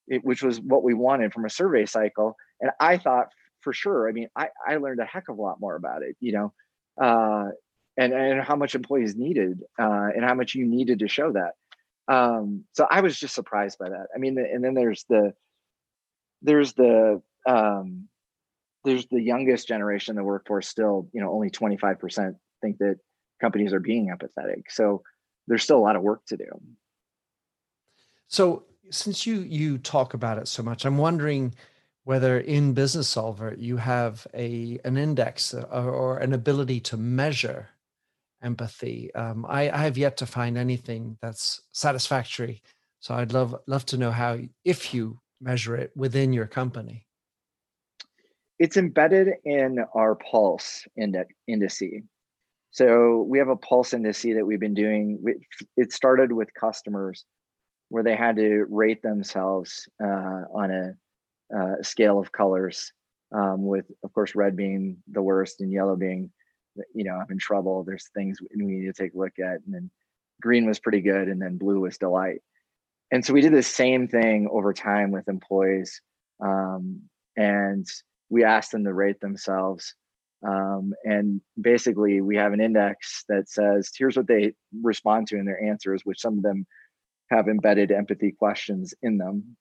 it, 0.08 0.24
which 0.24 0.42
was 0.42 0.60
what 0.60 0.82
we 0.82 0.94
wanted 0.94 1.32
from 1.32 1.44
a 1.44 1.50
survey 1.50 1.84
cycle. 1.84 2.36
And 2.60 2.70
I 2.80 2.96
thought 2.96 3.26
for 3.60 3.72
sure, 3.74 4.08
I 4.08 4.12
mean, 4.12 4.28
I, 4.36 4.48
I 4.66 4.76
learned 4.76 5.00
a 5.00 5.04
heck 5.04 5.28
of 5.28 5.36
a 5.36 5.42
lot 5.42 5.60
more 5.60 5.76
about 5.76 6.02
it, 6.02 6.16
you 6.20 6.32
know, 6.32 6.52
uh, 7.00 7.48
and, 7.98 8.14
and 8.14 8.40
how 8.40 8.56
much 8.56 8.74
employees 8.74 9.14
needed 9.14 9.60
uh, 9.78 10.08
and 10.14 10.24
how 10.24 10.34
much 10.34 10.54
you 10.54 10.66
needed 10.66 11.00
to 11.00 11.08
show 11.08 11.32
that 11.32 11.52
um, 12.10 12.64
so 12.72 12.86
I 12.90 13.00
was 13.00 13.18
just 13.18 13.34
surprised 13.34 13.78
by 13.78 13.88
that. 13.88 14.08
I 14.14 14.18
mean, 14.18 14.36
and 14.36 14.64
then 14.64 14.74
there's 14.74 15.04
the 15.08 15.32
there's 16.42 16.72
the 16.72 17.22
um, 17.46 18.08
there's 18.84 19.06
the 19.06 19.20
youngest 19.20 19.68
generation 19.68 20.12
in 20.12 20.16
the 20.16 20.24
workforce 20.24 20.68
still. 20.68 21.08
You 21.12 21.20
know, 21.20 21.32
only 21.32 21.50
25 21.50 21.98
percent 21.98 22.36
think 22.60 22.78
that 22.78 22.98
companies 23.40 23.72
are 23.72 23.80
being 23.80 24.08
empathetic. 24.08 24.64
So 24.68 25.02
there's 25.46 25.62
still 25.62 25.78
a 25.78 25.80
lot 25.80 25.96
of 25.96 26.02
work 26.02 26.24
to 26.26 26.36
do. 26.36 26.46
So 28.28 28.64
since 28.90 29.26
you 29.26 29.40
you 29.40 29.78
talk 29.78 30.14
about 30.14 30.38
it 30.38 30.48
so 30.48 30.62
much, 30.62 30.84
I'm 30.84 30.98
wondering 30.98 31.54
whether 32.04 32.38
in 32.38 32.74
Businessolver 32.74 33.56
you 33.58 33.76
have 33.76 34.26
a 34.34 34.78
an 34.84 34.96
index 34.96 35.54
or, 35.54 35.90
or 35.90 36.18
an 36.18 36.32
ability 36.32 36.80
to 36.80 36.96
measure 36.96 37.68
empathy. 38.42 39.14
Um, 39.14 39.44
I, 39.48 39.70
I 39.70 39.78
have 39.78 39.98
yet 39.98 40.16
to 40.18 40.26
find 40.26 40.56
anything 40.56 41.18
that's 41.20 41.60
satisfactory. 41.72 42.62
So 43.00 43.14
I'd 43.14 43.32
love 43.32 43.54
love 43.66 43.86
to 43.86 43.96
know 43.96 44.10
how 44.10 44.38
if 44.64 44.94
you 44.94 45.20
measure 45.40 45.76
it 45.76 45.92
within 45.96 46.32
your 46.32 46.46
company. 46.46 47.06
It's 48.60 48.76
embedded 48.76 49.30
in 49.44 49.78
our 49.94 50.14
pulse 50.14 50.86
index. 50.96 51.32
So 52.72 53.22
we 53.26 53.38
have 53.38 53.48
a 53.48 53.56
pulse 53.56 53.92
indice 53.92 54.34
that 54.34 54.46
we've 54.46 54.60
been 54.60 54.74
doing. 54.74 55.24
It 55.78 55.92
started 55.92 56.30
with 56.30 56.52
customers 56.54 57.24
where 57.88 58.04
they 58.04 58.14
had 58.14 58.36
to 58.36 58.66
rate 58.68 59.02
themselves 59.02 59.88
uh, 60.00 60.44
on 60.54 60.70
a, 60.70 60.92
uh, 61.56 61.82
scale 61.82 62.20
of 62.20 62.30
colors, 62.30 62.92
um, 63.32 63.66
with 63.66 63.86
of 64.04 64.12
course 64.12 64.36
red 64.36 64.54
being 64.54 64.98
the 65.10 65.22
worst 65.22 65.60
and 65.60 65.72
yellow 65.72 65.96
being, 65.96 66.30
you 66.94 67.02
know, 67.02 67.14
I'm 67.14 67.26
in 67.30 67.38
trouble. 67.38 67.82
There's 67.82 68.08
things 68.14 68.38
we 68.40 68.64
need 68.64 68.86
to 68.86 68.92
take 68.92 69.14
a 69.14 69.18
look 69.18 69.38
at, 69.40 69.62
and 69.64 69.74
then 69.74 69.90
green 70.40 70.66
was 70.66 70.78
pretty 70.78 71.00
good, 71.00 71.28
and 71.28 71.42
then 71.42 71.58
blue 71.58 71.80
was 71.80 71.98
delight. 71.98 72.40
And 73.10 73.24
so 73.24 73.32
we 73.32 73.40
did 73.40 73.52
the 73.52 73.64
same 73.64 74.06
thing 74.06 74.48
over 74.52 74.72
time 74.72 75.10
with 75.10 75.28
employees, 75.28 76.00
um, 76.40 77.00
and 77.36 77.88
we 78.30 78.44
asked 78.44 78.72
them 78.72 78.84
to 78.84 78.94
rate 78.94 79.20
themselves. 79.20 79.94
Um, 80.46 80.94
and 81.04 81.42
basically, 81.60 82.22
we 82.22 82.36
have 82.36 82.52
an 82.52 82.60
index 82.60 83.24
that 83.28 83.48
says 83.48 83.90
here's 83.94 84.16
what 84.16 84.26
they 84.26 84.54
respond 84.82 85.26
to 85.28 85.36
in 85.36 85.44
their 85.44 85.62
answers, 85.62 86.02
which 86.04 86.20
some 86.20 86.38
of 86.38 86.42
them 86.42 86.66
have 87.30 87.48
embedded 87.48 87.92
empathy 87.92 88.32
questions 88.32 88.94
in 89.02 89.18
them. 89.18 89.56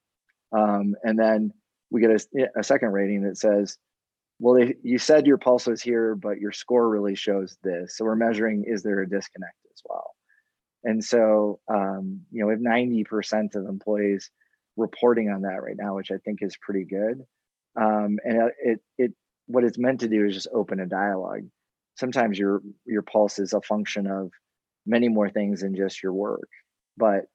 Um, 0.51 0.95
and 1.03 1.19
then 1.19 1.51
we 1.91 2.01
get 2.01 2.11
a, 2.11 2.47
a, 2.57 2.63
second 2.63 2.89
rating 2.89 3.23
that 3.23 3.37
says, 3.37 3.77
well, 4.39 4.55
they, 4.55 4.75
you 4.81 4.97
said 4.97 5.27
your 5.27 5.37
pulse 5.37 5.67
was 5.67 5.81
here, 5.81 6.15
but 6.15 6.39
your 6.39 6.51
score 6.51 6.89
really 6.89 7.15
shows 7.15 7.57
this. 7.61 7.97
So 7.97 8.05
we're 8.05 8.15
measuring 8.15 8.63
is 8.65 8.81
there 8.81 9.01
a 9.01 9.09
disconnect 9.09 9.57
as 9.71 9.81
well? 9.85 10.15
And 10.83 11.03
so, 11.03 11.59
um, 11.71 12.21
you 12.31 12.41
know, 12.41 12.47
we 12.47 12.53
have 12.53 12.61
90% 12.61 13.55
of 13.55 13.65
employees 13.65 14.31
reporting 14.77 15.29
on 15.29 15.41
that 15.41 15.61
right 15.61 15.75
now, 15.77 15.95
which 15.95 16.09
I 16.09 16.17
think 16.17 16.39
is 16.41 16.57
pretty 16.57 16.85
good. 16.85 17.23
Um, 17.75 18.17
and 18.23 18.51
it, 18.63 18.79
it, 18.97 19.11
what 19.47 19.63
it's 19.63 19.77
meant 19.77 20.01
to 20.01 20.07
do 20.07 20.25
is 20.25 20.33
just 20.33 20.47
open 20.53 20.79
a 20.79 20.85
dialogue. 20.85 21.43
Sometimes 21.95 22.39
your 22.39 22.61
your 22.85 23.01
pulse 23.01 23.39
is 23.39 23.53
a 23.53 23.61
function 23.61 24.07
of 24.07 24.31
many 24.85 25.09
more 25.09 25.29
things 25.29 25.61
than 25.61 25.75
just 25.75 26.01
your 26.01 26.13
work, 26.13 26.47
but 26.97 27.25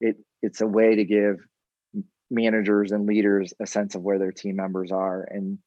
it 0.00 0.16
it's 0.42 0.60
a 0.60 0.66
way 0.66 0.96
to 0.96 1.04
give 1.04 1.38
managers 2.30 2.92
and 2.92 3.06
leaders 3.06 3.52
a 3.60 3.66
sense 3.66 3.94
of 3.94 4.02
where 4.02 4.18
their 4.18 4.32
team 4.32 4.56
members 4.56 4.90
are 4.90 5.28
and 5.30 5.58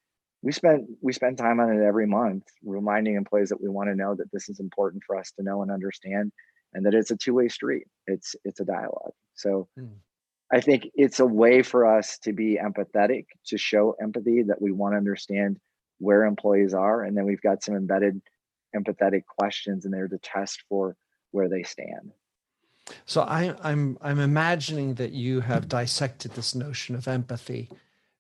we 0.42 0.52
spend 0.52 0.88
we 1.02 1.14
spend 1.14 1.38
time 1.38 1.60
on 1.60 1.72
it 1.72 1.86
every 1.86 2.08
month 2.08 2.44
reminding 2.64 3.16
employees 3.16 3.50
that 3.50 3.62
we 3.62 3.70
want 3.70 3.88
to 3.88 3.96
know 3.96 4.16
that 4.16 4.32
this 4.34 4.50
is 4.50 4.60
important 4.60 5.04
for 5.06 5.18
us 5.18 5.32
to 5.32 5.44
know 5.44 5.62
and 5.62 5.72
understand 5.72 6.32
and 6.74 6.86
that 6.86 6.94
it's 6.94 7.12
a 7.12 7.18
two-way 7.18 7.48
street 7.48 7.84
it's 8.08 8.36
it's 8.44 8.60
a 8.60 8.66
dialogue 8.66 9.14
so 9.36 9.68
hmm. 9.78 9.86
I 10.52 10.60
think 10.60 10.90
it's 10.96 11.20
a 11.20 11.26
way 11.26 11.62
for 11.62 11.86
us 11.86 12.18
to 12.20 12.34
be 12.34 12.58
empathetic 12.62 13.26
to 13.46 13.58
show 13.58 13.96
empathy 14.02 14.44
that 14.44 14.62
we 14.62 14.72
want 14.72 14.94
to 14.94 14.98
understand 14.98 15.60
where 16.00 16.26
employees 16.26 16.74
are 16.74 17.04
and 17.04 17.18
then 17.18 17.26
we've 17.26 17.42
got 17.42 17.64
some 17.64 17.76
embedded 17.76 18.22
empathetic 18.76 19.26
questions 19.26 19.86
in 19.86 19.92
there 19.92 20.08
to 20.08 20.18
test 20.18 20.64
for 20.68 20.96
where 21.32 21.50
they 21.50 21.64
stand 21.64 22.12
so 23.06 23.22
I, 23.22 23.56
I'm 23.64 23.98
I'm 24.02 24.20
imagining 24.20 24.96
that 24.96 25.12
you 25.12 25.42
have 25.42 25.68
dissected 25.68 26.34
this 26.34 26.54
notion 26.54 26.96
of 26.96 27.08
empathy 27.08 27.70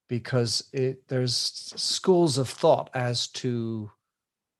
because 0.07 0.63
it, 0.71 1.07
there's 1.07 1.35
schools 1.75 2.38
of 2.38 2.49
thought 2.49 2.89
as 2.93 3.27
to 3.27 3.91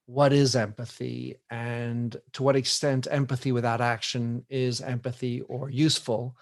what 0.08 0.32
is 0.34 0.56
empathy 0.56 1.36
and 1.50 2.16
to 2.34 2.44
what 2.44 2.56
extent 2.56 3.08
empathy 3.10 3.52
without 3.52 3.82
action 3.82 4.46
is 4.50 4.82
empathy 4.82 5.42
or 5.42 5.70
useful. 5.70 6.36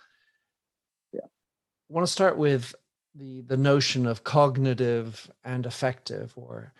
Want 1.90 2.06
to 2.08 2.12
start 2.12 2.38
with 2.38 2.76
the 3.16 3.42
the 3.42 3.58
notion 3.58 4.08
of 4.08 4.24
cognitive 4.24 5.30
and 5.44 5.66
affective, 5.66 6.34
or 6.36 6.74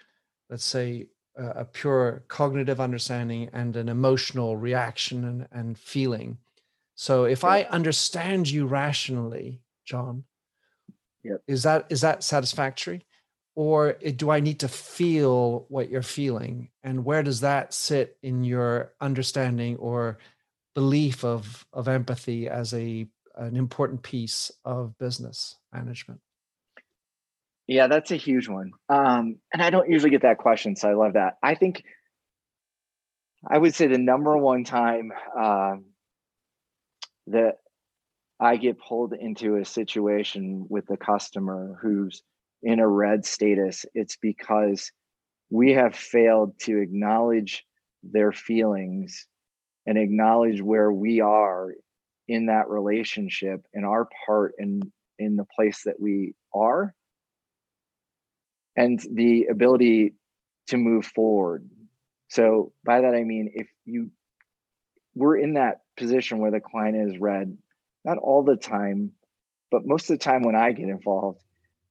let's 0.50 0.66
say 0.66 1.08
a 1.36 1.66
pure 1.66 2.24
cognitive 2.28 2.80
understanding 2.80 3.50
and 3.54 3.76
an 3.76 3.90
emotional 3.90 4.56
reaction 4.56 5.26
and, 5.26 5.48
and 5.52 5.78
feeling. 5.78 6.38
So 6.96 7.26
if 7.26 7.44
I 7.44 7.64
understand 7.64 8.50
you 8.50 8.68
rationally, 8.68 9.62
Jon, 9.86 10.26
yep. 11.24 11.42
is 11.48 11.64
that 11.64 11.88
is 11.90 12.02
that 12.02 12.24
satisfactory? 12.24 13.06
Or 13.56 13.94
do 13.94 14.32
I 14.32 14.40
need 14.40 14.60
to 14.62 14.68
feel 14.68 15.66
what 15.70 15.90
you're 15.90 16.02
feeling? 16.02 16.70
And 16.84 17.06
where 17.06 17.22
does 17.22 17.42
that 17.42 17.74
sit 17.74 18.18
in 18.24 18.44
your 18.44 18.94
understanding 19.00 19.78
or 19.78 20.18
belief 20.74 21.24
of, 21.24 21.68
of 21.72 21.88
empathy 21.88 22.50
as 22.50 22.74
a 22.74 23.06
an 23.36 23.56
important 23.56 24.04
piece 24.04 24.52
of 24.66 24.98
business 24.98 25.58
management? 25.74 26.22
Yeah, 27.68 27.88
that's 27.88 28.12
a 28.12 28.18
huge 28.18 28.50
one. 28.50 28.72
Um, 28.90 29.38
and 29.54 29.62
I 29.62 29.70
don't 29.70 29.90
usually 29.90 30.12
get 30.12 30.24
that 30.24 30.38
question, 30.38 30.76
so 30.76 30.90
I 30.90 30.94
love 30.94 31.14
that. 31.14 31.38
I 31.42 31.56
think 31.56 31.84
I 33.50 33.58
would 33.58 33.76
say 33.76 33.88
the 33.88 33.98
number 33.98 34.38
one 34.38 34.64
time 34.64 35.12
um, 35.38 35.86
that 37.28 37.56
I 38.40 38.58
get 38.58 38.80
pulled 38.80 39.14
into 39.14 39.58
a 39.58 39.66
situation 39.66 40.66
with 40.70 40.90
a 40.90 40.98
customer 40.98 41.78
who's 41.82 42.22
in 42.62 42.80
a 42.80 42.88
red 42.88 43.26
status, 43.26 43.86
it's 43.94 44.18
because 44.18 44.92
we 45.50 45.74
have 45.74 45.96
failed 45.96 46.58
to 46.62 46.82
acknowledge 46.82 47.66
their 48.02 48.32
feelings 48.32 49.28
and 49.86 49.98
acknowledge 49.98 50.62
where 50.62 50.92
we 50.92 51.22
are 51.22 51.74
in 52.28 52.48
that 52.48 52.70
relationship 52.70 53.66
and 53.74 53.86
our 53.86 54.08
part 54.26 54.54
in 54.58 54.92
in 55.20 55.36
the 55.36 55.46
place 55.46 55.84
that 55.84 56.00
we 56.00 56.34
are 56.54 56.94
and 58.76 59.06
the 59.12 59.46
ability 59.46 60.14
to 60.68 60.78
move 60.78 61.06
forward 61.06 61.70
so 62.30 62.72
by 62.84 63.02
that 63.02 63.14
i 63.14 63.24
mean 63.24 63.52
if 63.54 63.68
you 63.86 64.10
we're 65.16 65.38
in 65.38 65.54
that 65.54 65.82
position 65.98 66.40
where 66.40 66.52
the 66.52 66.60
client 66.60 67.10
is 67.10 67.20
red, 67.20 67.58
not 68.04 68.18
all 68.18 68.44
the 68.44 68.56
time, 68.56 69.12
but 69.72 69.86
most 69.86 70.10
of 70.10 70.18
the 70.20 70.24
time 70.24 70.44
when 70.44 70.56
I 70.56 70.72
get 70.72 70.90
involved, 70.90 71.42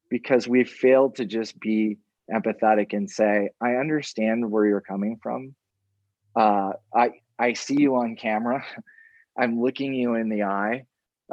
because 0.08 0.46
we 0.46 0.64
fail 0.64 1.10
to 1.12 1.24
just 1.24 1.58
be 1.58 1.98
empathetic 2.32 2.92
and 2.92 3.10
say, 3.10 3.50
I 3.60 3.74
understand 3.74 4.50
where 4.50 4.66
you're 4.66 4.80
coming 4.80 5.18
from. 5.22 5.54
Uh, 6.34 6.72
I 6.94 7.10
I 7.38 7.54
see 7.54 7.76
you 7.78 7.96
on 7.96 8.16
camera. 8.16 8.64
I'm 9.38 9.60
looking 9.60 9.94
you 9.94 10.14
in 10.14 10.28
the 10.28 10.44
eye. 10.44 10.84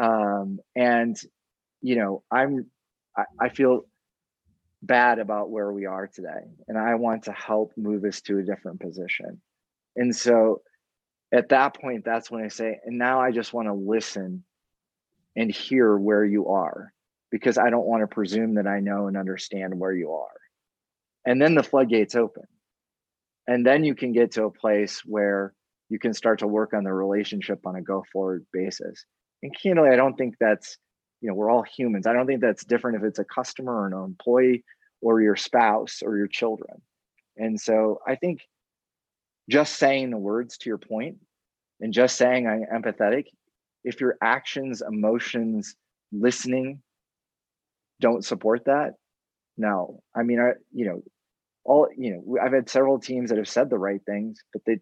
Um, 0.01 0.59
and 0.75 1.19
you 1.81 1.95
know, 1.95 2.23
I'm 2.31 2.67
I, 3.15 3.23
I 3.39 3.49
feel 3.49 3.85
bad 4.81 5.19
about 5.19 5.49
where 5.49 5.71
we 5.71 5.85
are 5.85 6.07
today. 6.07 6.47
And 6.67 6.77
I 6.77 6.95
want 6.95 7.23
to 7.23 7.31
help 7.31 7.73
move 7.75 8.03
us 8.05 8.21
to 8.21 8.39
a 8.39 8.43
different 8.43 8.79
position. 8.79 9.41
And 9.95 10.15
so 10.15 10.61
at 11.33 11.49
that 11.49 11.79
point, 11.79 12.05
that's 12.05 12.31
when 12.31 12.43
I 12.43 12.47
say, 12.47 12.79
and 12.85 12.97
now 12.97 13.21
I 13.21 13.31
just 13.31 13.53
want 13.53 13.67
to 13.67 13.73
listen 13.73 14.43
and 15.35 15.51
hear 15.51 15.97
where 15.97 16.25
you 16.25 16.47
are 16.47 16.93
because 17.31 17.57
I 17.57 17.69
don't 17.69 17.85
want 17.85 18.01
to 18.01 18.07
presume 18.07 18.55
that 18.55 18.67
I 18.67 18.79
know 18.79 19.07
and 19.07 19.17
understand 19.17 19.77
where 19.77 19.93
you 19.93 20.13
are. 20.13 20.27
And 21.25 21.41
then 21.41 21.55
the 21.55 21.63
floodgates 21.63 22.15
open. 22.15 22.43
And 23.47 23.65
then 23.65 23.83
you 23.83 23.95
can 23.95 24.13
get 24.13 24.31
to 24.33 24.45
a 24.45 24.51
place 24.51 25.01
where 25.05 25.53
you 25.89 25.99
can 25.99 26.13
start 26.13 26.39
to 26.39 26.47
work 26.47 26.73
on 26.73 26.83
the 26.83 26.93
relationship 26.93 27.65
on 27.65 27.75
a 27.75 27.81
go 27.81 28.03
forward 28.11 28.45
basis. 28.53 29.05
And 29.41 29.55
candidly, 29.59 29.89
I 29.89 29.95
don't 29.95 30.17
think 30.17 30.35
that's, 30.39 30.77
you 31.21 31.27
know, 31.27 31.33
we're 31.33 31.49
all 31.49 31.63
humans. 31.63 32.07
I 32.07 32.13
don't 32.13 32.27
think 32.27 32.41
that's 32.41 32.63
different 32.63 32.97
if 32.97 33.03
it's 33.03 33.19
a 33.19 33.25
customer 33.25 33.73
or 33.73 33.87
an 33.87 33.93
employee 33.93 34.63
or 35.01 35.21
your 35.21 35.35
spouse 35.35 36.01
or 36.03 36.17
your 36.17 36.27
children. 36.27 36.81
And 37.37 37.59
so 37.59 37.99
I 38.07 38.15
think 38.15 38.41
just 39.49 39.77
saying 39.77 40.11
the 40.11 40.17
words 40.17 40.57
to 40.59 40.69
your 40.69 40.77
point 40.77 41.17
and 41.81 41.93
just 41.93 42.17
saying 42.17 42.47
I'm 42.47 42.81
empathetic, 42.81 43.25
if 43.83 44.01
your 44.01 44.17
actions, 44.21 44.83
emotions, 44.85 45.75
listening 46.11 46.81
don't 48.01 48.23
support 48.23 48.65
that, 48.65 48.93
no. 49.57 50.01
I 50.15 50.23
mean, 50.23 50.39
I, 50.39 50.51
you 50.71 50.85
know, 50.85 51.03
all, 51.65 51.89
you 51.95 52.11
know, 52.13 52.37
I've 52.41 52.53
had 52.53 52.69
several 52.69 52.99
teams 52.99 53.29
that 53.29 53.37
have 53.37 53.47
said 53.47 53.69
the 53.69 53.77
right 53.77 54.01
things, 54.05 54.39
but 54.53 54.63
the 54.65 54.79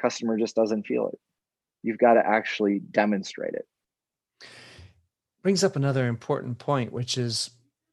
customer 0.00 0.38
just 0.38 0.54
doesn't 0.54 0.86
feel 0.86 1.08
it. 1.08 1.18
You've 1.82 1.98
got 1.98 2.14
to 2.14 2.26
actually 2.26 2.80
demonstrate 2.80 3.54
it. 3.54 3.66
Brings 5.42 5.62
up 5.62 5.76
another 5.76 6.06
important 6.06 6.58
point, 6.58 6.92
which 6.92 7.16
is 7.16 7.50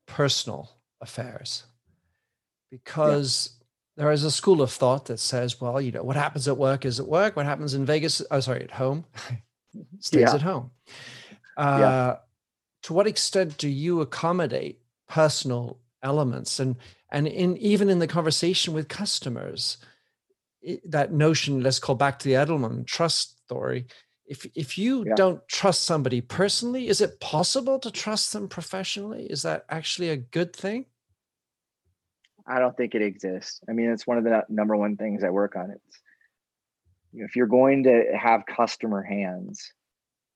personal 0.08 0.72
affairs. 1.02 1.64
Because 2.72 3.52
there 3.96 4.12
is 4.12 4.24
a 4.24 4.32
school 4.32 4.62
of 4.62 4.72
thought 4.72 5.06
that 5.06 5.20
says, 5.20 5.62
well, 5.62 5.80
you 5.80 5.92
know, 5.92 6.04
what 6.04 6.16
happens 6.16 6.48
at 6.48 6.58
work 6.58 6.86
is 6.86 7.00
at 7.00 7.08
work. 7.08 7.36
What 7.36 7.46
happens 7.46 7.76
in 7.76 7.86
Vegas, 7.86 8.22
oh, 8.32 8.40
sorry, 8.40 8.64
at 8.64 8.72
home, 8.72 9.06
stays 10.00 10.22
yeah. 10.22 10.34
at 10.34 10.42
home. 10.42 10.72
Uh, 11.56 11.78
yeah. 11.80 12.16
To 12.84 12.94
what 12.94 13.08
extent 13.08 13.58
do 13.58 13.70
you 13.70 14.02
accommodate 14.02 14.80
personal 15.08 15.78
elements 16.02 16.60
and 16.60 16.76
and 17.12 17.28
in 17.28 17.56
even 17.58 17.90
in 17.90 18.00
the 18.00 18.08
conversation 18.08 18.74
with 18.74 18.88
customers, 18.88 19.78
that 20.86 21.12
notion, 21.12 21.62
let's 21.62 21.80
call 21.80 21.96
back 21.96 22.20
to 22.20 22.28
the 22.28 22.36
Edelman 22.36 22.86
trust 22.86 23.40
story. 23.46 23.88
If 24.26 24.46
if 24.56 24.78
you 24.78 25.06
yeah. 25.06 25.16
don't 25.16 25.48
trust 25.48 25.84
somebody 25.84 26.22
personally, 26.22 26.88
is 26.88 27.02
it 27.02 27.20
possible 27.20 27.80
to 27.80 27.92
trust 27.92 28.34
them 28.34 28.48
professionally? 28.48 29.26
Is 29.26 29.42
that 29.42 29.66
actually 29.70 30.10
a 30.10 30.18
good 30.18 30.56
thing? 30.56 30.86
I 32.46 32.60
don't 32.60 32.76
think 32.76 32.96
it 32.96 33.02
exists. 33.02 33.62
I 33.70 33.74
mean, 33.74 33.90
it's 33.90 34.08
one 34.08 34.18
of 34.18 34.24
the 34.24 34.44
number 34.50 34.76
one 34.76 34.98
things 34.98 35.24
I 35.24 35.30
work 35.30 35.56
on. 35.56 35.72
It's 35.72 36.00
if 37.14 37.36
you're 37.36 37.48
going 37.48 37.84
to 37.84 38.06
have 38.20 38.46
customer 38.46 39.02
hands, 39.02 39.72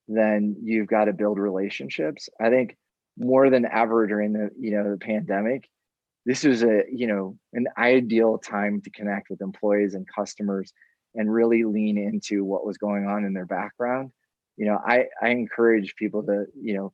then 0.08 0.56
you've 0.62 0.88
got 0.88 1.06
to 1.06 1.14
build 1.14 1.40
relationships. 1.40 2.30
I 2.40 2.50
think 2.50 2.78
more 3.18 3.50
than 3.50 3.66
ever 3.66 4.08
during 4.08 4.34
the 4.34 4.52
you 4.60 4.72
know 4.72 4.92
the 4.92 4.98
pandemic, 4.98 5.70
this 6.28 6.44
was 6.44 6.62
a 6.62 6.84
you 6.92 7.08
know 7.08 7.38
an 7.54 7.68
ideal 7.78 8.38
time 8.38 8.82
to 8.82 8.90
connect 8.90 9.30
with 9.30 9.42
employees 9.42 9.96
and 9.96 10.06
customers 10.14 10.74
and 11.16 11.34
really 11.34 11.64
lean 11.64 11.98
into 11.98 12.44
what 12.44 12.66
was 12.66 12.78
going 12.78 13.08
on 13.08 13.24
in 13.24 13.34
their 13.34 13.46
background. 13.46 14.12
You 14.58 14.66
know, 14.66 14.80
I 14.86 15.06
I 15.22 15.30
encourage 15.30 15.96
people 15.96 16.24
to 16.24 16.46
you 16.62 16.74
know 16.76 16.94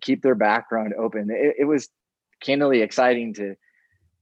keep 0.00 0.20
their 0.20 0.34
background 0.34 0.94
open. 0.98 1.30
It, 1.30 1.54
it 1.60 1.64
was 1.64 1.88
candidly 2.42 2.82
exciting 2.82 3.34
to 3.34 3.54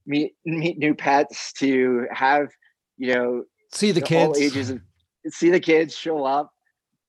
meet 0.05 0.35
meet 0.45 0.77
new 0.77 0.93
pets, 0.93 1.51
to 1.53 2.05
have 2.11 2.49
you 2.97 3.15
know 3.15 3.43
see 3.73 3.91
the, 3.91 3.99
the 3.99 4.05
kids, 4.05 4.39
ages, 4.39 4.69
of, 4.69 4.79
see 5.29 5.49
the 5.49 5.59
kids 5.59 5.97
show 5.97 6.23
up, 6.23 6.53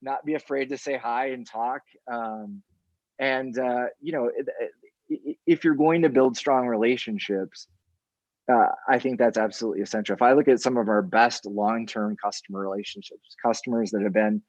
not 0.00 0.24
be 0.24 0.34
afraid 0.34 0.70
to 0.70 0.78
say 0.78 0.96
hi 0.96 1.32
and 1.32 1.46
talk. 1.46 1.82
Um, 2.10 2.62
and 3.18 3.58
uh, 3.58 3.86
you 4.00 4.12
know, 4.12 4.30
if 5.08 5.64
you're 5.64 5.74
going 5.74 6.02
to 6.02 6.08
build 6.08 6.36
strong 6.36 6.66
relationships, 6.66 7.68
uh, 8.52 8.68
I 8.88 8.98
think 8.98 9.18
that's 9.18 9.38
absolutely 9.38 9.82
essential. 9.82 10.14
If 10.14 10.22
I 10.22 10.32
look 10.32 10.48
at 10.48 10.60
some 10.60 10.76
of 10.76 10.88
our 10.88 11.02
best 11.02 11.46
long-term 11.46 12.16
customer 12.22 12.60
relationships, 12.60 13.34
customers 13.44 13.90
that 13.90 14.02
have 14.02 14.12
been 14.12 14.42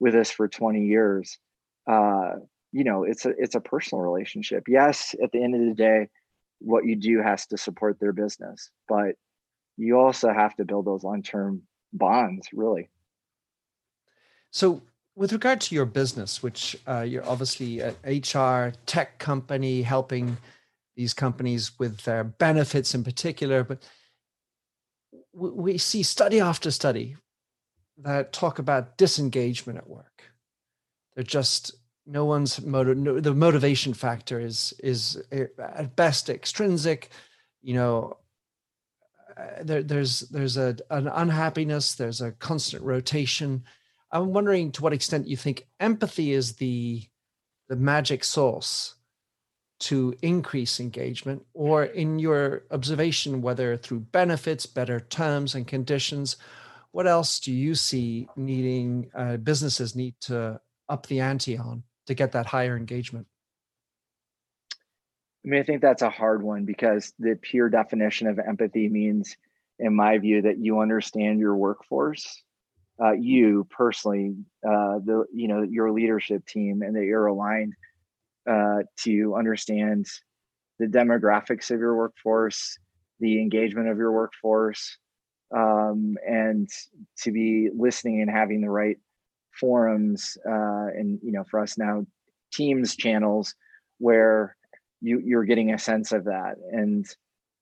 with 0.00 0.14
us 0.14 0.30
for 0.30 0.48
20 0.48 0.86
years, 0.86 1.38
uh, 1.88 2.32
you 2.72 2.82
know, 2.82 3.04
it's 3.04 3.24
a 3.24 3.30
it's 3.38 3.54
a 3.54 3.60
personal 3.60 4.02
relationship. 4.02 4.64
Yes, 4.66 5.14
at 5.22 5.30
the 5.30 5.42
end 5.42 5.54
of 5.54 5.60
the 5.60 5.74
day, 5.74 6.08
what 6.58 6.84
you 6.84 6.96
do 6.96 7.22
has 7.22 7.46
to 7.46 7.56
support 7.56 8.00
their 8.00 8.12
business, 8.12 8.70
but 8.88 9.14
you 9.76 9.98
also 9.98 10.32
have 10.32 10.56
to 10.56 10.64
build 10.64 10.86
those 10.86 11.04
long-term 11.04 11.62
bonds, 11.92 12.48
really. 12.52 12.90
So, 14.50 14.82
with 15.16 15.32
regard 15.32 15.60
to 15.62 15.74
your 15.74 15.86
business, 15.86 16.42
which 16.42 16.76
uh, 16.88 17.02
you're 17.02 17.26
obviously 17.28 17.80
an 17.80 17.94
HR 18.04 18.72
tech 18.86 19.18
company 19.18 19.82
helping 19.82 20.36
these 20.96 21.14
companies 21.14 21.78
with 21.78 21.98
their 22.04 22.24
benefits 22.24 22.94
in 22.94 23.04
particular, 23.04 23.64
but 23.64 23.82
we 25.32 25.78
see 25.78 26.02
study 26.02 26.40
after 26.40 26.70
study 26.70 27.16
that 27.98 28.32
talk 28.32 28.58
about 28.58 28.96
disengagement 28.96 29.78
at 29.78 29.88
work. 29.88 30.22
They're 31.14 31.24
just 31.24 31.74
no 32.06 32.24
one's 32.24 32.60
motive. 32.60 32.96
No, 32.96 33.20
the 33.20 33.34
motivation 33.34 33.94
factor 33.94 34.38
is 34.38 34.74
is 34.82 35.22
eh, 35.32 35.46
at 35.58 35.96
best 35.96 36.28
extrinsic. 36.28 37.10
You 37.62 37.74
know, 37.74 38.16
uh, 39.36 39.62
there, 39.62 39.82
there's 39.82 40.20
there's 40.20 40.56
a 40.56 40.76
an 40.90 41.08
unhappiness. 41.08 41.94
There's 41.94 42.20
a 42.20 42.32
constant 42.32 42.82
rotation 42.82 43.64
I'm 44.14 44.32
wondering 44.32 44.70
to 44.72 44.82
what 44.82 44.92
extent 44.92 45.26
you 45.26 45.36
think 45.36 45.66
empathy 45.80 46.32
is 46.32 46.54
the 46.54 47.02
the 47.68 47.76
magic 47.76 48.22
source 48.22 48.94
to 49.80 50.14
increase 50.22 50.78
engagement, 50.78 51.44
or 51.52 51.84
in 51.84 52.20
your 52.20 52.62
observation, 52.70 53.42
whether 53.42 53.76
through 53.76 54.00
benefits, 54.00 54.66
better 54.66 55.00
terms 55.00 55.56
and 55.56 55.66
conditions, 55.66 56.36
what 56.92 57.08
else 57.08 57.40
do 57.40 57.52
you 57.52 57.74
see 57.74 58.28
needing 58.36 59.10
uh, 59.16 59.36
businesses 59.38 59.96
need 59.96 60.14
to 60.20 60.60
up 60.88 61.06
the 61.06 61.20
ante 61.20 61.58
on 61.58 61.82
to 62.06 62.14
get 62.14 62.32
that 62.32 62.46
higher 62.46 62.76
engagement? 62.76 63.26
I 65.44 65.48
mean, 65.48 65.60
I 65.60 65.64
think 65.64 65.82
that's 65.82 66.02
a 66.02 66.10
hard 66.10 66.42
one 66.42 66.64
because 66.64 67.12
the 67.18 67.36
pure 67.40 67.68
definition 67.68 68.28
of 68.28 68.38
empathy 68.38 68.88
means, 68.88 69.36
in 69.80 69.94
my 69.94 70.18
view, 70.18 70.42
that 70.42 70.58
you 70.58 70.78
understand 70.80 71.40
your 71.40 71.56
workforce 71.56 72.42
uh, 73.02 73.12
you 73.12 73.66
personally, 73.70 74.36
uh, 74.66 74.98
the 75.04 75.24
you 75.32 75.48
know 75.48 75.62
your 75.62 75.90
leadership 75.92 76.46
team, 76.46 76.82
and 76.82 76.94
that 76.96 77.04
you're 77.04 77.26
aligned 77.26 77.74
uh, 78.48 78.82
to 79.04 79.34
understand 79.36 80.06
the 80.78 80.86
demographics 80.86 81.70
of 81.70 81.80
your 81.80 81.96
workforce, 81.96 82.78
the 83.20 83.40
engagement 83.40 83.88
of 83.88 83.98
your 83.98 84.12
workforce, 84.12 84.98
um, 85.54 86.16
and 86.26 86.68
to 87.22 87.32
be 87.32 87.70
listening 87.76 88.20
and 88.20 88.30
having 88.30 88.60
the 88.60 88.70
right 88.70 88.98
forums 89.58 90.36
uh, 90.48 90.88
and 90.96 91.20
you 91.22 91.32
know 91.32 91.44
for 91.50 91.60
us 91.60 91.78
now 91.78 92.04
teams 92.52 92.96
channels 92.96 93.54
where 93.98 94.56
you 95.00 95.20
you're 95.24 95.44
getting 95.44 95.72
a 95.72 95.78
sense 95.78 96.12
of 96.12 96.24
that. 96.24 96.54
And 96.72 97.06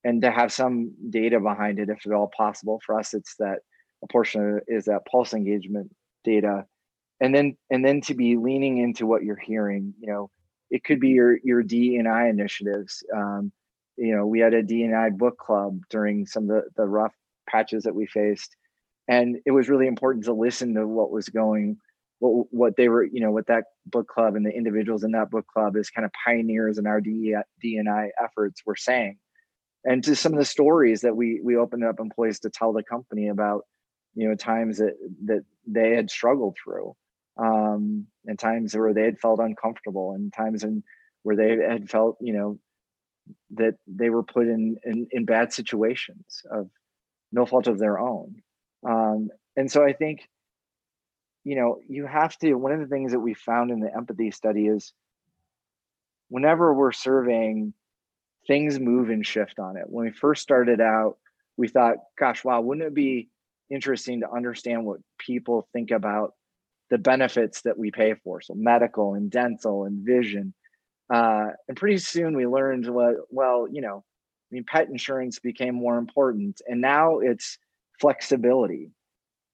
and 0.04 0.22
to 0.22 0.30
have 0.30 0.52
some 0.52 0.92
data 1.10 1.38
behind 1.40 1.78
it 1.78 1.88
if 1.88 2.06
at 2.06 2.12
all 2.12 2.30
possible 2.36 2.80
for 2.84 2.98
us 2.98 3.14
it's 3.14 3.36
that 3.38 3.60
a 4.02 4.06
portion 4.08 4.40
of 4.46 4.56
it 4.56 4.64
is 4.68 4.86
that 4.86 5.06
pulse 5.06 5.34
engagement 5.34 5.94
data. 6.24 6.66
And 7.20 7.34
then 7.34 7.56
and 7.70 7.84
then 7.84 8.00
to 8.02 8.14
be 8.14 8.36
leaning 8.36 8.78
into 8.78 9.06
what 9.06 9.22
you're 9.22 9.36
hearing 9.36 9.94
you 10.00 10.08
know 10.08 10.30
it 10.70 10.84
could 10.84 11.00
be 11.00 11.10
your 11.10 11.38
your 11.44 11.62
d&i 11.62 12.28
initiatives. 12.28 13.04
Um, 13.14 13.52
you 13.96 14.16
know 14.16 14.26
we 14.26 14.40
had 14.40 14.54
a 14.54 14.62
d&i 14.62 15.10
book 15.10 15.38
club 15.38 15.80
during 15.90 16.26
some 16.26 16.44
of 16.44 16.48
the, 16.48 16.62
the 16.76 16.86
rough 16.86 17.14
patches 17.48 17.84
that 17.84 17.94
we 17.94 18.06
faced. 18.06 18.56
And 19.08 19.38
it 19.44 19.50
was 19.50 19.68
really 19.68 19.86
important 19.86 20.24
to 20.24 20.32
listen 20.32 20.74
to 20.74 20.86
what 20.86 21.10
was 21.10 21.28
going 21.28 21.78
what 22.22 22.46
what 22.50 22.76
they 22.76 22.88
were 22.88 23.04
you 23.04 23.20
know 23.20 23.30
what 23.30 23.46
that 23.48 23.64
book 23.86 24.08
club 24.08 24.36
and 24.36 24.46
the 24.46 24.50
individuals 24.50 25.04
in 25.04 25.12
that 25.12 25.30
book 25.30 25.46
club 25.52 25.76
as 25.76 25.90
kind 25.90 26.04
of 26.04 26.12
pioneers 26.24 26.78
in 26.78 26.86
our 26.86 27.00
d&i 27.00 28.10
efforts 28.22 28.62
were 28.64 28.76
saying. 28.76 29.18
And 29.84 30.02
to 30.04 30.14
some 30.14 30.32
of 30.32 30.38
the 30.38 30.44
stories 30.44 31.00
that 31.00 31.16
we 31.16 31.40
we 31.42 31.56
opened 31.56 31.84
up 31.84 32.00
employees 32.00 32.40
to 32.40 32.50
tell 32.50 32.72
the 32.72 32.84
company 32.84 33.28
about 33.28 33.64
you 34.14 34.28
know 34.28 34.34
times 34.34 34.78
that 34.78 34.94
that 35.24 35.44
they 35.66 35.90
had 35.90 36.10
struggled 36.10 36.56
through 36.62 36.94
um 37.38 38.06
and 38.26 38.38
times 38.38 38.76
where 38.76 38.92
they 38.92 39.04
had 39.04 39.18
felt 39.18 39.40
uncomfortable 39.40 40.12
and 40.12 40.32
times 40.32 40.64
in 40.64 40.82
where 41.22 41.36
they 41.36 41.56
had 41.56 41.88
felt 41.88 42.16
you 42.20 42.32
know 42.32 42.58
that 43.50 43.74
they 43.86 44.10
were 44.10 44.22
put 44.22 44.46
in 44.46 44.76
in, 44.84 45.06
in 45.12 45.24
bad 45.24 45.52
situations 45.52 46.42
of 46.50 46.68
no 47.30 47.46
fault 47.46 47.66
of 47.66 47.78
their 47.78 47.98
own. 47.98 48.42
Um 48.86 49.30
and 49.56 49.70
so 49.70 49.84
i 49.84 49.92
think 49.92 50.28
you 51.44 51.56
know 51.56 51.78
you 51.88 52.06
have 52.06 52.36
to 52.38 52.54
one 52.54 52.72
of 52.72 52.80
the 52.80 52.86
things 52.86 53.12
that 53.12 53.20
we 53.20 53.34
found 53.34 53.70
in 53.70 53.80
the 53.80 53.94
empathy 53.94 54.30
study 54.30 54.66
is 54.66 54.92
whenever 56.28 56.74
we're 56.74 56.92
surveying 56.92 57.72
things 58.46 58.78
move 58.80 59.10
and 59.10 59.24
shift 59.26 59.58
on 59.58 59.76
it. 59.76 59.84
When 59.86 60.06
we 60.06 60.12
first 60.12 60.42
started 60.42 60.80
out 60.80 61.16
we 61.56 61.68
thought 61.68 61.96
gosh 62.18 62.44
wow 62.44 62.60
wouldn't 62.60 62.86
it 62.86 62.94
be 62.94 63.28
interesting 63.72 64.20
to 64.20 64.30
understand 64.30 64.84
what 64.84 65.00
people 65.18 65.68
think 65.72 65.90
about 65.90 66.34
the 66.90 66.98
benefits 66.98 67.62
that 67.62 67.78
we 67.78 67.90
pay 67.90 68.14
for. 68.22 68.40
So 68.42 68.54
medical 68.54 69.14
and 69.14 69.30
dental 69.30 69.84
and 69.84 70.04
vision. 70.04 70.52
Uh, 71.12 71.48
and 71.66 71.76
pretty 71.76 71.98
soon 71.98 72.36
we 72.36 72.46
learned 72.46 72.86
what, 72.86 73.14
well, 73.30 73.66
you 73.70 73.80
know, 73.80 74.04
I 74.50 74.54
mean, 74.54 74.64
pet 74.64 74.88
insurance 74.88 75.38
became 75.38 75.74
more 75.74 75.96
important. 75.96 76.60
And 76.66 76.80
now 76.80 77.20
it's 77.20 77.58
flexibility. 78.00 78.90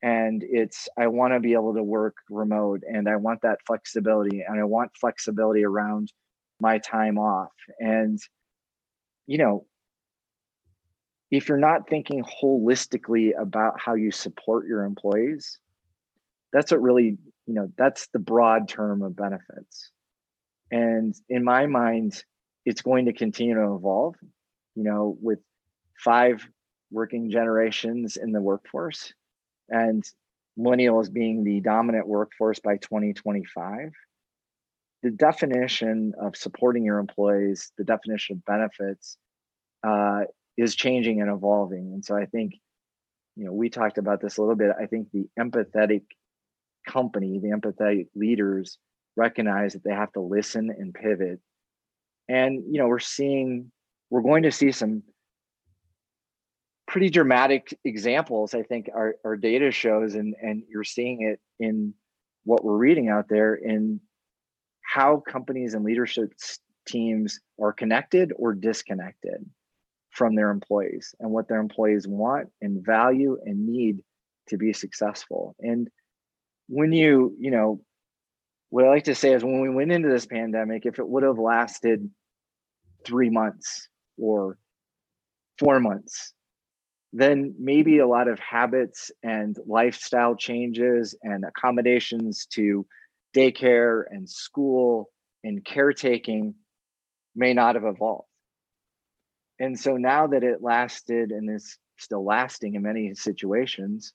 And 0.03 0.45
it's, 0.45 0.89
I 0.99 1.07
want 1.09 1.35
to 1.35 1.41
be 1.41 1.53
able 1.53 1.75
to 1.75 1.83
work 1.83 2.17
remote 2.29 2.83
and 2.89 3.09
I 3.09 3.17
want 3.17 3.43
that 3.43 3.59
flexibility 3.67 4.45
and 4.47 4.61
I 4.61 4.65
want 4.65 4.93
flexibility 5.01 5.65
around 5.65 6.13
my 6.61 6.79
time 6.79 7.19
off. 7.19 7.53
And, 7.79 8.19
you 9.27 9.39
know, 9.39 9.67
if 11.31 11.49
you're 11.49 11.59
not 11.59 11.89
thinking 11.89 12.25
holistically 12.25 13.33
about 13.39 13.81
how 13.81 13.95
you 13.95 14.11
support 14.11 14.67
your 14.67 14.85
employees, 14.85 15.59
that's 16.53 16.71
what 16.71 16.81
really, 16.81 17.19
you 17.47 17.55
know, 17.55 17.71
that's 17.77 18.09
the 18.09 18.19
broad 18.19 18.69
term 18.69 19.03
of 19.03 19.15
benefits. 19.15 19.91
And 20.71 21.15
in 21.29 21.45
my 21.45 21.67
mind, 21.67 22.23
it's 22.65 22.83
going 22.83 23.07
to 23.07 23.13
continue 23.13 23.55
to 23.55 23.75
evolve, 23.75 24.17
you 24.75 24.85
know, 24.85 25.17
with 25.21 25.41
five 26.03 26.47
working 26.91 27.31
generations 27.31 28.17
in 28.17 28.33
the 28.33 28.41
workforce 28.41 29.13
and 29.69 30.05
millennials 30.59 31.13
being 31.13 31.45
the 31.45 31.61
dominant 31.61 32.07
workforce 32.07 32.59
by 32.59 32.77
2025 32.79 33.93
the 35.03 35.11
definition 35.11 36.13
of 36.21 36.35
supporting 36.35 36.85
your 36.85 36.99
employees 36.99 37.71
the 37.79 37.85
definition 37.85 38.37
of 38.37 38.45
benefits 38.45 39.17
uh, 39.87 40.23
is 40.59 40.75
changing 40.75 41.23
and 41.23 41.31
evolving. 41.31 41.93
And 41.95 42.05
so 42.05 42.17
I 42.17 42.27
think, 42.27 42.55
you 43.37 43.45
know, 43.45 43.53
we 43.53 43.71
talked 43.71 43.97
about 43.97 44.21
this 44.21 44.37
a 44.37 44.43
little 44.43 44.57
bit. 44.57 44.73
I 44.79 44.87
think 44.87 45.09
the 45.13 45.29
empathetic 45.39 46.03
company, 46.87 47.39
the 47.39 47.57
empathetic 47.57 48.09
leaders 48.17 48.77
recognize 49.17 49.73
that 49.73 49.85
they 49.85 49.93
have 49.93 50.13
to 50.15 50.21
listen 50.21 50.69
and 50.77 50.93
pivot. 50.93 51.39
And, 52.29 52.65
you 52.69 52.81
know, 52.81 52.89
we're 52.89 52.99
seeing, 52.99 53.71
we're 54.11 54.23
going 54.23 54.43
to 54.43 54.53
see 54.53 54.73
some 54.73 55.05
pretty 56.89 57.09
dramatic 57.09 57.79
examples. 57.85 58.53
I 58.53 58.65
think 58.65 58.91
our, 58.93 59.15
our 59.25 59.37
data 59.37 59.71
shows, 59.71 60.17
and, 60.17 60.35
and 60.43 60.65
you're 60.69 60.85
seeing 60.85 61.23
it 61.23 61.41
in 61.65 61.95
what 62.45 62.65
we're 62.65 62.77
reading 62.77 63.09
out 63.09 63.29
there 63.29 63.55
in 63.55 64.01
how 64.83 65.23
companies 65.29 65.75
and 65.75 65.85
leadership 65.85 66.33
teams 66.87 67.39
are 67.61 67.73
connected 67.73 68.33
or 68.37 68.55
disconnected 68.55 69.49
from 70.19 70.35
their 70.35 70.51
employees 70.51 71.15
and 71.21 71.31
what 71.31 71.49
their 71.49 71.61
employees 71.61 72.07
want 72.07 72.49
and 72.61 72.85
value 72.85 73.39
and 73.45 73.69
need 73.69 74.01
to 74.49 74.59
be 74.59 74.73
successful. 74.73 75.55
And 75.61 75.89
when 76.69 76.93
you, 76.93 77.37
you 77.39 77.53
know, 77.53 77.81
what 78.71 78.85
I 78.85 78.89
like 78.89 79.05
to 79.05 79.15
say 79.15 79.33
is 79.33 79.45
when 79.45 79.61
we 79.61 79.71
went 79.71 79.93
into 79.93 80.09
this 80.09 80.27
pandemic, 80.27 80.85
if 80.85 80.99
it 80.99 81.09
would 81.09 81.23
have 81.23 81.39
lasted 81.39 82.11
three 83.07 83.31
months 83.31 83.89
or 84.19 84.59
four 85.59 85.79
months, 85.79 86.35
then 87.13 87.55
maybe 87.59 87.99
a 87.99 88.07
lot 88.07 88.29
of 88.29 88.39
habits 88.41 89.11
and 89.23 89.57
lifestyle 89.67 90.35
changes 90.35 91.15
and 91.23 91.45
accommodations 91.45 92.47
to 92.47 92.85
daycare 93.35 94.03
and 94.11 94.29
school 94.29 95.11
and 95.45 95.65
caretaking 95.65 96.55
may 97.37 97.55
not 97.55 97.77
have 97.77 97.85
evolved. 97.85 98.28
And 99.61 99.79
so 99.79 99.97
now 99.97 100.27
that 100.29 100.45
it 100.45 100.63
lasted 100.63 101.31
and 101.31 101.51
is 101.51 101.79
still 101.97 102.25
lasting 102.25 102.75
in 102.75 102.83
many 102.83 103.15
situations, 103.15 104.13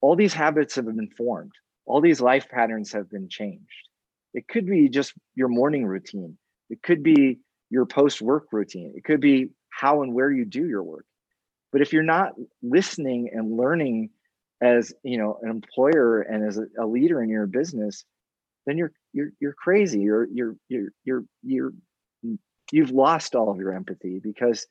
all 0.00 0.16
these 0.16 0.34
habits 0.34 0.74
have 0.76 0.86
been 0.86 1.10
formed, 1.16 1.52
all 1.86 2.00
these 2.00 2.20
life 2.20 2.48
patterns 2.48 2.92
have 2.92 3.10
been 3.10 3.28
changed. 3.28 3.88
It 4.34 4.48
could 4.48 4.66
be 4.66 4.88
just 4.88 5.12
your 5.34 5.48
morning 5.48 5.84
routine, 5.86 6.38
it 6.70 6.82
could 6.82 7.02
be 7.02 7.40
your 7.70 7.86
post 7.86 8.22
work 8.22 8.46
routine, 8.52 8.94
it 8.96 9.04
could 9.04 9.20
be 9.20 9.50
how 9.70 10.02
and 10.02 10.14
where 10.14 10.30
you 10.30 10.44
do 10.44 10.66
your 10.66 10.82
work. 10.82 11.06
But 11.72 11.80
if 11.80 11.92
you're 11.92 12.02
not 12.02 12.34
listening 12.62 13.30
and 13.32 13.56
learning 13.56 14.10
as 14.60 14.94
you 15.02 15.18
know 15.18 15.38
an 15.42 15.50
employer 15.50 16.20
and 16.20 16.46
as 16.46 16.60
a, 16.78 16.86
leader 16.86 17.22
in 17.22 17.28
your 17.28 17.46
business, 17.46 18.04
then 18.66 18.78
you're 18.78 18.92
you're 19.12 19.30
you're 19.40 19.54
crazy. 19.54 20.00
You're 20.00 20.28
you're 20.32 20.56
you're 20.68 20.88
you're 21.04 21.24
you're 21.42 21.72
you've 22.72 22.90
lost 22.90 23.36
all 23.36 23.50
of 23.50 23.58
your 23.58 23.72
empathy 23.72 24.18
because 24.18 24.66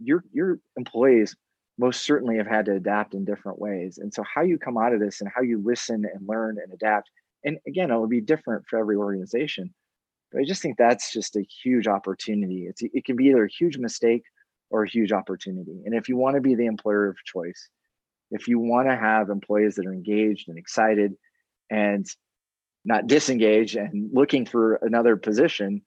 your 0.00 0.24
your 0.32 0.58
employees 0.76 1.36
most 1.78 2.04
certainly 2.04 2.38
have 2.38 2.48
had 2.48 2.64
to 2.64 2.74
adapt 2.74 3.14
in 3.14 3.24
different 3.24 3.60
ways. 3.60 3.98
And 3.98 4.12
so 4.12 4.24
how 4.24 4.42
you 4.42 4.58
come 4.58 4.76
out 4.76 4.92
of 4.92 4.98
this 4.98 5.20
and 5.20 5.30
how 5.32 5.42
you 5.42 5.62
listen 5.64 6.04
and 6.12 6.26
learn 6.26 6.58
and 6.60 6.72
adapt, 6.72 7.08
and 7.44 7.58
again, 7.68 7.92
it 7.92 7.94
will 7.94 8.08
be 8.08 8.20
different 8.20 8.64
for 8.66 8.80
every 8.80 8.96
organization. 8.96 9.72
But 10.32 10.40
I 10.40 10.44
just 10.44 10.60
think 10.60 10.76
that's 10.76 11.12
just 11.12 11.36
a 11.36 11.46
huge 11.62 11.86
opportunity. 11.86 12.66
It's 12.66 12.82
it 12.82 13.04
can 13.04 13.14
be 13.14 13.26
either 13.26 13.44
a 13.44 13.50
huge 13.50 13.78
mistake 13.78 14.24
or 14.70 14.82
a 14.82 14.90
huge 14.90 15.12
opportunity. 15.12 15.82
And 15.84 15.94
if 15.94 16.08
you 16.08 16.16
want 16.16 16.34
to 16.34 16.40
be 16.40 16.54
the 16.54 16.66
employer 16.66 17.08
of 17.08 17.16
choice, 17.24 17.68
if 18.30 18.48
you 18.48 18.58
want 18.58 18.88
to 18.88 18.96
have 18.96 19.30
employees 19.30 19.76
that 19.76 19.86
are 19.86 19.94
engaged 19.94 20.48
and 20.48 20.58
excited 20.58 21.14
and 21.70 22.06
not 22.84 23.06
disengaged 23.06 23.76
and 23.76 24.10
looking 24.12 24.44
for 24.44 24.76
another 24.76 25.16
position, 25.16 25.82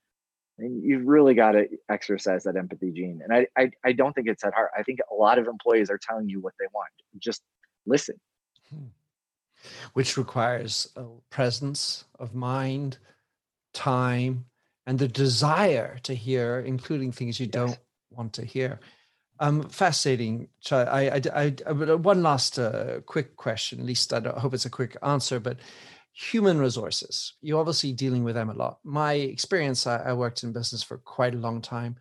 and 0.61 0.83
you've 0.83 1.05
really 1.05 1.33
got 1.33 1.53
to 1.53 1.67
exercise 1.89 2.43
that 2.43 2.55
empathy 2.55 2.91
gene. 2.91 3.21
And 3.23 3.33
I, 3.33 3.47
I, 3.57 3.71
I 3.83 3.91
don't 3.91 4.13
think 4.13 4.27
it's 4.27 4.43
that 4.43 4.53
hard. 4.53 4.69
I 4.77 4.83
think 4.83 4.99
a 5.11 5.15
lot 5.15 5.37
of 5.39 5.47
employees 5.47 5.89
are 5.89 5.97
telling 5.97 6.29
you 6.29 6.39
what 6.39 6.53
they 6.59 6.65
want. 6.73 6.89
Just 7.17 7.41
listen. 7.85 8.15
Hmm. 8.69 8.85
Which 9.93 10.17
requires 10.17 10.89
a 10.95 11.05
presence 11.29 12.05
of 12.17 12.33
mind, 12.33 12.97
time, 13.73 14.45
and 14.87 14.97
the 14.97 15.07
desire 15.07 15.99
to 16.03 16.15
hear, 16.15 16.59
including 16.59 17.11
things 17.11 17.39
you 17.39 17.45
yes. 17.45 17.53
don't 17.53 17.79
want 18.09 18.33
to 18.33 18.45
hear. 18.45 18.79
Um, 19.39 19.69
fascinating. 19.69 20.49
I, 20.71 21.09
I, 21.09 21.21
I, 21.33 21.55
I, 21.67 21.71
one 21.71 22.21
last 22.21 22.59
uh, 22.59 22.99
quick 23.05 23.35
question. 23.37 23.79
At 23.79 23.85
least 23.85 24.13
I 24.13 24.19
hope 24.39 24.53
it's 24.53 24.65
a 24.65 24.69
quick 24.69 24.95
answer. 25.01 25.39
But 25.39 25.57
human 26.13 26.59
resources. 26.59 27.33
You're 27.41 27.59
obviously 27.59 27.93
dealing 27.93 28.23
with 28.23 28.35
them 28.35 28.49
a 28.49 28.53
lot. 28.53 28.79
My 28.83 29.13
experience, 29.13 29.87
I, 29.87 29.97
I 29.97 30.13
worked 30.13 30.43
in 30.43 30.51
business 30.51 30.83
for 30.83 30.97
quite 30.97 31.33
a 31.33 31.39
long 31.39 31.61
time. 31.61 31.97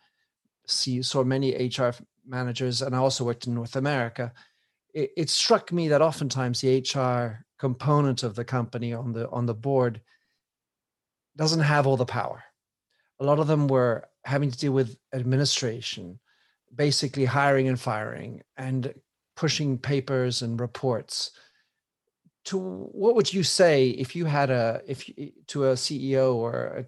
See, 0.66 1.02
saw 1.02 1.24
many 1.24 1.54
HR 1.54 1.90
managers, 2.26 2.82
and 2.82 2.94
I 2.94 2.98
also 2.98 3.24
worked 3.24 3.46
in 3.46 3.54
North 3.54 3.76
America. 3.76 4.32
It, 4.94 5.12
it 5.16 5.30
struck 5.30 5.72
me 5.72 5.88
that 5.88 6.02
oftentimes 6.02 6.61
the 6.61 6.78
HR 6.78 7.44
component 7.58 8.22
of 8.22 8.34
the 8.34 8.44
company 8.44 8.92
on 8.92 9.12
the 9.12 9.28
on 9.30 9.46
the 9.46 9.54
board 9.54 10.00
doesn't 11.36 11.61
have 11.61 11.86
all 11.86 11.96
the 11.96 12.06
power. 12.06 12.42
A 13.20 13.24
lot 13.24 13.38
of 13.38 13.46
them 13.46 13.68
were 13.68 14.04
having 14.24 14.50
to 14.50 14.58
deal 14.58 14.72
with 14.72 14.96
administration, 15.12 16.18
basically 16.74 17.24
hiring 17.24 17.68
and 17.68 17.78
firing, 17.78 18.42
and 18.56 18.94
pushing 19.36 19.78
papers 19.78 20.42
and 20.42 20.61
reports 20.61 21.30
to 22.45 22.59
what 22.59 23.14
would 23.14 23.32
you 23.32 23.43
say 23.43 23.91
if 23.91 24.16
you 24.16 24.24
had 24.24 24.51
a 24.51 24.80
if 24.86 25.05
to 25.47 25.66
a 25.66 25.74
ceo 25.74 26.34
or 26.34 26.86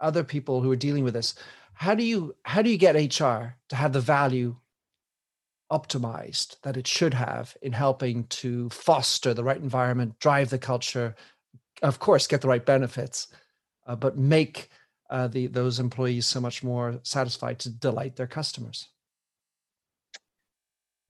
other 0.00 0.24
people 0.24 0.60
who 0.60 0.70
are 0.70 0.76
dealing 0.76 1.04
with 1.04 1.14
this 1.14 1.34
how 1.74 1.94
do 1.94 2.04
you 2.04 2.34
how 2.44 2.62
do 2.62 2.70
you 2.70 2.78
get 2.78 2.94
hr 2.94 3.54
to 3.68 3.76
have 3.76 3.92
the 3.92 4.00
value 4.00 4.56
optimized 5.70 6.60
that 6.62 6.76
it 6.76 6.86
should 6.86 7.14
have 7.14 7.56
in 7.62 7.72
helping 7.72 8.24
to 8.24 8.68
foster 8.70 9.34
the 9.34 9.44
right 9.44 9.60
environment 9.60 10.18
drive 10.18 10.50
the 10.50 10.58
culture 10.58 11.14
of 11.82 11.98
course 11.98 12.26
get 12.26 12.40
the 12.40 12.48
right 12.48 12.64
benefits 12.64 13.28
uh, 13.86 13.96
but 13.96 14.16
make 14.16 14.70
uh, 15.10 15.28
the 15.28 15.46
those 15.48 15.80
employees 15.80 16.26
so 16.26 16.40
much 16.40 16.62
more 16.62 16.98
satisfied 17.02 17.58
to 17.58 17.68
delight 17.68 18.16
their 18.16 18.26
customers? 18.26 18.88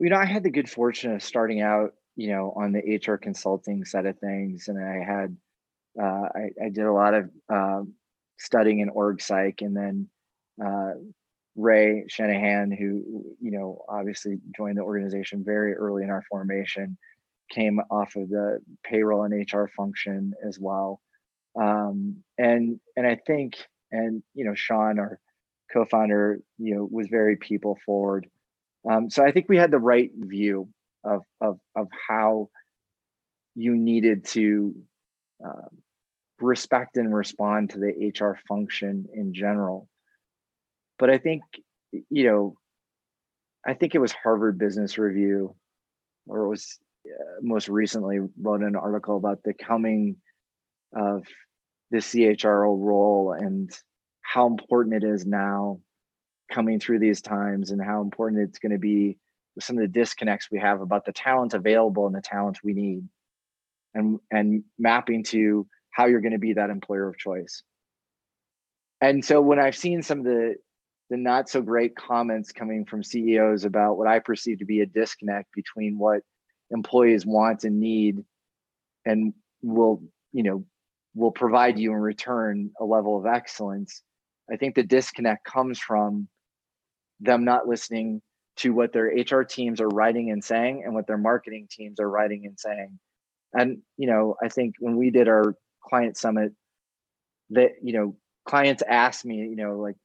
You 0.00 0.10
know 0.10 0.16
i 0.16 0.24
had 0.24 0.42
the 0.42 0.50
good 0.50 0.68
fortune 0.68 1.12
of 1.12 1.22
starting 1.22 1.60
out 1.60 1.94
you 2.16 2.28
know, 2.28 2.52
on 2.56 2.72
the 2.72 2.96
HR 2.96 3.16
consulting 3.16 3.84
side 3.84 4.06
of 4.06 4.18
things, 4.18 4.68
and 4.68 4.78
I 4.78 5.04
had 5.04 5.36
uh, 6.00 6.28
I, 6.34 6.64
I, 6.64 6.68
did 6.70 6.84
a 6.84 6.92
lot 6.92 7.14
of 7.14 7.30
uh, 7.52 7.82
studying 8.38 8.80
in 8.80 8.88
org 8.88 9.20
psych, 9.20 9.60
and 9.60 9.76
then 9.76 10.08
uh, 10.64 10.92
Rae 11.56 12.04
Shanahan, 12.08 12.70
who 12.72 13.36
you 13.40 13.50
know 13.50 13.84
obviously 13.88 14.38
joined 14.56 14.78
the 14.78 14.82
organization 14.82 15.44
very 15.44 15.74
early 15.74 16.02
in 16.02 16.10
our 16.10 16.22
formation, 16.28 16.96
came 17.50 17.80
off 17.90 18.16
of 18.16 18.28
the 18.28 18.58
payroll 18.84 19.24
and 19.24 19.52
HR 19.52 19.66
function 19.76 20.32
as 20.46 20.58
well, 20.58 21.00
um, 21.60 22.16
and 22.38 22.80
and 22.96 23.06
I 23.06 23.18
think 23.26 23.56
and 23.92 24.22
you 24.34 24.44
know 24.44 24.54
Sean, 24.54 24.98
our 24.98 25.20
co-founder, 25.72 26.40
you 26.58 26.74
know, 26.74 26.88
was 26.90 27.08
very 27.08 27.36
people 27.36 27.78
forward. 27.84 28.26
Um, 28.88 29.10
so 29.10 29.24
I 29.24 29.32
think 29.32 29.46
we 29.48 29.56
had 29.56 29.70
the 29.70 29.78
right 29.78 30.10
view 30.14 30.68
of 31.04 31.22
of 31.40 31.58
of 31.76 31.88
how 32.08 32.48
you 33.54 33.76
needed 33.76 34.24
to 34.24 34.74
uh, 35.44 35.68
respect 36.40 36.96
and 36.96 37.14
respond 37.14 37.70
to 37.70 37.78
the 37.78 38.12
HR 38.18 38.38
function 38.48 39.06
in 39.14 39.32
general. 39.32 39.88
But 40.98 41.10
I 41.10 41.18
think 41.18 41.42
you 42.10 42.24
know, 42.24 42.56
I 43.66 43.74
think 43.74 43.94
it 43.94 44.00
was 44.00 44.12
Harvard 44.12 44.58
Business 44.58 44.98
Review, 44.98 45.54
or 46.26 46.44
it 46.44 46.48
was 46.48 46.78
uh, 47.06 47.40
most 47.42 47.68
recently 47.68 48.18
wrote 48.40 48.62
an 48.62 48.76
article 48.76 49.16
about 49.16 49.42
the 49.44 49.54
coming 49.54 50.16
of 50.94 51.24
the 51.90 51.98
CHRO 51.98 52.76
role 52.78 53.32
and 53.32 53.70
how 54.22 54.46
important 54.46 55.02
it 55.02 55.06
is 55.06 55.26
now 55.26 55.80
coming 56.50 56.80
through 56.80 56.98
these 56.98 57.20
times 57.20 57.70
and 57.70 57.82
how 57.82 58.00
important 58.00 58.42
it's 58.42 58.58
going 58.58 58.72
to 58.72 58.78
be 58.78 59.18
some 59.60 59.78
of 59.78 59.82
the 59.82 59.88
disconnects 59.88 60.48
we 60.50 60.58
have 60.58 60.80
about 60.80 61.04
the 61.04 61.12
talent 61.12 61.54
available 61.54 62.06
and 62.06 62.14
the 62.14 62.20
talent 62.20 62.58
we 62.64 62.72
need. 62.72 63.08
And 63.94 64.18
and 64.30 64.64
mapping 64.78 65.22
to 65.24 65.66
how 65.90 66.06
you're 66.06 66.20
going 66.20 66.32
to 66.32 66.38
be 66.38 66.54
that 66.54 66.70
employer 66.70 67.08
of 67.08 67.16
choice. 67.16 67.62
And 69.00 69.24
so 69.24 69.40
when 69.40 69.58
i've 69.58 69.76
seen 69.76 70.02
some 70.02 70.20
of 70.20 70.24
the 70.24 70.56
the 71.10 71.16
not 71.16 71.48
so 71.48 71.60
great 71.60 71.94
comments 71.94 72.52
coming 72.52 72.84
from 72.84 73.02
ceos 73.02 73.64
about 73.64 73.96
what 73.96 74.08
i 74.08 74.18
perceive 74.18 74.58
to 74.58 74.64
be 74.64 74.80
a 74.80 74.86
disconnect 74.86 75.52
between 75.54 75.98
what 75.98 76.22
employees 76.70 77.26
want 77.26 77.64
and 77.64 77.78
need 77.78 78.24
and 79.04 79.34
will 79.62 80.02
you 80.32 80.42
know 80.42 80.64
will 81.14 81.30
provide 81.30 81.78
you 81.78 81.92
in 81.92 81.98
return 81.98 82.70
a 82.80 82.84
level 82.84 83.18
of 83.18 83.26
excellence 83.26 84.02
i 84.50 84.56
think 84.56 84.74
the 84.74 84.82
disconnect 84.82 85.44
comes 85.44 85.78
from 85.78 86.28
them 87.20 87.44
not 87.44 87.68
listening 87.68 88.20
to 88.56 88.72
what 88.72 88.92
their 88.92 89.06
HR 89.06 89.42
teams 89.42 89.80
are 89.80 89.88
writing 89.88 90.30
and 90.30 90.44
saying 90.44 90.82
and 90.84 90.94
what 90.94 91.06
their 91.06 91.18
marketing 91.18 91.68
teams 91.70 91.98
are 91.98 92.08
writing 92.08 92.46
and 92.46 92.58
saying. 92.58 92.98
And 93.52 93.82
you 93.96 94.06
know, 94.06 94.36
I 94.42 94.48
think 94.48 94.74
when 94.78 94.96
we 94.96 95.10
did 95.10 95.28
our 95.28 95.56
client 95.82 96.16
summit, 96.16 96.52
that 97.50 97.72
you 97.82 97.92
know, 97.92 98.16
clients 98.46 98.82
asked 98.86 99.24
me, 99.24 99.36
you 99.36 99.56
know, 99.56 99.78
like, 99.78 99.96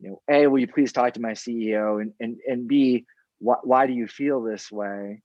you 0.00 0.10
know, 0.10 0.22
A, 0.28 0.46
will 0.46 0.58
you 0.58 0.68
please 0.68 0.92
talk 0.92 1.14
to 1.14 1.20
my 1.20 1.32
CEO? 1.32 2.00
And 2.00 2.12
and 2.20 2.36
and 2.46 2.68
B, 2.68 3.06
why 3.38 3.56
why 3.62 3.86
do 3.86 3.92
you 3.92 4.06
feel 4.06 4.42
this 4.42 4.70
way? 4.70 5.22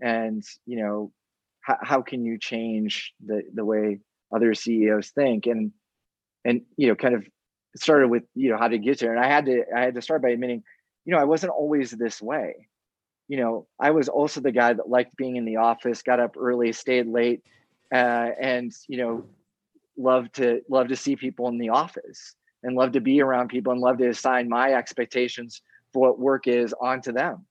And 0.00 0.42
you 0.66 0.82
know, 0.82 1.12
how, 1.60 1.76
how 1.82 2.02
can 2.02 2.24
you 2.24 2.38
change 2.38 3.12
the 3.24 3.42
the 3.54 3.64
way 3.64 4.00
other 4.34 4.54
CEOs 4.54 5.10
think? 5.10 5.46
And 5.46 5.72
and 6.44 6.62
you 6.76 6.88
know, 6.88 6.94
kind 6.94 7.14
of 7.14 7.24
started 7.76 8.08
with 8.08 8.24
you 8.34 8.50
know 8.50 8.58
how 8.58 8.68
to 8.68 8.78
get 8.78 8.98
there. 8.98 9.14
And 9.14 9.24
I 9.24 9.28
had 9.28 9.46
to 9.46 9.64
I 9.74 9.80
had 9.80 9.94
to 9.94 10.02
start 10.02 10.22
by 10.22 10.30
admitting 10.30 10.62
you 11.04 11.12
know, 11.12 11.18
I 11.18 11.24
wasn't 11.24 11.52
always 11.52 11.90
this 11.90 12.20
way. 12.20 12.68
You 13.28 13.38
know, 13.38 13.66
I 13.78 13.90
was 13.92 14.08
also 14.08 14.40
the 14.40 14.52
guy 14.52 14.72
that 14.72 14.88
liked 14.88 15.16
being 15.16 15.36
in 15.36 15.44
the 15.44 15.56
office, 15.56 16.02
got 16.02 16.20
up 16.20 16.36
early, 16.36 16.72
stayed 16.72 17.06
late, 17.06 17.42
uh, 17.92 18.30
and 18.40 18.72
you 18.88 18.98
know, 18.98 19.26
loved 19.96 20.34
to 20.36 20.62
love 20.68 20.88
to 20.88 20.96
see 20.96 21.16
people 21.16 21.48
in 21.48 21.58
the 21.58 21.70
office 21.70 22.34
and 22.62 22.76
love 22.76 22.92
to 22.92 23.00
be 23.00 23.20
around 23.20 23.48
people 23.48 23.72
and 23.72 23.80
love 23.80 23.98
to 23.98 24.08
assign 24.08 24.48
my 24.48 24.72
expectations 24.72 25.62
for 25.92 26.08
what 26.08 26.18
work 26.18 26.46
is 26.46 26.74
onto 26.80 27.12
them. 27.12 27.46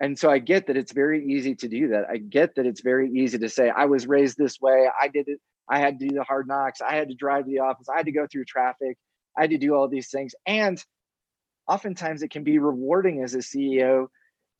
And 0.00 0.18
so 0.18 0.28
I 0.28 0.38
get 0.38 0.66
that 0.66 0.76
it's 0.76 0.92
very 0.92 1.24
easy 1.24 1.54
to 1.54 1.68
do 1.68 1.88
that. 1.88 2.04
I 2.10 2.16
get 2.16 2.56
that 2.56 2.66
it's 2.66 2.82
very 2.82 3.10
easy 3.10 3.38
to 3.38 3.48
say, 3.48 3.70
I 3.70 3.84
was 3.86 4.06
raised 4.06 4.36
this 4.36 4.60
way. 4.60 4.88
I 5.00 5.08
did 5.08 5.28
it. 5.28 5.40
I 5.68 5.78
had 5.78 5.98
to 5.98 6.08
do 6.08 6.14
the 6.14 6.24
hard 6.24 6.46
knocks. 6.46 6.80
I 6.82 6.96
had 6.96 7.08
to 7.08 7.14
drive 7.14 7.44
to 7.44 7.50
the 7.50 7.60
office. 7.60 7.88
I 7.88 7.96
had 7.96 8.06
to 8.06 8.12
go 8.12 8.26
through 8.30 8.44
traffic. 8.44 8.98
I 9.38 9.42
had 9.42 9.50
to 9.50 9.58
do 9.58 9.74
all 9.74 9.88
these 9.88 10.10
things. 10.10 10.34
And 10.46 10.82
oftentimes 11.68 12.22
it 12.22 12.30
can 12.30 12.44
be 12.44 12.58
rewarding 12.58 13.22
as 13.22 13.34
a 13.34 13.38
CEO 13.38 14.08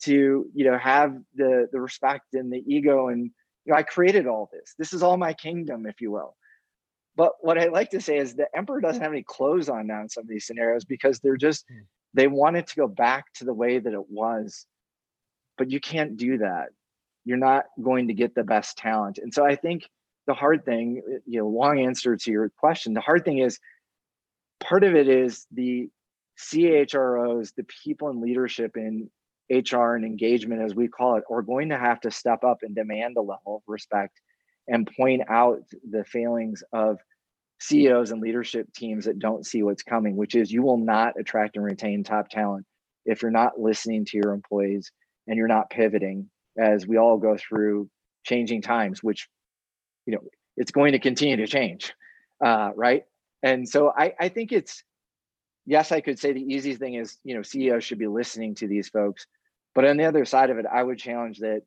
to, 0.03 0.47
you 0.55 0.65
know, 0.65 0.79
have 0.79 1.17
the 1.35 1.69
the 1.73 1.81
respect 1.81 2.35
and 2.35 2.53
the 2.53 2.63
ego 2.67 3.09
and 3.09 3.31
you 3.65 3.73
know, 3.73 3.79
I 3.79 3.83
created 3.83 4.27
all 4.27 4.51
this. 4.53 4.75
This 4.79 4.93
is 4.93 5.03
all 5.03 5.17
my 5.17 5.33
kingdom, 5.33 5.87
if 5.87 6.01
you 6.01 6.11
will. 6.11 6.37
But 7.17 7.33
what 7.41 7.59
I 7.59 7.67
like 7.67 7.91
to 7.91 8.01
say 8.01 8.19
is 8.19 8.35
the 8.35 8.49
emperor 8.57 8.81
doesn't 8.81 9.03
have 9.03 9.13
any 9.13 9.23
clothes 9.23 9.69
on 9.69 9.87
now 9.87 10.03
in 10.03 10.09
some 10.09 10.25
of 10.25 10.29
these 10.29 10.47
scenarios 10.47 10.85
because 10.85 11.21
they're 11.21 11.37
just 11.37 11.65
mm. 11.71 11.83
they 12.13 12.27
want 12.27 12.57
it 12.57 12.67
to 12.69 12.77
go 12.77 12.89
back 12.89 13.33
to 13.35 13.45
the 13.45 13.55
way 13.55 13.79
that 13.79 13.93
it 13.93 14.11
was. 14.11 14.67
But 15.57 15.71
you 15.71 15.81
can't 15.81 16.17
do 16.17 16.39
that. 16.39 16.71
You're 17.25 17.37
not 17.39 17.67
going 17.81 18.09
to 18.09 18.15
get 18.15 18.35
the 18.35 18.43
best 18.43 18.77
talent. 18.77 19.19
And 19.19 19.33
so 19.33 19.47
I 19.47 19.55
think 19.55 19.89
the 20.27 20.35
hard 20.35 20.65
thing, 20.65 21.03
you 21.27 21.41
know, 21.41 21.49
long 21.49 21.81
answer 21.81 22.17
to 22.17 22.31
your 22.31 22.51
question, 22.51 22.95
the 22.95 23.01
hard 23.01 23.25
thing 23.25 23.39
is 23.39 23.59
part 24.61 24.85
of 24.85 24.95
it 24.95 25.09
is 25.09 25.47
the 25.53 25.89
CHROs, 26.39 27.55
the 27.55 27.67
people 27.85 28.09
in 28.11 28.21
leadership 28.21 28.77
in 28.77 29.11
HR 29.51 29.95
and 29.95 30.05
engagement, 30.05 30.63
as 30.63 30.75
we 30.75 30.89
call 30.89 31.17
it, 31.17 31.25
are 31.31 31.43
going 31.43 31.69
to 31.69 31.79
have 31.79 32.01
to 32.01 32.11
step 32.11 32.45
up 32.45 32.59
and 32.63 32.75
demand 32.75 33.17
a 33.17 33.21
level 33.21 33.57
of 33.57 33.63
respect 33.67 34.21
and 34.67 34.91
point 34.97 35.23
out 35.29 35.61
the 35.89 36.05
failings 36.05 36.63
of 36.73 36.99
CEOs 37.61 38.11
and 38.11 38.21
leadership 38.21 38.73
teams 38.75 39.05
that 39.05 39.19
don't 39.19 39.47
see 39.47 39.63
what's 39.63 39.83
coming, 39.83 40.17
which 40.17 40.35
is 40.35 40.51
you 40.51 40.63
will 40.63 40.79
not 40.79 41.19
attract 41.19 41.57
and 41.57 41.65
retain 41.65 42.03
top 42.03 42.29
talent 42.29 42.67
if 43.05 43.23
you're 43.23 43.31
not 43.31 43.61
listening 43.61 44.05
to 44.07 44.17
your 44.17 44.33
employees 44.33 44.91
and 45.27 45.37
you're 45.37 45.49
not 45.49 45.71
pivoting 45.71 46.31
as 46.59 46.87
we 46.87 46.97
all 46.99 47.19
go 47.19 47.37
through 47.37 47.89
changing 48.25 48.63
times, 48.63 49.03
which, 49.03 49.29
you 50.07 50.15
know, 50.15 50.23
it's 50.57 50.73
going 50.73 50.93
to 50.93 50.99
continue 50.99 51.37
to 51.37 51.47
change. 51.47 51.93
Uh, 52.45 52.71
right. 52.75 53.05
And 53.43 53.69
so 53.69 53.93
I, 53.97 54.15
I 54.19 54.29
think 54.29 54.53
it's, 54.53 54.83
yes, 55.67 55.93
I 55.93 56.01
could 56.01 56.19
say 56.19 56.33
the 56.33 56.43
easiest 56.43 56.81
thing 56.81 56.95
is, 56.95 57.19
you 57.25 57.35
know, 57.35 57.43
CEOs 57.43 57.85
should 57.85 57.99
be 57.99 58.07
listening 58.07 58.55
to 58.57 58.69
these 58.69 58.89
folks. 58.89 59.27
But 59.75 59.85
on 59.85 59.97
the 59.97 60.05
other 60.05 60.25
side 60.25 60.51
of 60.51 60.59
it, 60.59 60.67
I 60.71 60.83
would 60.83 60.99
challenge 60.99 61.41
that 61.41 61.63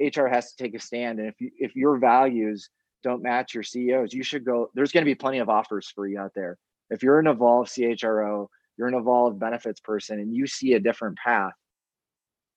HR 0.00 0.26
has 0.26 0.52
to 0.52 0.62
take 0.62 0.74
a 0.74 0.80
stand. 0.80 1.18
And 1.18 1.28
if 1.28 1.40
you, 1.40 1.50
if 1.58 1.76
your 1.76 1.98
values 1.98 2.70
don't 3.02 3.22
match 3.22 3.54
your 3.54 3.62
CEOs, 3.62 4.12
you 4.12 4.22
should 4.22 4.44
go. 4.44 4.70
There's 4.74 4.92
going 4.92 5.02
to 5.02 5.10
be 5.10 5.14
plenty 5.14 5.38
of 5.38 5.48
offers 5.48 5.90
for 5.94 6.06
you 6.06 6.18
out 6.18 6.32
there. 6.34 6.58
If 6.90 7.02
you're 7.02 7.18
an 7.18 7.26
evolved 7.26 7.70
CHRO, 7.70 8.48
you're 8.76 8.88
an 8.88 8.94
evolved 8.94 9.38
benefits 9.38 9.80
person, 9.80 10.20
and 10.20 10.34
you 10.34 10.46
see 10.46 10.74
a 10.74 10.80
different 10.80 11.18
path, 11.18 11.52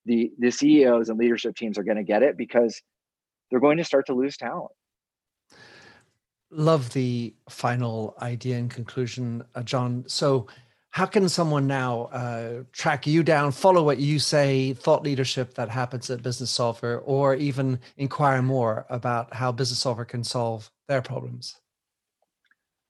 the 0.06 0.32
the 0.38 0.50
CEOs 0.50 1.08
and 1.08 1.18
leadership 1.18 1.56
teams 1.56 1.78
are 1.78 1.84
going 1.84 1.96
to 1.96 2.02
get 2.02 2.22
it 2.22 2.36
because 2.36 2.80
they're 3.50 3.60
going 3.60 3.78
to 3.78 3.84
start 3.84 4.06
to 4.06 4.14
lose 4.14 4.36
talent. 4.36 4.72
Love 6.52 6.92
the 6.92 7.34
final 7.48 8.14
idea 8.20 8.56
and 8.58 8.70
conclusion, 8.70 9.42
uh, 9.54 9.62
Jon. 9.62 10.04
So 10.06 10.46
how 10.90 11.06
can 11.06 11.26
someone 11.28 11.66
now 11.66 12.02
uh, 12.12 12.64
track 12.72 13.06
you 13.06 13.22
down, 13.22 13.50
follow 13.50 13.82
what 13.82 13.98
you 13.98 14.18
say, 14.18 14.74
thought 14.74 15.02
leadership 15.02 15.54
that 15.54 15.70
happens 15.70 16.10
at 16.10 16.22
Businessolver, 16.22 17.00
or 17.04 17.34
even 17.34 17.80
inquire 17.96 18.42
more 18.42 18.84
about 18.90 19.32
how 19.34 19.50
Businessolver 19.50 20.06
can 20.06 20.22
solve 20.22 20.70
their 20.88 21.00
problems? 21.00 21.56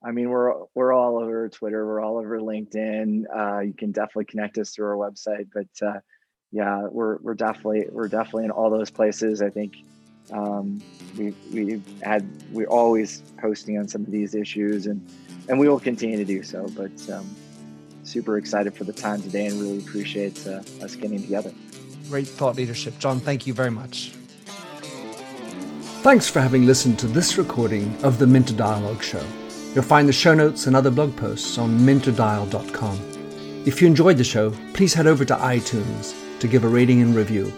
I 0.05 0.11
mean, 0.11 0.31
we're 0.31 0.53
we're 0.75 0.93
all 0.93 1.17
over 1.17 1.49
Twitter, 1.49 1.87
we're 1.87 2.01
all 2.01 2.19
over 2.19 2.41
LinkedIn. 2.41 3.25
Uh, 3.33 3.61
you 3.61 3.73
can 3.73 3.93
definitely 3.93 4.25
connect 4.25 4.59
us 4.59 4.71
through 4.71 4.87
our 4.87 4.97
website, 4.97 5.47
but 5.55 5.87
uh, 5.87 6.01
yeah, 6.51 6.89
we're 6.91 7.19
we're 7.19 7.35
definitely 7.35 7.87
we're 7.89 8.09
definitely 8.09 8.47
in 8.47 8.51
all 8.51 8.69
those 8.69 8.91
places. 8.91 9.43
I 9.43 9.51
think 9.51 9.77
um, 10.31 10.83
we 11.17 11.35
we 11.53 11.83
had 12.03 12.27
we're 12.53 12.69
always 12.69 13.23
posting 13.39 13.79
on 13.79 13.89
some 13.89 14.03
of 14.03 14.11
these 14.11 14.35
issues, 14.35 14.87
and 14.87 15.07
and 15.49 15.59
we 15.59 15.69
will 15.69 15.81
continue 15.81 16.17
to 16.17 16.25
do 16.25 16.43
so. 16.43 16.69
But 16.77 17.11
um, 17.11 17.29
super 18.05 18.37
excited 18.39 18.75
for 18.75 18.85
the 18.85 18.93
time 18.93 19.23
today 19.23 19.47
and 19.47 19.61
really 19.61 19.79
appreciate 19.79 20.47
uh, 20.47 20.63
us 20.83 20.97
getting 20.97 21.21
together. 21.21 21.53
Great 22.09 22.27
thought 22.27 22.57
leadership. 22.57 22.99
Jon, 22.99 23.21
thank 23.21 23.47
you 23.47 23.55
very 23.55 23.71
much. 23.71 24.13
Thanks 26.03 26.29
for 26.29 26.41
having 26.41 26.67
listened 26.67 26.99
to 26.99 27.07
this 27.07 27.39
recording 27.39 27.97
of 28.03 28.19
the 28.19 28.27
Minter 28.27 28.55
Dialogue 28.55 29.03
Show. 29.03 29.25
You'll 29.73 29.85
find 29.85 30.09
the 30.09 30.13
show 30.13 30.35
notes 30.35 30.67
and 30.67 30.75
other 30.75 30.91
blog 30.91 31.17
posts 31.17 31.57
on 31.59 31.79
minterdial.com. 31.79 32.99
If 33.65 33.81
you 33.81 33.87
enjoyed 33.87 34.19
the 34.19 34.25
show, 34.25 34.51
please 34.75 34.93
head 34.93 35.07
over 35.07 35.25
to 35.25 35.37
iTunes 35.37 36.13
to 36.41 36.49
give 36.49 36.65
a 36.65 36.69
rating 36.69 37.01
and 37.01 37.15
review. 37.15 37.53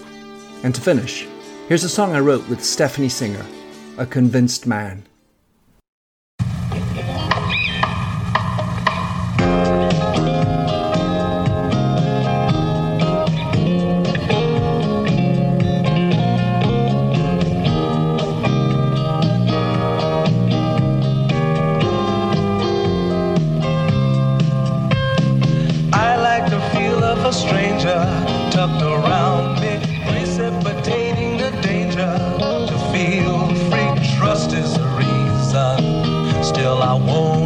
And 0.62 0.74
to 0.74 0.80
finish, 0.80 1.26
here's 1.68 1.84
a 1.84 1.88
song 1.88 2.14
I 2.14 2.20
wrote 2.20 2.46
with 2.48 2.64
Stephanie 2.64 3.08
Singer, 3.08 3.44
A 3.98 4.06
Convinced 4.06 4.66
Man. 4.66 5.02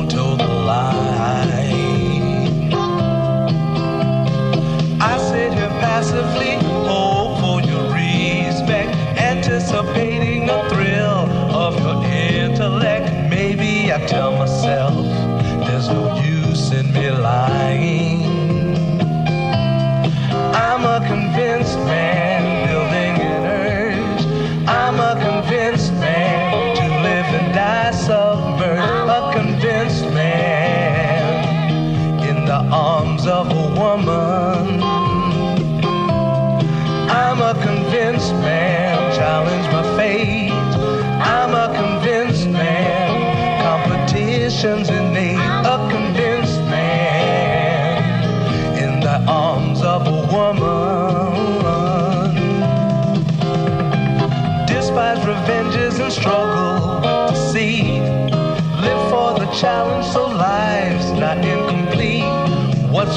told 0.08 0.40
a 0.40 0.46
lie. 0.46 1.57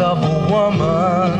Of 0.00 0.24
a 0.24 0.50
woman. 0.50 1.39